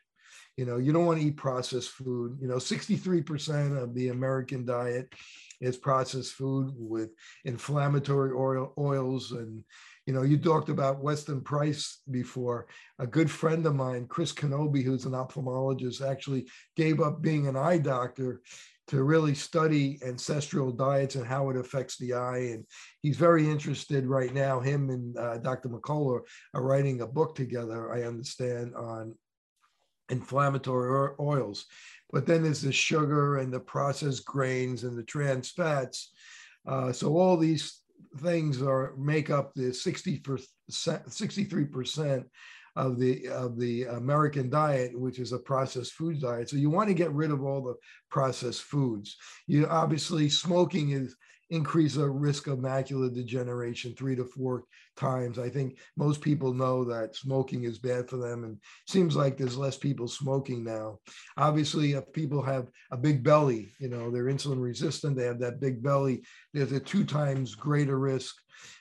you 0.58 0.66
know, 0.66 0.78
you 0.78 0.92
don't 0.92 1.06
want 1.06 1.20
to 1.20 1.26
eat 1.26 1.38
processed 1.38 1.92
food. 1.92 2.38
You 2.42 2.48
know, 2.48 2.56
63% 2.56 3.82
of 3.82 3.94
the 3.94 4.10
American 4.10 4.66
diet 4.66 5.14
is 5.62 5.78
processed 5.78 6.34
food 6.34 6.72
with 6.76 7.12
inflammatory 7.46 8.32
oil, 8.32 8.74
oils. 8.78 9.32
And, 9.32 9.64
you 10.08 10.14
know, 10.14 10.24
you 10.24 10.40
talked 10.40 10.70
about 10.70 11.04
Weston 11.04 11.42
Price 11.42 12.00
before. 12.10 12.66
A 12.98 13.06
good 13.06 13.30
friend 13.30 13.68
of 13.68 13.76
mine, 13.76 14.08
Chris 14.08 14.34
Knobbe, 14.34 14.84
who's 14.84 15.06
an 15.06 15.12
ophthalmologist, 15.12 16.02
actually 16.02 16.48
gave 16.76 17.02
up 17.02 17.22
being 17.22 17.48
an 17.48 17.56
eye 17.56 17.78
doctor 17.78 18.42
to 18.88 19.04
really 19.04 19.36
study 19.36 20.00
ancestral 20.06 20.72
diets 20.72 21.16
and 21.16 21.28
how 21.28 21.50
it 21.50 21.58
affects 21.58 21.98
the 21.98 22.14
eye. 22.14 22.52
And 22.52 22.66
he's 23.02 23.18
very 23.18 23.50
interested 23.50 24.06
right 24.06 24.34
now. 24.34 24.60
Him 24.60 24.90
and 24.90 25.18
uh, 25.18 25.38
Dr. 25.40 25.70
McCullough 25.70 26.22
are 26.54 26.64
writing 26.64 27.02
a 27.02 27.08
book 27.08 27.36
together, 27.36 27.92
I 27.94 28.04
understand, 28.04 28.76
on 28.76 29.14
inflammatory 30.10 31.16
oils. 31.20 31.66
But 32.12 32.26
then 32.26 32.44
there's 32.44 32.62
the 32.62 32.72
sugar 32.72 33.38
and 33.38 33.52
the 33.52 33.60
processed 33.60 34.26
grains 34.26 34.86
and 34.86 34.98
the 34.98 35.04
trans 35.04 35.50
fats. 35.52 36.14
Uh, 36.66 36.94
so 36.94 37.18
all 37.18 37.36
these 37.36 37.82
things 38.20 38.62
are 38.62 38.94
make 38.98 39.30
up 39.30 39.54
the 39.54 39.74
60 39.74 40.22
63% 40.70 42.26
of 42.78 43.00
the 43.00 43.28
of 43.28 43.60
the 43.60 43.84
American 43.86 44.50
diet, 44.50 44.98
which 44.98 45.20
is 45.20 45.34
a 45.34 45.40
processed 45.40 45.94
food 45.94 46.22
diet. 46.22 46.48
So 46.48 46.58
you 46.58 46.70
want 46.70 46.88
to 46.90 46.94
get 46.94 47.12
rid 47.12 47.32
of 47.32 47.44
all 47.44 47.62
the 47.62 47.76
processed 48.10 48.62
foods. 48.62 49.18
You 49.48 49.66
obviously 49.66 50.30
smoking 50.30 50.92
is 50.92 51.16
increase 51.50 51.96
the 51.96 52.08
risk 52.08 52.48
of 52.48 52.60
macular 52.60 53.14
degeneration 53.14 53.96
three 53.96 54.16
to 54.16 54.26
four 54.26 54.66
times. 54.98 55.40
I 55.40 55.50
think 55.50 55.80
most 55.96 56.22
people 56.22 56.54
know 56.54 56.84
that 56.86 57.16
smoking 57.16 57.64
is 57.64 57.80
bad 57.80 58.10
for 58.10 58.18
them, 58.18 58.44
and 58.44 58.58
seems 58.88 59.16
like 59.16 59.38
there's 59.38 59.58
less 59.58 59.78
people 59.78 60.08
smoking 60.08 60.64
now. 60.64 61.00
Obviously, 61.38 61.94
if 61.94 62.12
people 62.14 62.44
have 62.44 62.68
a 62.92 62.98
big 62.98 63.24
belly, 63.24 63.70
you 63.80 63.90
know, 63.90 64.12
they're 64.12 64.26
insulin 64.26 64.62
resistant, 64.62 65.16
they 65.16 65.24
have 65.26 65.40
that 65.40 65.62
big 65.62 65.82
belly, 65.82 66.22
there's 66.54 66.74
a 66.74 66.80
two 66.80 67.06
times 67.06 67.56
greater 67.56 67.98
risk 67.98 68.36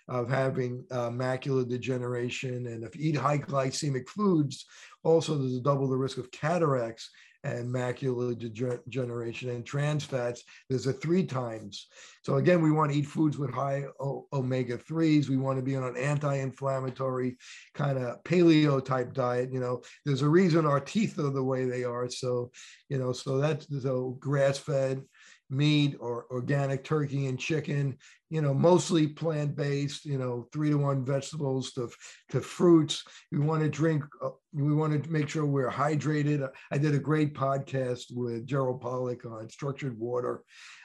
of 0.08 0.28
having 0.28 0.84
uh, 0.90 1.10
macular 1.10 1.68
degeneration. 1.68 2.66
And 2.66 2.84
if 2.84 2.96
you 2.96 3.10
eat 3.10 3.16
high 3.16 3.38
glycemic 3.38 4.08
foods, 4.08 4.66
also 5.02 5.36
there's 5.36 5.56
a 5.56 5.60
double 5.60 5.88
the 5.88 5.96
risk 5.96 6.18
of 6.18 6.30
cataracts 6.30 7.10
and 7.46 7.72
macular 7.72 8.36
degeneration 8.36 9.50
and 9.50 9.64
trans 9.64 10.04
fats, 10.04 10.42
there's 10.68 10.88
a 10.88 10.92
three 10.92 11.24
times. 11.24 11.86
So 12.24 12.36
again, 12.36 12.60
we 12.60 12.72
want 12.72 12.90
to 12.90 12.98
eat 12.98 13.06
foods 13.06 13.38
with 13.38 13.52
high 13.52 13.84
omega 14.32 14.76
3s. 14.76 15.28
We 15.28 15.36
want 15.36 15.56
to 15.58 15.62
be 15.62 15.76
on 15.76 15.84
an 15.84 15.96
anti-inflammatory 15.96 17.36
kind 17.72 17.98
of 17.98 18.22
paleo 18.24 18.84
type 18.84 19.12
diet. 19.14 19.52
You 19.52 19.60
know, 19.60 19.82
there's 20.04 20.22
a 20.22 20.28
reason 20.28 20.66
our 20.66 20.80
teeth 20.80 21.20
are 21.20 21.30
the 21.30 21.42
way 21.42 21.66
they 21.66 21.84
are. 21.84 22.10
So, 22.10 22.50
you 22.88 22.98
know, 22.98 23.12
so 23.12 23.38
that's 23.38 23.66
so 23.82 24.16
grass 24.18 24.58
fed, 24.58 25.02
meat 25.48 25.96
or 26.00 26.26
organic 26.32 26.82
turkey 26.82 27.26
and 27.26 27.38
chicken, 27.38 27.96
you 28.28 28.40
know, 28.40 28.52
mostly 28.52 29.06
plant 29.06 29.56
based, 29.56 30.04
you 30.04 30.18
know, 30.18 30.48
three 30.52 30.70
to 30.70 30.76
one 30.76 31.04
vegetables 31.04 31.72
to, 31.72 31.88
to 32.30 32.40
fruits. 32.40 33.04
We 33.30 33.38
want 33.38 33.62
to 33.62 33.68
drink, 33.68 34.04
uh, 34.22 34.30
we 34.52 34.74
want 34.74 35.04
to 35.04 35.10
make 35.10 35.28
sure 35.28 35.46
we're 35.46 35.70
hydrated. 35.70 36.48
I 36.70 36.78
did 36.78 36.94
a 36.94 36.98
great 36.98 37.34
podcast 37.34 38.06
with 38.10 38.46
Gerald 38.46 38.80
Pollack 38.80 39.24
on 39.24 39.48
structured 39.48 39.98
water. 39.98 40.42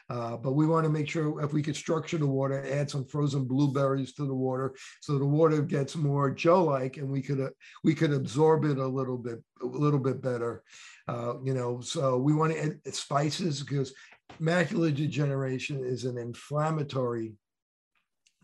Uh, 0.10 0.36
but 0.36 0.52
we 0.52 0.68
want 0.68 0.84
to 0.84 0.90
make 0.90 1.10
sure 1.10 1.42
if 1.42 1.54
we 1.54 1.62
could 1.62 1.76
structure 1.76 2.18
the 2.18 2.28
water, 2.28 2.66
add 2.70 2.90
some 2.90 3.06
frozen 3.06 3.46
blueberries 3.46 4.14
to 4.14 4.26
the 4.26 4.34
water, 4.34 4.76
so 5.00 5.18
the 5.18 5.26
water 5.26 5.62
gets 5.62 5.96
more 5.96 6.30
gel-like, 6.30 6.98
and 6.98 7.08
we 7.08 7.22
could 7.22 7.40
uh, 7.40 7.50
we 7.86 7.96
could 7.96 8.12
absorb 8.12 8.66
it 8.66 8.78
a 8.78 8.86
little 8.86 9.18
bit 9.18 9.42
a 9.62 9.66
little 9.66 10.00
bit 10.00 10.22
better. 10.22 10.64
Uh, 11.08 11.36
you 11.46 11.54
know, 11.54 11.80
so 11.80 12.18
we 12.18 12.34
want 12.34 12.52
to 12.52 12.62
add 12.62 12.94
spices 12.94 13.64
because 13.64 13.94
macular 14.40 14.94
degeneration 14.96 15.84
is 15.84 16.06
an 16.06 16.18
inflammatory 16.18 17.34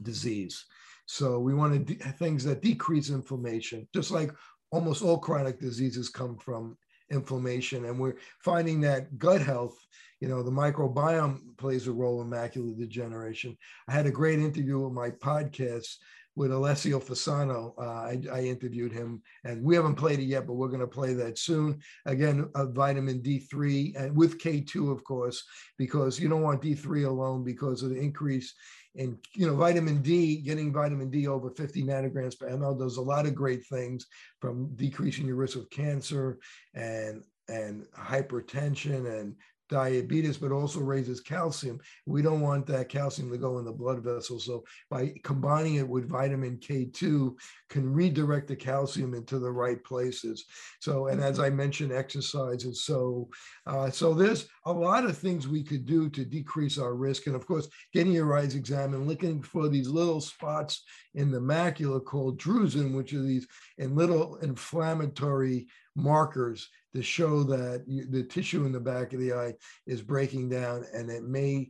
disease. 0.02 0.66
So 1.06 1.40
we 1.40 1.54
want 1.54 1.74
to 1.74 1.96
de- 1.96 2.04
things 2.14 2.44
that 2.44 2.62
decrease 2.62 3.10
inflammation, 3.10 3.88
just 3.94 4.12
like 4.12 4.32
almost 4.72 5.02
all 5.02 5.18
chronic 5.18 5.60
diseases 5.60 6.10
come 6.10 6.38
from 6.38 6.78
inflammation. 7.10 7.86
And 7.86 8.00
we're 8.00 8.18
finding 8.44 8.82
that 8.82 9.18
gut 9.18 9.42
health, 9.42 9.78
you 10.20 10.28
know, 10.28 10.44
the 10.44 10.52
microbiome 10.52 11.58
plays 11.58 11.88
a 11.88 11.92
role 11.92 12.22
in 12.22 12.30
macular 12.30 12.78
degeneration. 12.78 13.58
I 13.88 13.94
had 13.94 14.06
a 14.06 14.12
great 14.12 14.40
interview 14.40 14.80
with 14.80 14.94
my 14.94 15.12
podcast 15.12 15.96
with 16.38 16.52
Alessio 16.52 17.00
Fasano. 17.00 17.74
Uh, 17.80 17.82
I, 17.82 18.22
I, 18.32 18.42
interviewed 18.44 18.94
him, 18.94 19.24
and 19.44 19.64
we 19.64 19.76
haven't 19.76 19.96
played 19.96 20.20
it 20.20 20.26
yet, 20.26 20.46
but 20.46 20.54
we're 20.54 20.68
going 20.68 20.82
to 20.82 20.88
play 20.88 21.16
that 21.16 21.40
soon. 21.40 21.80
Again, 22.06 22.48
uh, 22.54 22.68
vitamin 22.68 23.22
D3 23.24 24.00
and 24.00 24.16
with 24.16 24.40
K2, 24.40 24.92
of 24.92 25.04
course, 25.04 25.44
because 25.80 26.20
you 26.20 26.30
don't 26.30 26.44
want 26.44 26.62
D3 26.62 27.08
alone 27.08 27.44
because 27.44 27.82
of 27.82 27.90
the 27.90 27.98
increase 28.00 28.54
in 28.94 29.18
you 29.36 29.48
know 29.48 29.56
vitamin 29.56 30.04
D. 30.04 30.38
Getting 30.38 30.72
vitamin 30.72 31.10
D 31.10 31.28
over 31.28 31.50
50 31.50 31.84
nanograms 31.84 32.38
per 32.38 32.50
ml 32.52 32.78
does 32.78 32.98
a 32.98 33.02
lot 33.02 33.26
of 33.26 33.34
great 33.34 33.66
things, 33.66 34.06
from 34.40 34.76
decreasing 34.76 35.26
your 35.26 35.38
risk 35.38 35.58
of 35.58 35.70
cancer 35.72 36.38
and 36.76 37.24
and 37.50 37.86
hypertension 37.98 39.20
and 39.20 39.36
diabetes, 39.70 40.38
but 40.38 40.52
also 40.52 40.80
raises 40.80 41.20
calcium. 41.20 41.80
We 42.06 42.22
don't 42.22 42.42
want 42.42 42.66
that 42.68 42.90
calcium 42.90 43.30
to 43.32 43.38
go 43.38 43.60
in 43.60 43.66
the 43.66 43.72
blood 43.72 44.04
vessels. 44.04 44.46
So 44.46 44.64
by 44.90 45.14
combining 45.24 45.76
it 45.76 45.88
with 45.88 46.10
vitamin 46.10 46.58
K2 46.58 47.36
can 47.70 47.94
redirect 47.94 48.48
the 48.48 48.56
calcium 48.56 49.14
into 49.14 49.40
the 49.40 49.52
right 49.52 49.84
places. 49.84 50.46
So, 50.80 51.08
and 51.08 51.22
as 51.22 51.40
I 51.40 51.50
mentioned, 51.50 51.92
exercise 51.92 52.66
is 52.66 52.84
so, 52.84 53.30
uh, 53.66 53.90
so 53.90 54.14
there's 54.14 54.48
a 54.66 54.72
lot 54.72 55.06
of 55.06 55.18
things 55.18 55.48
we 55.48 55.64
could 55.64 55.86
do 55.86 56.10
to 56.10 56.26
decrease 56.26 56.78
our 56.78 56.96
risk. 56.96 57.28
And 57.28 57.36
of 57.36 57.46
course, 57.46 57.68
getting 57.94 58.14
your 58.14 58.38
eyes 58.38 58.56
examined, 58.56 59.08
looking 59.08 59.42
for 59.42 59.68
these 59.68 59.90
little 59.90 60.22
spots 60.22 60.84
in 61.16 61.32
the 61.32 61.40
macula 61.40 62.04
called 62.04 62.40
drusen, 62.40 62.96
which 62.96 63.14
are 63.14 63.22
these 63.22 63.48
in 63.78 63.96
little 63.96 64.38
inflammatory 64.38 65.68
markers 65.96 66.70
to 66.98 67.04
show 67.04 67.44
that 67.44 67.84
you, 67.86 68.06
the 68.10 68.24
tissue 68.24 68.66
in 68.66 68.72
the 68.72 68.80
back 68.80 69.14
of 69.14 69.20
the 69.20 69.32
eye 69.32 69.54
is 69.86 70.02
breaking 70.02 70.50
down 70.50 70.84
and 70.96 71.12
it 71.12 71.24
may 71.24 71.70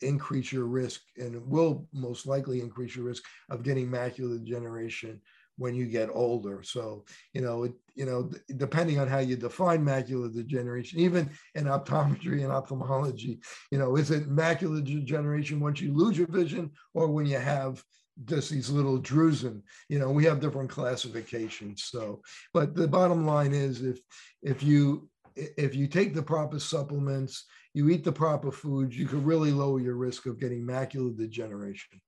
increase 0.00 0.52
your 0.52 0.66
risk 0.66 1.00
and 1.16 1.44
will 1.44 1.88
most 1.92 2.24
likely 2.24 2.60
increase 2.60 2.94
your 2.94 3.04
risk 3.04 3.24
of 3.50 3.64
getting 3.64 3.88
macular 3.88 4.38
degeneration 4.38 5.20
when 5.56 5.74
you 5.74 5.86
get 5.86 6.08
older. 6.12 6.62
So, 6.62 7.04
you 7.34 7.40
know, 7.40 7.64
it, 7.64 7.72
you 7.96 8.06
know, 8.06 8.30
depending 8.56 9.00
on 9.00 9.08
how 9.08 9.18
you 9.18 9.34
define 9.34 9.84
macular 9.84 10.32
degeneration, 10.32 11.00
even 11.00 11.28
in 11.56 11.64
optometry 11.64 12.44
and 12.44 12.52
ophthalmology, 12.52 13.40
you 13.72 13.78
know, 13.78 13.96
is 13.96 14.12
it 14.12 14.30
macular 14.30 14.84
degeneration 14.84 15.58
once 15.58 15.80
you 15.80 15.92
lose 15.92 16.16
your 16.16 16.28
vision 16.28 16.70
or 16.94 17.08
when 17.08 17.26
you 17.26 17.38
have 17.38 17.82
just 18.24 18.50
these 18.50 18.70
little 18.70 19.00
drusen 19.00 19.62
you 19.88 19.98
know 19.98 20.10
we 20.10 20.24
have 20.24 20.40
different 20.40 20.70
classifications 20.70 21.84
so 21.84 22.20
but 22.52 22.74
the 22.74 22.88
bottom 22.88 23.26
line 23.26 23.52
is 23.52 23.82
if 23.82 24.00
if 24.42 24.62
you 24.62 25.08
if 25.36 25.74
you 25.74 25.86
take 25.86 26.14
the 26.14 26.22
proper 26.22 26.58
supplements 26.58 27.46
you 27.72 27.88
eat 27.88 28.04
the 28.04 28.12
proper 28.12 28.50
foods 28.50 28.96
you 28.96 29.06
can 29.06 29.24
really 29.24 29.52
lower 29.52 29.80
your 29.80 29.94
risk 29.94 30.26
of 30.26 30.38
getting 30.38 30.62
macular 30.62 31.16
degeneration 31.16 32.00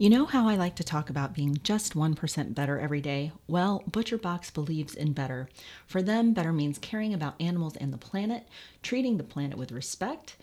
you 0.00 0.10
know 0.10 0.26
how 0.26 0.46
I 0.46 0.54
like 0.54 0.76
to 0.76 0.84
talk 0.84 1.10
about 1.10 1.34
being 1.34 1.58
just 1.64 1.94
1% 1.94 2.54
better 2.54 2.78
every 2.78 3.00
day? 3.00 3.32
Well, 3.48 3.82
ButcherBox 3.90 4.54
believes 4.54 4.94
in 4.94 5.12
better. 5.12 5.48
For 5.88 6.02
them, 6.02 6.32
better 6.32 6.52
means 6.52 6.78
caring 6.78 7.12
about 7.12 7.34
animals 7.40 7.74
and 7.74 7.92
the 7.92 7.98
planet, 7.98 8.46
treating 8.80 9.16
the 9.16 9.24
planet 9.24 9.58
with 9.58 9.72
respect, 9.72 10.36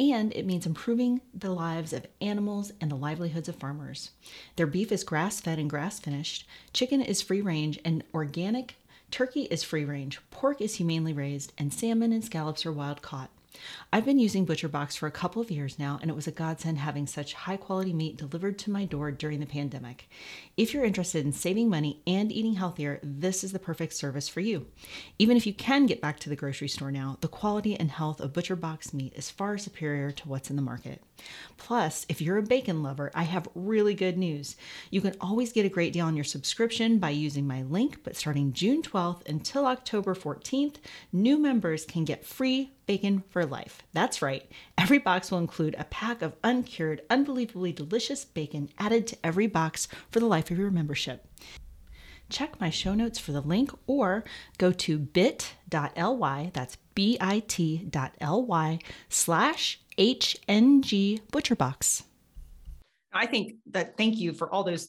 and 0.00 0.32
it 0.32 0.46
means 0.46 0.64
improving 0.64 1.20
the 1.34 1.50
lives 1.50 1.92
of 1.92 2.06
animals 2.22 2.72
and 2.80 2.90
the 2.90 2.96
livelihoods 2.96 3.50
of 3.50 3.56
farmers. 3.56 4.12
Their 4.56 4.66
beef 4.66 4.90
is 4.90 5.04
grass 5.04 5.40
fed 5.42 5.58
and 5.58 5.68
grass 5.68 6.00
finished, 6.00 6.46
chicken 6.72 7.02
is 7.02 7.20
free 7.20 7.42
range 7.42 7.78
and 7.84 8.02
organic, 8.14 8.76
turkey 9.10 9.42
is 9.42 9.62
free 9.62 9.84
range, 9.84 10.18
pork 10.30 10.62
is 10.62 10.76
humanely 10.76 11.12
raised, 11.12 11.52
and 11.58 11.70
salmon 11.70 12.14
and 12.14 12.24
scallops 12.24 12.64
are 12.64 12.72
wild 12.72 13.02
caught. 13.02 13.28
I've 13.92 14.04
been 14.04 14.18
using 14.18 14.46
ButcherBox 14.46 14.96
for 14.96 15.06
a 15.06 15.12
couple 15.12 15.42
of 15.42 15.50
years 15.50 15.78
now, 15.78 15.98
and 16.00 16.10
it 16.10 16.14
was 16.14 16.26
a 16.26 16.32
godsend 16.32 16.78
having 16.78 17.06
such 17.06 17.34
high 17.34 17.56
quality 17.56 17.92
meat 17.92 18.16
delivered 18.16 18.58
to 18.60 18.70
my 18.70 18.84
door 18.84 19.10
during 19.10 19.40
the 19.40 19.46
pandemic. 19.46 20.08
If 20.56 20.72
you're 20.72 20.84
interested 20.84 21.24
in 21.24 21.32
saving 21.32 21.68
money 21.68 22.02
and 22.06 22.30
eating 22.30 22.54
healthier, 22.54 23.00
this 23.02 23.42
is 23.42 23.52
the 23.52 23.58
perfect 23.58 23.94
service 23.94 24.28
for 24.28 24.40
you. 24.40 24.66
Even 25.18 25.36
if 25.36 25.46
you 25.46 25.54
can 25.54 25.86
get 25.86 26.00
back 26.00 26.18
to 26.20 26.28
the 26.28 26.36
grocery 26.36 26.68
store 26.68 26.90
now, 26.90 27.18
the 27.20 27.28
quality 27.28 27.78
and 27.78 27.90
health 27.90 28.20
of 28.20 28.32
ButcherBox 28.32 28.94
meat 28.94 29.12
is 29.16 29.30
far 29.30 29.58
superior 29.58 30.10
to 30.10 30.28
what's 30.28 30.50
in 30.50 30.56
the 30.56 30.62
market. 30.62 31.02
Plus, 31.56 32.06
if 32.08 32.20
you're 32.20 32.38
a 32.38 32.42
bacon 32.42 32.82
lover, 32.82 33.10
I 33.14 33.24
have 33.24 33.48
really 33.54 33.94
good 33.94 34.16
news. 34.16 34.56
You 34.90 35.00
can 35.00 35.14
always 35.20 35.52
get 35.52 35.66
a 35.66 35.70
great 35.70 35.92
deal 35.92 36.06
on 36.06 36.16
your 36.16 36.24
subscription 36.24 36.98
by 36.98 37.10
using 37.10 37.46
my 37.46 37.62
link, 37.62 38.00
but 38.02 38.16
starting 38.16 38.52
June 38.52 38.82
12th 38.82 39.28
until 39.28 39.66
October 39.66 40.14
14th, 40.14 40.76
new 41.12 41.38
members 41.38 41.84
can 41.84 42.04
get 42.04 42.24
free 42.24 42.72
bacon 42.90 43.22
for 43.30 43.46
life. 43.46 43.84
That's 43.92 44.20
right. 44.20 44.50
Every 44.76 44.98
box 44.98 45.30
will 45.30 45.38
include 45.38 45.76
a 45.78 45.84
pack 45.84 46.22
of 46.22 46.34
uncured, 46.42 47.02
unbelievably 47.08 47.70
delicious 47.70 48.24
bacon 48.24 48.68
added 48.80 49.06
to 49.06 49.16
every 49.22 49.46
box 49.46 49.86
for 50.10 50.18
the 50.18 50.26
life 50.26 50.50
of 50.50 50.58
your 50.58 50.72
membership. 50.72 51.24
Check 52.30 52.60
my 52.60 52.68
show 52.68 52.94
notes 52.94 53.16
for 53.16 53.30
the 53.30 53.42
link 53.42 53.70
or 53.86 54.24
go 54.58 54.72
to 54.72 54.98
bit.ly, 54.98 56.50
that's 56.52 56.78
bit.ly 56.96 58.78
slash 59.08 59.80
HNG 59.96 61.20
ButcherBox. 61.30 62.02
I 63.12 63.26
think 63.26 63.54
that 63.66 63.96
thank 63.96 64.18
you 64.18 64.32
for 64.32 64.52
all 64.52 64.64
those 64.64 64.88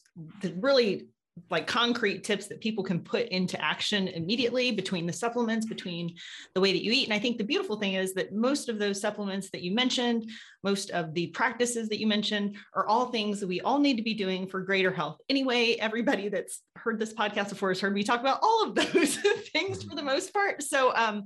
really 0.56 1.06
like 1.50 1.66
concrete 1.66 2.24
tips 2.24 2.46
that 2.46 2.60
people 2.60 2.84
can 2.84 3.00
put 3.00 3.28
into 3.28 3.62
action 3.62 4.08
immediately 4.08 4.70
between 4.70 5.06
the 5.06 5.12
supplements 5.12 5.64
between 5.64 6.14
the 6.54 6.60
way 6.60 6.72
that 6.72 6.82
you 6.82 6.92
eat. 6.92 7.04
And 7.04 7.14
i 7.14 7.18
think 7.18 7.38
the 7.38 7.44
beautiful 7.44 7.76
thing 7.76 7.94
is 7.94 8.12
that 8.14 8.34
most 8.34 8.68
of 8.68 8.78
those 8.78 9.00
supplements 9.00 9.48
that 9.50 9.62
you 9.62 9.74
mentioned 9.74 10.30
most 10.62 10.90
of 10.90 11.14
the 11.14 11.28
practices 11.28 11.88
that 11.88 11.98
you 11.98 12.06
mentioned 12.06 12.56
are 12.74 12.86
all 12.86 13.06
things 13.06 13.40
that 13.40 13.46
we 13.46 13.60
all 13.62 13.78
need 13.78 13.96
to 13.96 14.02
be 14.02 14.14
doing 14.14 14.46
for 14.46 14.60
greater 14.60 14.92
health. 14.92 15.18
Anyway 15.28 15.76
everybody 15.80 16.28
that's 16.28 16.60
heard 16.76 16.98
this 16.98 17.14
podcast 17.14 17.48
before 17.48 17.70
has 17.70 17.80
heard 17.80 17.94
me 17.94 18.02
talk 18.02 18.20
about 18.20 18.40
all 18.42 18.64
of 18.64 18.74
those 18.92 19.16
things 19.52 19.82
for 19.82 19.94
the 19.94 20.02
most 20.02 20.32
part. 20.32 20.62
So 20.62 20.94
um, 20.94 21.24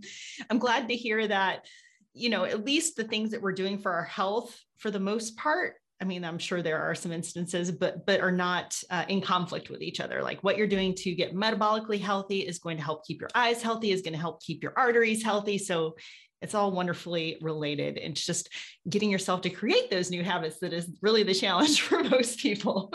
i'm 0.51 0.59
glad 0.59 0.89
to 0.89 0.95
hear 0.95 1.27
that 1.27 1.67
you 2.15 2.31
know 2.31 2.45
at 2.45 2.65
least 2.65 2.97
the 2.97 3.05
things 3.05 3.31
that 3.31 3.43
we're 3.43 3.53
doing 3.53 3.79
for 3.79 3.93
our 3.93 4.05
health 4.05 4.57
for 4.79 4.91
the 4.91 5.01
most 5.01 5.37
part 5.37 5.75
I 6.01 6.05
mean, 6.05 6.25
I'm 6.25 6.39
sure 6.39 6.61
there 6.61 6.81
are 6.81 6.95
some 6.95 7.11
instances, 7.11 7.71
but 7.71 8.05
but 8.05 8.21
are 8.21 8.33
not 8.33 8.79
uh, 8.91 9.05
in 9.09 9.21
conflict 9.23 9.71
with 9.71 9.81
each 9.81 10.01
other. 10.01 10.23
Like 10.23 10.45
what 10.45 10.59
you're 10.59 10.67
doing 10.67 10.95
to 10.97 11.15
get 11.15 11.35
metabolically 11.35 12.01
healthy 12.01 12.41
is 12.41 12.59
going 12.59 12.77
to 12.77 12.83
help 12.83 13.07
keep 13.07 13.21
your 13.21 13.31
eyes 13.35 13.63
healthy, 13.63 13.93
is 13.93 14.03
going 14.03 14.13
to 14.13 14.21
help 14.21 14.43
keep 14.43 14.63
your 14.63 14.75
arteries 14.77 15.23
healthy. 15.23 15.57
So 15.57 15.97
it's 16.43 16.55
all 16.55 16.71
wonderfully 16.71 17.39
related. 17.41 17.97
It's 17.97 18.25
just 18.25 18.51
getting 18.89 19.11
yourself 19.11 19.41
to 19.43 19.51
create 19.51 19.91
those 19.91 20.11
new 20.11 20.23
habits 20.23 20.59
that 20.61 20.73
is 20.73 20.91
really 21.01 21.23
the 21.23 21.35
challenge 21.35 21.81
for 21.83 22.05
most 22.05 22.41
people. 22.41 22.93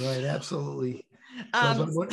right, 0.00 0.24
absolutely. 0.24 1.06
Um, 1.54 1.92
so, 1.92 2.08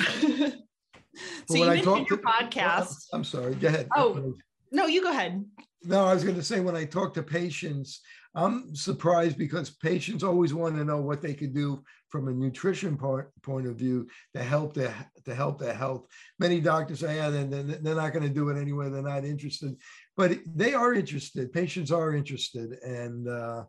so 1.47 1.55
you 1.55 1.65
mentioned 1.65 2.07
your 2.09 2.19
to, 2.19 2.23
podcast. 2.23 3.05
I'm 3.11 3.23
sorry. 3.23 3.55
Go 3.55 3.69
ahead. 3.69 3.87
Oh 3.95 4.35
no, 4.71 4.85
you 4.85 5.01
go 5.01 5.09
ahead. 5.09 5.43
No, 5.83 6.05
I 6.05 6.13
was 6.13 6.23
going 6.23 6.35
to 6.35 6.43
say 6.43 6.59
when 6.59 6.75
I 6.75 6.85
talk 6.85 7.13
to 7.15 7.23
patients 7.23 8.01
I'm 8.37 8.75
surprised 8.75 9.35
because 9.35 9.71
patients 9.71 10.23
always 10.23 10.53
want 10.53 10.75
to 10.75 10.85
know 10.85 11.01
what 11.01 11.23
they 11.23 11.33
could 11.33 11.55
do 11.55 11.83
from 12.09 12.27
a 12.27 12.31
nutrition 12.31 12.95
part, 12.95 13.31
point 13.41 13.65
of 13.65 13.75
view 13.75 14.07
to 14.35 14.43
help 14.43 14.75
their 14.75 14.93
to 15.25 15.33
help 15.33 15.59
their 15.59 15.73
health. 15.73 16.05
Many 16.37 16.61
doctors 16.61 16.99
say, 16.99 17.15
yeah, 17.15 17.31
they're, 17.31 17.43
they're 17.43 17.95
not 17.95 18.13
going 18.13 18.27
to 18.27 18.33
do 18.33 18.49
it 18.49 18.61
anyway. 18.61 18.89
They're 18.89 19.01
not 19.01 19.25
interested, 19.25 19.75
but 20.15 20.37
they 20.45 20.75
are 20.75 20.93
interested. 20.93 21.51
Patients 21.51 21.91
are 21.91 22.13
interested, 22.13 22.73
and 22.83 23.27
uh, 23.27 23.63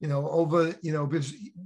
you 0.00 0.08
know, 0.08 0.26
over 0.30 0.74
you 0.80 0.92
know, 0.92 1.06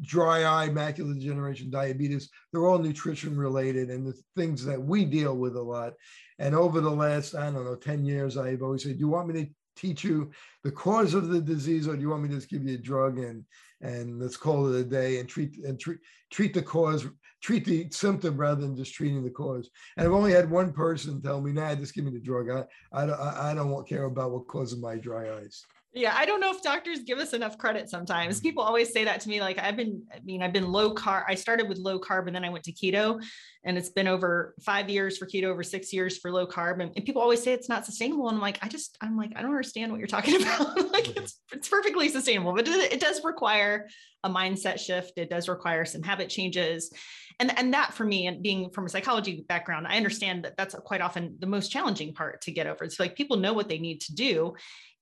dry 0.03 0.43
eye, 0.43 0.69
macular 0.69 1.15
degeneration, 1.15 1.71
diabetes, 1.71 2.29
they're 2.53 2.67
all 2.67 2.79
nutrition 2.79 3.37
related, 3.37 3.89
and 3.89 4.05
the 4.05 4.21
things 4.37 4.65
that 4.65 4.83
we 4.83 5.05
deal 5.05 5.37
with 5.37 5.55
a 5.55 5.63
lot. 5.63 5.93
And 6.41 6.57
over 6.57 6.81
the 6.81 6.91
last, 6.91 7.35
I 7.35 7.51
don't 7.51 7.65
know, 7.65 7.75
10 7.75 8.05
years, 8.05 8.37
I've 8.37 8.63
always 8.63 8.83
said, 8.83 8.93
Do 8.93 8.99
you 8.99 9.09
want 9.09 9.29
me 9.29 9.45
to 9.45 9.51
teach 9.79 10.05
you 10.05 10.31
the 10.65 10.71
cause 10.71 11.15
of 11.15 11.29
the 11.29 11.41
disease, 11.41 11.87
or 11.87 11.95
do 11.95 12.03
you 12.03 12.11
want 12.11 12.23
me 12.23 12.29
to 12.29 12.35
just 12.35 12.51
give 12.51 12.65
you 12.65 12.75
a 12.75 12.79
drug 12.79 13.19
and 13.19 13.45
and 13.81 14.19
let's 14.19 14.37
call 14.37 14.73
it 14.73 14.81
a 14.81 14.85
day 14.85 15.21
and 15.21 15.29
treat 15.29 15.57
and 15.65 15.79
treat 15.79 15.99
treat 16.31 16.53
the 16.53 16.63
cause, 16.63 17.07
treat 17.41 17.65
the 17.65 17.89
symptom 17.91 18.37
rather 18.37 18.61
than 18.61 18.77
just 18.77 18.95
treating 18.95 19.23
the 19.23 19.31
cause. 19.31 19.71
And 19.97 20.07
I've 20.07 20.13
only 20.13 20.33
had 20.33 20.51
one 20.51 20.73
person 20.73 21.23
tell 21.23 21.41
me, 21.41 21.53
"Nah, 21.53 21.75
just 21.77 21.95
give 21.95 22.05
me 22.05 22.11
the 22.11 22.21
drug. 22.21 22.51
I 22.51 22.65
I 22.93 23.51
I 23.51 23.55
don't 23.55 23.89
care 23.89 24.05
about 24.05 24.33
what 24.33 24.49
causes 24.49 24.79
my 24.81 24.97
dry 24.97 25.37
eyes." 25.39 25.65
Yeah, 25.95 26.15
I 26.15 26.27
don't 26.27 26.41
know 26.41 26.51
if 26.51 26.63
doctors 26.63 27.01
give 27.01 27.19
us 27.19 27.33
enough 27.33 27.57
credit 27.57 27.89
sometimes. 27.89 28.37
Mm-hmm. 28.37 28.43
People 28.43 28.63
always 28.63 28.93
say 28.93 29.05
that 29.05 29.21
to 29.21 29.29
me. 29.29 29.41
Like, 29.41 29.59
I've 29.59 29.77
been, 29.77 30.03
I 30.15 30.21
mean, 30.23 30.43
I've 30.43 30.53
been 30.53 30.71
low 30.71 30.95
carb. 30.95 31.25
I 31.27 31.35
started 31.35 31.67
with 31.67 31.79
low 31.79 31.99
carb 31.99 32.27
and 32.27 32.37
then 32.37 32.45
I 32.45 32.51
went 32.51 32.65
to 32.65 32.73
keto. 32.73 33.23
And 33.65 33.79
it's 33.79 33.89
been 33.89 34.07
over 34.07 34.55
five 34.61 34.91
years 34.91 35.17
for 35.17 35.27
keto, 35.27 35.45
over 35.45 35.63
six 35.63 35.93
years 35.93 36.19
for 36.19 36.31
low 36.31 36.47
carb. 36.47 36.83
And, 36.83 36.93
and 36.95 37.05
people 37.07 37.23
always 37.23 37.43
say 37.43 37.53
it's 37.53 37.71
not 37.71 37.87
sustainable. 37.87 38.29
And 38.29 38.37
I'm 38.37 38.41
like, 38.43 38.59
I 38.61 38.69
just, 38.69 38.99
I'm 39.01 39.17
like, 39.17 39.33
I 39.35 39.41
don't 39.41 39.51
understand 39.51 39.91
what 39.91 39.99
you're 39.99 40.07
talking 40.07 40.37
about. 40.43 40.93
like, 40.93 41.17
it's, 41.17 41.41
it's 41.53 41.69
perfectly 41.69 42.11
sustainable, 42.11 42.53
but 42.55 42.69
it, 42.69 42.93
it 42.93 43.01
does 43.01 43.25
require 43.25 43.89
a 44.25 44.31
mindset 44.31 44.79
shift. 44.79 45.13
It 45.17 45.31
does 45.31 45.49
require 45.49 45.87
some 45.87 46.03
habit 46.03 46.29
changes. 46.29 46.93
And, 47.41 47.57
and 47.59 47.73
that 47.73 47.95
for 47.95 48.05
me, 48.05 48.27
and 48.27 48.43
being 48.43 48.71
from 48.71 48.85
a 48.85 48.89
psychology 48.89 49.45
background, 49.49 49.87
I 49.89 49.97
understand 49.97 50.45
that 50.45 50.57
that's 50.59 50.75
quite 50.85 51.01
often 51.01 51.37
the 51.39 51.47
most 51.47 51.69
challenging 51.69 52.13
part 52.13 52.43
to 52.43 52.53
get 52.53 52.67
over. 52.67 52.85
It's 52.85 53.01
like 53.01 53.17
people 53.17 53.39
know 53.39 53.55
what 53.55 53.69
they 53.69 53.79
need 53.79 54.03
to 54.03 54.15
do 54.15 54.55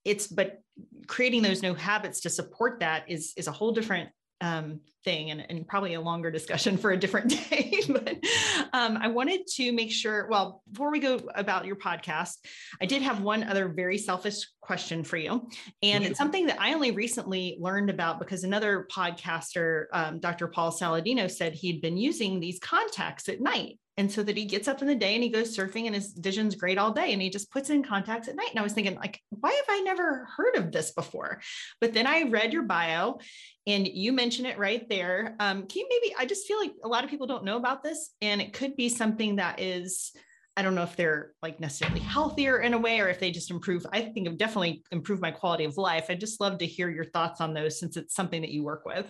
it's 0.06 0.26
but 0.26 0.60
creating 1.06 1.42
those 1.42 1.62
new 1.62 1.74
habits 1.74 2.20
to 2.20 2.30
support 2.30 2.80
that 2.80 3.04
is 3.08 3.32
is 3.36 3.46
a 3.46 3.52
whole 3.52 3.72
different 3.72 4.08
um, 4.40 4.80
thing 5.02 5.30
and, 5.30 5.46
and, 5.48 5.66
probably 5.66 5.94
a 5.94 6.00
longer 6.00 6.30
discussion 6.30 6.76
for 6.76 6.90
a 6.90 6.96
different 6.96 7.30
day. 7.50 7.80
but 7.88 8.16
um, 8.74 8.98
I 9.00 9.08
wanted 9.08 9.46
to 9.54 9.72
make 9.72 9.90
sure, 9.90 10.28
well, 10.28 10.62
before 10.70 10.90
we 10.90 10.98
go 10.98 11.18
about 11.34 11.64
your 11.64 11.76
podcast, 11.76 12.34
I 12.80 12.84
did 12.84 13.00
have 13.00 13.22
one 13.22 13.44
other 13.44 13.68
very 13.68 13.96
selfish 13.96 14.46
question 14.60 15.04
for 15.04 15.16
you. 15.16 15.48
And 15.82 16.04
it's 16.04 16.18
something 16.18 16.46
that 16.48 16.60
I 16.60 16.74
only 16.74 16.90
recently 16.90 17.56
learned 17.58 17.88
about 17.88 18.18
because 18.18 18.44
another 18.44 18.86
podcaster, 18.94 19.86
um, 19.94 20.20
Dr. 20.20 20.48
Paul 20.48 20.70
Saladino, 20.70 21.30
said 21.30 21.54
he'd 21.54 21.80
been 21.80 21.96
using 21.96 22.38
these 22.38 22.58
contacts 22.58 23.30
at 23.30 23.40
night 23.40 23.78
and 23.96 24.10
so 24.10 24.22
that 24.22 24.36
he 24.36 24.44
gets 24.44 24.68
up 24.68 24.82
in 24.82 24.88
the 24.88 24.94
day 24.94 25.14
and 25.14 25.22
he 25.22 25.30
goes 25.30 25.56
surfing 25.56 25.86
and 25.86 25.94
his 25.94 26.12
vision's 26.12 26.54
great 26.54 26.78
all 26.78 26.92
day 26.92 27.12
and 27.12 27.22
he 27.22 27.30
just 27.30 27.50
puts 27.50 27.70
in 27.70 27.82
contacts 27.82 28.28
at 28.28 28.36
night 28.36 28.50
and 28.50 28.58
i 28.58 28.62
was 28.62 28.72
thinking 28.72 28.96
like 28.96 29.20
why 29.30 29.50
have 29.50 29.64
i 29.68 29.80
never 29.80 30.28
heard 30.36 30.56
of 30.56 30.72
this 30.72 30.92
before 30.92 31.40
but 31.80 31.92
then 31.92 32.06
i 32.06 32.22
read 32.22 32.52
your 32.52 32.62
bio 32.62 33.18
and 33.66 33.86
you 33.86 34.12
mention 34.12 34.46
it 34.46 34.58
right 34.58 34.88
there 34.88 35.36
um, 35.40 35.66
can 35.66 35.80
you 35.80 35.88
maybe 35.88 36.14
i 36.18 36.26
just 36.26 36.46
feel 36.46 36.58
like 36.58 36.72
a 36.84 36.88
lot 36.88 37.04
of 37.04 37.10
people 37.10 37.26
don't 37.26 37.44
know 37.44 37.56
about 37.56 37.82
this 37.82 38.10
and 38.20 38.40
it 38.40 38.52
could 38.52 38.76
be 38.76 38.88
something 38.88 39.36
that 39.36 39.60
is 39.60 40.12
I 40.58 40.62
don't 40.62 40.74
know 40.74 40.84
if 40.84 40.96
they're 40.96 41.32
like 41.42 41.60
necessarily 41.60 42.00
healthier 42.00 42.60
in 42.60 42.72
a 42.72 42.78
way 42.78 43.00
or 43.00 43.08
if 43.08 43.20
they 43.20 43.30
just 43.30 43.50
improve. 43.50 43.84
I 43.92 44.00
think 44.00 44.26
it 44.26 44.38
definitely 44.38 44.82
improve 44.90 45.20
my 45.20 45.30
quality 45.30 45.64
of 45.64 45.76
life. 45.76 46.06
I'd 46.08 46.18
just 46.18 46.40
love 46.40 46.58
to 46.58 46.66
hear 46.66 46.88
your 46.88 47.04
thoughts 47.04 47.42
on 47.42 47.52
those 47.52 47.78
since 47.78 47.98
it's 47.98 48.14
something 48.14 48.40
that 48.40 48.50
you 48.50 48.64
work 48.64 48.86
with. 48.86 49.06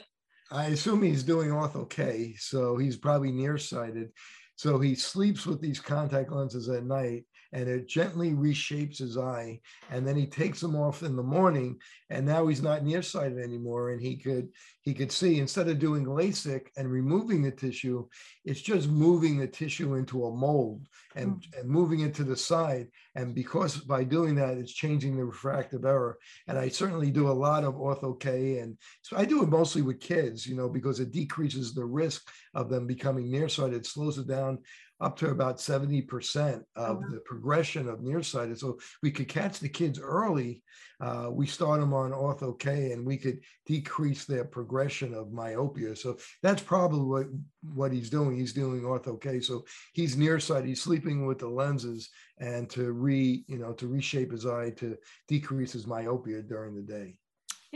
I 0.51 0.67
assume 0.67 1.03
he's 1.03 1.23
doing 1.23 1.51
ortho 1.51 1.89
K, 1.89 2.35
so 2.39 2.77
he's 2.77 2.97
probably 2.97 3.31
nearsighted. 3.31 4.11
So 4.57 4.79
he 4.79 4.95
sleeps 4.95 5.47
with 5.47 5.61
these 5.61 5.81
contact 5.81 6.33
lenses 6.33 6.69
at 6.69 6.85
night 6.85 7.25
and 7.53 7.69
it 7.69 7.89
gently 7.89 8.33
reshapes 8.33 8.99
his 8.99 9.17
eye. 9.17 9.61
And 9.91 10.07
then 10.07 10.17
he 10.17 10.27
takes 10.27 10.61
them 10.61 10.77
off 10.77 11.03
in 11.03 11.17
the 11.17 11.23
morning, 11.23 11.79
and 12.11 12.25
now 12.27 12.47
he's 12.47 12.63
not 12.63 12.85
nearsighted 12.85 13.39
anymore, 13.39 13.91
and 13.91 14.01
he 14.01 14.17
could 14.17 14.49
he 14.83 14.95
could 14.95 15.11
see 15.11 15.41
instead 15.41 15.67
of 15.67 15.81
doing 15.81 16.05
LASIK 16.05 16.69
and 16.77 16.89
removing 16.89 17.43
the 17.43 17.51
tissue, 17.51 18.07
it's 18.45 18.61
just 18.61 18.89
moving 18.89 19.37
the 19.37 19.49
tissue 19.49 19.95
into 19.95 20.27
a 20.27 20.31
mold 20.31 20.87
and, 21.17 21.33
mm. 21.33 21.59
and 21.59 21.69
moving 21.69 22.01
it 22.01 22.15
to 22.15 22.23
the 22.23 22.37
side. 22.37 22.87
And 23.17 23.35
because 23.35 23.79
by 23.79 24.05
doing 24.05 24.37
that, 24.37 24.59
it's 24.59 24.73
changing 24.73 25.17
the 25.17 25.25
refractive 25.25 25.85
error. 25.85 26.19
And 26.47 26.57
I 26.57 26.69
certainly 26.69 27.11
do 27.11 27.29
a 27.29 27.33
lot 27.33 27.65
of 27.65 27.75
ortho 27.75 28.19
K, 28.21 28.59
and 28.59 28.79
so 29.03 29.17
I 29.17 29.25
do 29.25 29.43
it 29.43 29.49
mostly 29.49 29.83
with 29.83 29.99
kids, 29.99 30.47
you 30.47 30.55
know, 30.55 30.69
because 30.69 31.01
it 31.01 31.11
decreases 31.11 31.75
the 31.75 31.85
risk 31.85 32.29
of 32.55 32.71
them 32.71 32.87
becoming 32.87 33.29
nearsighted, 33.29 33.85
slows 33.85 34.19
it 34.19 34.29
down 34.29 34.59
up 35.01 35.17
to 35.19 35.31
about 35.31 35.59
70% 35.59 36.63
of 36.75 37.03
the 37.11 37.21
progression 37.25 37.89
of 37.89 38.01
nearsighted. 38.01 38.59
So 38.59 38.79
we 39.03 39.11
could 39.11 39.29
catch 39.29 39.61
the 39.61 39.69
kids 39.69 39.99
early. 40.01 40.63
Uh, 41.01 41.29
we 41.31 41.47
start 41.47 41.81
them 41.81 41.93
on 41.93 42.13
ortho 42.13 42.59
K 42.59 42.93
and 42.93 43.05
we 43.05 43.19
could 43.19 43.41
decrease 43.67 44.25
their 44.25 44.45
progression 44.45 45.13
of 45.13 45.33
myopia. 45.33 45.95
So 45.95 46.17
that's 46.43 46.63
probably 46.63 47.01
what, 47.01 47.27
what 47.75 47.93
he's 47.93 48.09
doing. 48.09 48.39
He's 48.39 48.55
doing 48.55 48.81
ortho 48.81 49.21
K. 49.21 49.41
So 49.41 49.67
he's 49.93 50.17
nearsighted, 50.17 50.69
he's 50.69 50.83
sleeping 50.83 51.27
with 51.27 51.39
the 51.39 51.49
lenses 51.49 52.09
and 52.39 52.69
to 52.71 52.93
re, 52.93 53.45
you 53.47 53.59
know, 53.59 53.73
to 53.75 53.89
reshape 53.89 54.33
his 54.33 54.47
eye 54.47 54.71
to 54.77 54.97
decrease 55.29 55.73
his 55.73 55.87
myopia 55.87 56.41
during 56.43 56.75
the 56.75 56.83
day. 56.83 57.17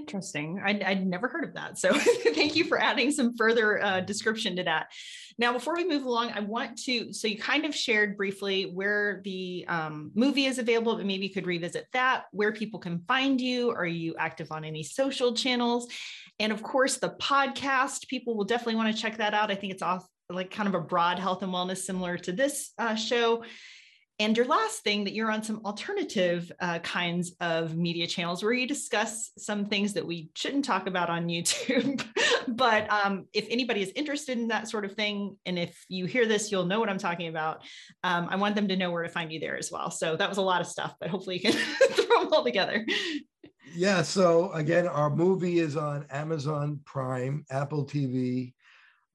Interesting. 0.01 0.63
I'd, 0.65 0.83
I'd, 0.83 1.07
never 1.07 1.29
heard 1.29 1.45
of 1.45 1.53
that. 1.55 1.79
So 1.79 1.93
thank 2.35 2.57
you 2.57 2.65
for 2.65 2.81
adding 2.81 3.11
some 3.11 3.37
further 3.37 3.85
uh, 3.85 4.01
description 4.01 4.57
to 4.57 4.63
that. 4.65 4.87
Now, 5.37 5.53
before 5.53 5.75
we 5.75 5.87
move 5.87 6.05
along, 6.05 6.31
I 6.31 6.41
want 6.41 6.79
to, 6.85 7.13
so 7.13 7.29
you 7.29 7.39
kind 7.39 7.67
of 7.67 7.75
shared 7.75 8.17
briefly 8.17 8.65
where 8.73 9.21
the 9.25 9.67
um, 9.69 10.11
movie 10.15 10.47
is 10.47 10.59
available, 10.59 10.97
but 10.97 11.05
maybe 11.05 11.27
you 11.27 11.35
could 11.35 11.47
revisit 11.47 11.87
that, 11.93 12.25
where 12.33 12.51
people 12.51 12.81
can 12.81 13.05
find 13.07 13.39
you. 13.43 13.71
Are 13.73 13.87
you 13.87 14.15
active 14.19 14.51
on 14.51 14.65
any 14.65 14.83
social 14.83 15.35
channels? 15.35 15.89
And 16.39 16.51
of 16.51 16.63
course, 16.63 16.97
the 16.97 17.11
podcast, 17.11 18.09
people 18.09 18.35
will 18.37 18.47
definitely 18.47 18.77
want 18.77 18.97
to 18.97 19.01
check 19.01 19.19
that 19.19 19.35
out. 19.35 19.51
I 19.51 19.55
think 19.55 19.75
it's 19.75 19.83
off 19.83 20.07
like 20.31 20.51
kind 20.51 20.69
of 20.69 20.75
a 20.75 20.81
broad 20.81 21.19
health 21.19 21.43
and 21.43 21.53
wellness 21.53 21.79
similar 21.79 22.17
to 22.17 22.33
this 22.33 22.73
uh, 22.79 22.95
show. 22.95 23.45
And 24.21 24.37
your 24.37 24.45
last 24.45 24.85
thing 24.85 25.05
that 25.05 25.15
you're 25.15 25.31
on 25.31 25.43
some 25.43 25.63
alternative 25.65 26.53
uh, 26.61 26.81
kinds 26.81 27.33
of 27.41 27.75
media 27.75 28.07
channels 28.07 28.43
where 28.43 28.53
you 28.53 28.69
discuss 28.69 29.31
some 29.39 29.65
things 29.65 29.95
that 29.95 30.07
we 30.07 30.29
shouldn't 30.37 30.67
talk 30.67 30.87
about 30.87 31.09
on 31.09 31.27
YouTube. 31.29 32.05
but 32.47 32.93
um, 32.93 33.25
if 33.33 33.47
anybody 33.49 33.81
is 33.81 33.91
interested 33.97 34.37
in 34.37 34.49
that 34.49 34.69
sort 34.69 34.85
of 34.85 34.93
thing, 34.93 35.39
and 35.47 35.59
if 35.59 35.87
you 35.89 36.05
hear 36.05 36.27
this, 36.27 36.53
you'll 36.53 36.67
know 36.67 36.79
what 36.79 36.91
I'm 36.91 36.99
talking 36.99 37.29
about. 37.29 37.63
Um, 38.05 38.29
I 38.31 38.37
want 38.37 38.57
them 38.57 38.69
to 38.69 38.77
know 38.77 38.91
where 38.91 39.05
to 39.05 39.09
find 39.09 39.33
you 39.33 39.41
there 39.41 39.57
as 39.57 39.73
well. 39.73 39.91
So 39.91 40.17
that 40.17 40.29
was 40.29 40.37
a 40.37 40.43
lot 40.43 40.61
of 40.61 40.67
stuff, 40.67 40.95
but 41.01 41.09
hopefully 41.09 41.37
you 41.37 41.51
can 41.51 41.53
throw 41.93 42.25
them 42.25 42.33
all 42.35 42.45
together. 42.45 42.85
Yeah. 43.75 44.03
So 44.03 44.53
again, 44.53 44.87
our 44.87 45.09
movie 45.09 45.61
is 45.61 45.79
on 45.79 46.05
Amazon 46.11 46.81
Prime, 46.85 47.47
Apple 47.51 47.87
TV, 47.87 48.53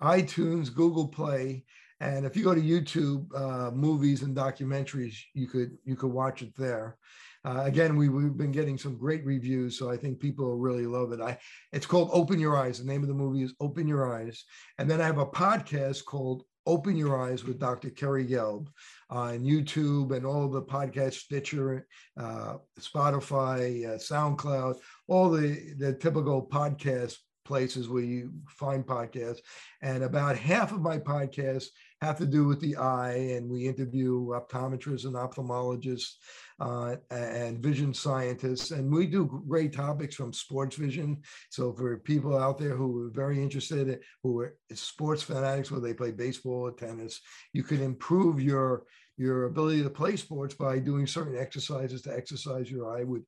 iTunes, 0.02 0.74
Google 0.74 1.10
Play 1.10 1.64
and 2.06 2.26
if 2.26 2.38
you 2.38 2.44
go 2.44 2.54
to 2.54 2.62
YouTube 2.62 3.26
uh, 3.36 3.72
movies 3.72 4.22
and 4.22 4.36
documentaries, 4.36 5.16
you 5.34 5.48
could 5.48 5.78
you 5.86 5.96
could 5.96 6.12
watch 6.12 6.44
it 6.44 6.56
there. 6.56 6.98
Uh, 7.44 7.62
again, 7.66 7.96
we, 7.96 8.10
we've 8.10 8.38
been 8.38 8.52
getting 8.52 8.78
some 8.78 8.98
great 8.98 9.24
reviews, 9.26 9.78
so 9.78 9.90
I 9.92 9.98
think 9.98 10.20
people 10.20 10.58
really 10.58 10.86
love 10.86 11.12
it. 11.14 11.22
I 11.22 11.38
it's 11.74 11.86
called 11.88 12.10
Open 12.14 12.40
Your 12.40 12.58
Eyes. 12.58 12.80
The 12.80 12.86
name 12.86 13.02
of 13.02 13.08
the 13.08 13.16
movie 13.16 13.44
is 13.44 13.56
Open 13.60 13.88
Your 13.88 14.14
Eyes, 14.14 14.46
and 14.78 14.90
then 14.90 15.02
I 15.02 15.06
have 15.06 15.18
a 15.18 15.26
podcast 15.26 16.06
called 16.06 16.44
Open 16.68 16.96
Your 16.96 17.20
Eyes 17.20 17.44
with 17.44 17.60
Dr. 17.60 17.90
Kerry 17.90 18.26
Gelb 18.26 18.68
on 19.10 19.40
YouTube 19.40 20.16
and 20.16 20.26
all 20.26 20.48
the 20.48 20.62
podcast 20.62 21.14
Stitcher, 21.14 21.88
uh, 22.18 22.58
Spotify, 22.80 23.86
uh, 23.86 23.98
SoundCloud, 23.98 24.76
all 25.08 25.32
the 25.32 25.74
the 25.80 25.94
typical 25.94 26.46
podcast 26.46 27.16
places 27.46 27.88
where 27.88 28.04
you 28.04 28.34
find 28.48 28.86
podcasts. 28.86 29.40
And 29.82 30.04
about 30.04 30.36
half 30.36 30.72
of 30.72 30.82
my 30.82 30.98
podcasts 30.98 31.68
have 32.02 32.18
to 32.18 32.26
do 32.26 32.46
with 32.46 32.60
the 32.60 32.76
eye, 32.76 33.32
and 33.36 33.50
we 33.50 33.68
interview 33.68 34.28
optometrists 34.28 35.06
and 35.06 35.16
ophthalmologists 35.16 36.16
uh, 36.60 36.96
and 37.10 37.60
vision 37.60 37.94
scientists, 37.94 38.72
and 38.72 38.92
we 38.92 39.08
do 39.08 39.44
great 39.48 39.74
topics 39.74 40.16
from 40.16 40.34
sports 40.34 40.76
vision. 40.76 41.22
So 41.50 41.74
for 41.74 41.98
people 41.98 42.38
out 42.38 42.58
there 42.58 42.76
who 42.76 43.06
are 43.06 43.10
very 43.10 43.42
interested, 43.42 44.00
who 44.24 44.42
are 44.42 44.58
sports 44.74 45.24
fanatics, 45.24 45.72
whether 45.72 45.88
they 45.88 45.94
play 45.94 46.12
baseball 46.12 46.62
or 46.62 46.72
tennis, 46.72 47.22
you 47.54 47.64
can 47.64 47.82
improve 47.82 48.42
your 48.42 48.84
your 49.18 49.46
ability 49.46 49.82
to 49.82 49.90
play 49.90 50.18
sports 50.18 50.56
by 50.56 50.78
doing 50.78 51.08
certain 51.08 51.38
exercises 51.38 52.02
to 52.02 52.14
exercise 52.14 52.70
your 52.70 52.98
eye 52.98 53.04
with 53.04 53.24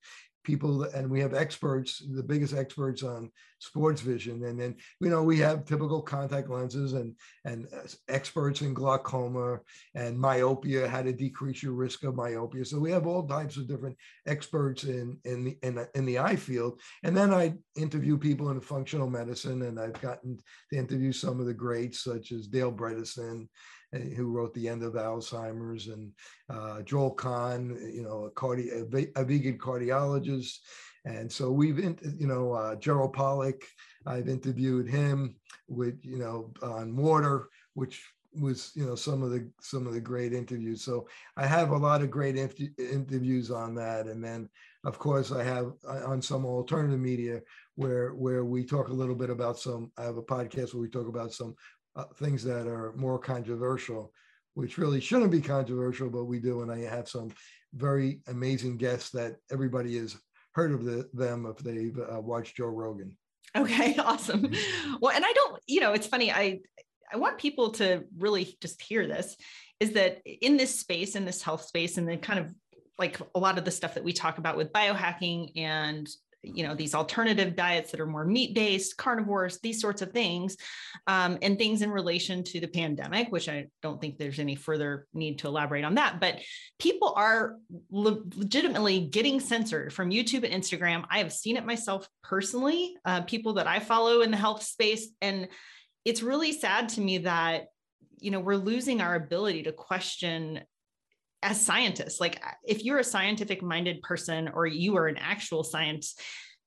people 0.47 0.83
and 0.95 1.09
we 1.09 1.19
have 1.19 1.33
experts 1.33 2.01
the 2.15 2.23
biggest 2.23 2.55
experts 2.55 3.03
on 3.03 3.29
sports 3.59 3.99
vision. 3.99 4.45
And 4.45 4.57
then 4.59 4.75
you 5.01 5.09
know 5.09 5.21
we 5.21 5.37
have 5.39 5.65
typical 5.65 6.01
contact 6.01 6.49
lenses 6.49 6.93
and 6.93 7.13
and 7.43 7.67
uh, 7.75 7.87
experts 8.07 8.61
in 8.61 8.73
glaucoma 8.73 9.59
and 9.93 10.17
myopia 10.17 10.87
how 10.87 11.01
to 11.01 11.11
decrease 11.11 11.61
your 11.61 11.73
risk 11.73 12.05
of 12.05 12.15
myopia. 12.15 12.63
So 12.63 12.79
we 12.79 12.91
have 12.91 13.05
all 13.05 13.27
types 13.27 13.57
of 13.57 13.67
different 13.67 13.97
experts 14.25 14.85
in 14.85 15.19
in 15.25 15.43
the 15.43 15.57
in, 15.63 15.85
in 15.95 16.05
the 16.05 16.19
eye 16.19 16.37
field. 16.37 16.79
And 17.03 17.15
then 17.15 17.33
i 17.33 17.53
interview 17.75 18.17
people 18.17 18.49
in 18.49 18.61
functional 18.61 19.09
medicine 19.09 19.63
and 19.63 19.79
i've 19.79 20.01
gotten 20.01 20.39
to 20.69 20.77
interview 20.77 21.11
some 21.11 21.39
of 21.41 21.45
the 21.45 21.53
greats 21.53 21.99
such 22.03 22.31
as 22.31 22.47
dale 22.47 22.71
bredesen 22.71 23.47
who 23.91 24.31
wrote 24.31 24.53
The 24.53 24.67
End 24.67 24.83
of 24.83 24.93
Alzheimer's, 24.93 25.87
and 25.87 26.11
uh, 26.49 26.81
Joel 26.81 27.11
Kahn, 27.11 27.77
you 27.93 28.03
know, 28.03 28.25
a, 28.25 28.31
cardi- 28.31 28.69
a, 28.69 28.85
vegan 29.23 29.57
cardiologist. 29.57 30.57
And 31.05 31.31
so 31.31 31.51
we've, 31.51 31.79
you 31.79 32.27
know, 32.27 32.51
uh, 32.51 32.75
Gerald 32.75 33.13
Pollack, 33.13 33.61
I've 34.05 34.27
interviewed 34.27 34.89
him 34.89 35.35
with, 35.67 35.99
you 36.03 36.17
know, 36.17 36.51
on 36.61 36.95
water, 36.95 37.49
which 37.75 38.03
was, 38.33 38.71
you 38.75 38.85
know, 38.85 38.95
some 38.95 39.23
of 39.23 39.31
the 39.31 39.49
some 39.61 39.87
of 39.87 39.93
the 39.93 40.01
great 40.01 40.33
interviews. 40.33 40.83
So 40.83 41.07
I 41.35 41.47
have 41.47 41.71
a 41.71 41.77
lot 41.77 42.01
of 42.01 42.11
great 42.11 42.35
inf- 42.35 42.77
interviews 42.77 43.51
on 43.51 43.75
that, 43.75 44.07
and 44.07 44.23
then 44.23 44.49
of 44.85 44.99
course 44.99 45.31
I 45.31 45.43
have 45.43 45.73
uh, 45.87 46.05
on 46.05 46.21
some 46.21 46.45
alternative 46.45 46.99
media 46.99 47.41
where 47.75 48.11
where 48.11 48.45
we 48.45 48.63
talk 48.63 48.89
a 48.89 48.93
little 48.93 49.15
bit 49.15 49.29
about 49.29 49.59
some. 49.59 49.91
I 49.97 50.03
have 50.03 50.17
a 50.17 50.23
podcast 50.23 50.73
where 50.73 50.81
we 50.81 50.89
talk 50.89 51.07
about 51.07 51.33
some 51.33 51.55
uh, 51.97 52.05
things 52.15 52.43
that 52.43 52.67
are 52.67 52.93
more 52.95 53.19
controversial, 53.19 54.13
which 54.53 54.77
really 54.77 55.01
shouldn't 55.01 55.31
be 55.31 55.41
controversial, 55.41 56.09
but 56.09 56.25
we 56.25 56.39
do. 56.39 56.61
And 56.61 56.71
I 56.71 56.79
have 56.79 57.09
some 57.09 57.31
very 57.73 58.21
amazing 58.27 58.77
guests 58.77 59.09
that 59.11 59.37
everybody 59.51 59.97
has 59.97 60.15
heard 60.53 60.71
of 60.71 60.85
the, 60.85 61.09
them 61.13 61.45
if 61.45 61.57
they've 61.63 61.97
uh, 61.97 62.21
watched 62.21 62.57
Joe 62.57 62.67
Rogan. 62.67 63.17
Okay, 63.55 63.95
awesome. 63.99 64.43
Mm-hmm. 64.43 64.95
Well, 65.01 65.15
and 65.15 65.25
I 65.25 65.33
don't, 65.33 65.61
you 65.67 65.79
know, 65.79 65.93
it's 65.93 66.07
funny. 66.07 66.31
I 66.31 66.59
I 67.11 67.17
want 67.17 67.37
people 67.37 67.71
to 67.71 68.03
really 68.17 68.57
just 68.61 68.81
hear 68.81 69.07
this. 69.07 69.35
Is 69.79 69.93
that 69.93 70.21
in 70.25 70.57
this 70.57 70.79
space, 70.79 71.15
in 71.15 71.25
this 71.25 71.41
health 71.41 71.63
space, 71.63 71.97
and 71.97 72.07
then 72.07 72.19
kind 72.19 72.39
of 72.39 72.53
like 72.99 73.19
a 73.35 73.39
lot 73.39 73.57
of 73.57 73.65
the 73.65 73.71
stuff 73.71 73.93
that 73.93 74.03
we 74.03 74.11
talk 74.11 74.37
about 74.37 74.57
with 74.57 74.73
biohacking 74.73 75.51
and 75.55 76.07
you 76.43 76.65
know 76.65 76.75
these 76.75 76.93
alternative 76.93 77.55
diets 77.55 77.91
that 77.91 77.99
are 77.99 78.05
more 78.05 78.25
meat 78.25 78.53
based 78.53 78.97
carnivores 78.97 79.59
these 79.59 79.81
sorts 79.81 80.01
of 80.01 80.11
things 80.11 80.55
um, 81.07 81.37
and 81.41 81.57
things 81.57 81.81
in 81.81 81.91
relation 81.91 82.43
to 82.43 82.59
the 82.59 82.67
pandemic 82.67 83.31
which 83.31 83.49
i 83.49 83.65
don't 83.81 83.99
think 83.99 84.17
there's 84.17 84.39
any 84.39 84.55
further 84.55 85.07
need 85.13 85.39
to 85.39 85.47
elaborate 85.47 85.83
on 85.83 85.95
that 85.95 86.19
but 86.19 86.39
people 86.79 87.13
are 87.15 87.55
le- 87.89 88.21
legitimately 88.35 89.01
getting 89.01 89.39
censored 89.39 89.91
from 89.91 90.11
youtube 90.11 90.43
and 90.49 90.63
instagram. 90.63 91.05
I 91.09 91.19
have 91.19 91.33
seen 91.33 91.57
it 91.57 91.65
myself 91.65 92.07
personally 92.23 92.95
uh, 93.05 93.21
people 93.21 93.53
that 93.53 93.67
i 93.67 93.79
follow 93.79 94.21
in 94.21 94.31
the 94.31 94.37
health 94.37 94.63
space 94.63 95.09
and 95.21 95.47
it's 96.05 96.23
really 96.23 96.53
sad 96.53 96.89
to 96.89 97.01
me 97.01 97.19
that 97.19 97.67
you 98.19 98.31
know 98.31 98.39
we're 98.39 98.55
losing 98.55 99.01
our 99.01 99.15
ability 99.15 99.63
to 99.63 99.71
question 99.71 100.61
as 101.43 101.63
scientists 101.63 102.19
like 102.19 102.41
if 102.63 102.83
you're 102.83 102.99
a 102.99 103.03
scientific 103.03 103.61
minded 103.61 104.01
person 104.01 104.49
or 104.53 104.65
you 104.65 104.97
are 104.97 105.07
an 105.07 105.17
actual 105.17 105.63
science 105.63 106.15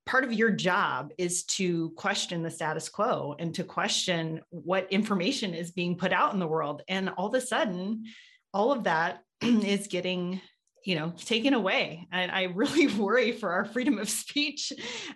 part 0.06 0.24
of 0.24 0.32
your 0.32 0.50
job 0.50 1.12
is 1.18 1.44
to 1.44 1.90
question 1.90 2.42
the 2.42 2.50
status 2.50 2.88
quo 2.88 3.36
and 3.38 3.54
to 3.54 3.62
question 3.62 4.40
what 4.50 4.90
information 4.90 5.54
is 5.54 5.70
being 5.70 5.96
put 5.96 6.12
out 6.12 6.32
in 6.32 6.40
the 6.40 6.46
world. 6.46 6.82
And 6.88 7.10
all 7.10 7.28
of 7.28 7.34
a 7.34 7.40
sudden 7.40 8.04
all 8.52 8.72
of 8.72 8.84
that 8.84 9.20
is 9.42 9.86
getting 9.86 10.40
you 10.84 10.96
know 10.96 11.12
taken 11.24 11.54
away. 11.54 12.08
And 12.10 12.30
i 12.32 12.44
really 12.44 12.86
worry 13.00 13.32
for 13.32 13.52
our 13.52 13.64
freedom 13.64 13.98
of 13.98 14.08
speech. 14.08 14.72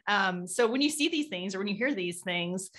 Um, 0.07 0.47
so 0.47 0.67
when 0.67 0.81
you 0.81 0.91
see 0.91 1.09
these 1.09 1.29
things 1.29 1.55
or 1.55 1.59
when 1.59 1.69
you 1.69 1.77
hear 1.77 1.95
these 1.95 2.21
things 2.23 2.71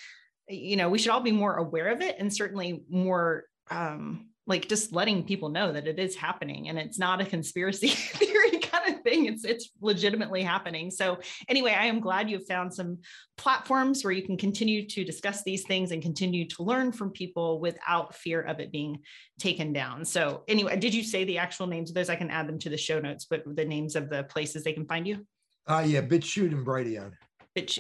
you 0.47 0.75
know 0.75 0.89
we 0.89 0.99
should 0.99 1.09
all 1.11 1.21
be 1.21 1.31
more 1.31 1.55
aware 1.55 1.87
of 1.87 2.01
it 2.01 2.17
and 2.19 2.31
certainly 2.31 2.83
more 2.87 3.45
um, 3.71 4.27
like 4.47 4.67
just 4.67 4.93
letting 4.93 5.23
people 5.23 5.49
know 5.49 5.71
that 5.71 5.87
it 5.87 5.97
is 5.97 6.15
happening 6.15 6.69
and 6.69 6.77
it's 6.77 6.99
not 6.99 7.21
a 7.21 7.25
conspiracy 7.25 7.87
theory 7.89 8.59
kind 8.59 8.95
of 8.95 9.01
thing. 9.01 9.25
It's 9.25 9.43
it's 9.43 9.71
legitimately 9.81 10.43
happening. 10.43 10.91
So 10.91 11.19
anyway, 11.47 11.75
I 11.77 11.85
am 11.85 11.99
glad 11.99 12.29
you've 12.29 12.45
found 12.45 12.73
some 12.73 12.99
platforms 13.37 14.03
where 14.03 14.13
you 14.13 14.23
can 14.23 14.37
continue 14.37 14.87
to 14.87 15.03
discuss 15.03 15.43
these 15.43 15.63
things 15.63 15.91
and 15.91 16.01
continue 16.01 16.47
to 16.49 16.63
learn 16.63 16.91
from 16.91 17.11
people 17.11 17.59
without 17.59 18.15
fear 18.15 18.41
of 18.41 18.59
it 18.59 18.71
being 18.71 18.99
taken 19.39 19.73
down. 19.73 20.05
So 20.05 20.43
anyway, 20.47 20.77
did 20.77 20.93
you 20.93 21.03
say 21.03 21.23
the 21.23 21.39
actual 21.39 21.67
names 21.67 21.89
of 21.89 21.95
those? 21.95 22.09
I 22.09 22.15
can 22.15 22.29
add 22.29 22.47
them 22.47 22.59
to 22.59 22.69
the 22.69 22.77
show 22.77 22.99
notes, 22.99 23.25
but 23.25 23.43
the 23.45 23.65
names 23.65 23.95
of 23.95 24.09
the 24.09 24.23
places 24.23 24.63
they 24.63 24.73
can 24.73 24.85
find 24.85 25.07
you? 25.07 25.25
Uh 25.67 25.83
yeah, 25.85 26.01
BitChute 26.01 26.51
and 26.51 26.65
Brighteon. 26.65 27.13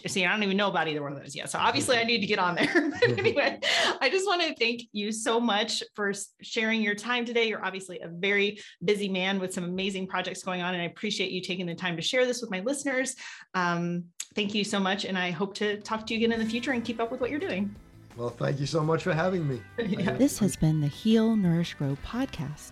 See, 0.07 0.25
I 0.25 0.31
don't 0.31 0.41
even 0.41 0.55
know 0.55 0.69
about 0.69 0.87
either 0.87 1.01
one 1.01 1.11
of 1.11 1.19
those 1.19 1.35
yet. 1.35 1.49
So 1.49 1.59
obviously, 1.59 1.97
I 1.97 2.03
need 2.03 2.21
to 2.21 2.27
get 2.27 2.39
on 2.39 2.55
there. 2.55 2.91
but 3.01 3.19
anyway, 3.19 3.59
I 3.99 4.09
just 4.09 4.25
want 4.25 4.41
to 4.41 4.55
thank 4.55 4.83
you 4.93 5.11
so 5.11 5.37
much 5.37 5.83
for 5.95 6.13
sharing 6.41 6.81
your 6.81 6.95
time 6.95 7.25
today. 7.25 7.49
You're 7.49 7.63
obviously 7.63 7.99
a 7.99 8.07
very 8.07 8.59
busy 8.85 9.09
man 9.09 9.37
with 9.37 9.53
some 9.53 9.65
amazing 9.65 10.07
projects 10.07 10.43
going 10.43 10.61
on, 10.61 10.75
and 10.75 10.81
I 10.81 10.85
appreciate 10.85 11.31
you 11.31 11.41
taking 11.41 11.65
the 11.65 11.75
time 11.75 11.97
to 11.97 12.01
share 12.01 12.25
this 12.25 12.39
with 12.39 12.51
my 12.51 12.61
listeners. 12.61 13.15
Um, 13.53 14.05
thank 14.33 14.55
you 14.55 14.63
so 14.63 14.79
much, 14.79 15.03
and 15.03 15.17
I 15.17 15.31
hope 15.31 15.53
to 15.55 15.81
talk 15.81 16.07
to 16.07 16.13
you 16.13 16.19
again 16.19 16.31
in 16.31 16.39
the 16.39 16.49
future 16.49 16.71
and 16.71 16.83
keep 16.83 17.01
up 17.01 17.11
with 17.11 17.19
what 17.19 17.29
you're 17.29 17.39
doing. 17.39 17.75
Well, 18.15 18.29
thank 18.29 18.61
you 18.61 18.65
so 18.65 18.81
much 18.81 19.03
for 19.03 19.13
having 19.13 19.45
me. 19.45 19.61
yeah. 19.77 20.11
This 20.13 20.39
has 20.39 20.55
been 20.55 20.79
the 20.79 20.87
Heal, 20.87 21.35
Nourish, 21.35 21.73
Grow 21.73 21.97
podcast. 22.05 22.71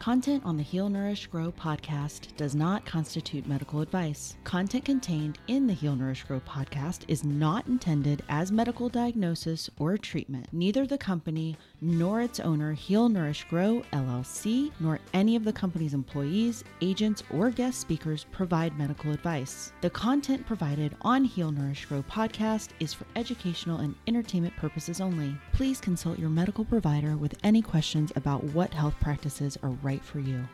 Content 0.00 0.42
on 0.46 0.56
the 0.56 0.62
Heal 0.62 0.88
Nourish 0.88 1.26
Grow 1.26 1.52
podcast 1.52 2.34
does 2.38 2.54
not 2.54 2.86
constitute 2.86 3.46
medical 3.46 3.82
advice. 3.82 4.34
Content 4.44 4.82
contained 4.82 5.38
in 5.46 5.66
the 5.66 5.74
Heal 5.74 5.94
Nourish 5.94 6.22
Grow 6.22 6.40
podcast 6.40 7.02
is 7.06 7.22
not 7.22 7.66
intended 7.66 8.22
as 8.30 8.50
medical 8.50 8.88
diagnosis 8.88 9.68
or 9.78 9.98
treatment. 9.98 10.48
Neither 10.52 10.86
the 10.86 10.96
company 10.96 11.54
nor 11.80 12.20
its 12.20 12.40
owner, 12.40 12.72
Heal 12.72 13.08
Nourish 13.08 13.44
Grow 13.48 13.82
LLC, 13.92 14.70
nor 14.80 14.98
any 15.14 15.36
of 15.36 15.44
the 15.44 15.52
company's 15.52 15.94
employees, 15.94 16.64
agents, 16.80 17.22
or 17.32 17.50
guest 17.50 17.80
speakers 17.80 18.24
provide 18.30 18.78
medical 18.78 19.12
advice. 19.12 19.72
The 19.80 19.90
content 19.90 20.46
provided 20.46 20.94
on 21.02 21.24
Heal 21.24 21.52
Nourish 21.52 21.86
Grow 21.86 22.02
podcast 22.02 22.68
is 22.80 22.92
for 22.92 23.06
educational 23.16 23.78
and 23.78 23.94
entertainment 24.06 24.56
purposes 24.56 25.00
only. 25.00 25.36
Please 25.52 25.80
consult 25.80 26.18
your 26.18 26.30
medical 26.30 26.64
provider 26.64 27.16
with 27.16 27.34
any 27.42 27.62
questions 27.62 28.12
about 28.16 28.44
what 28.44 28.72
health 28.72 28.94
practices 29.00 29.58
are 29.62 29.70
right 29.82 30.04
for 30.04 30.20
you. 30.20 30.46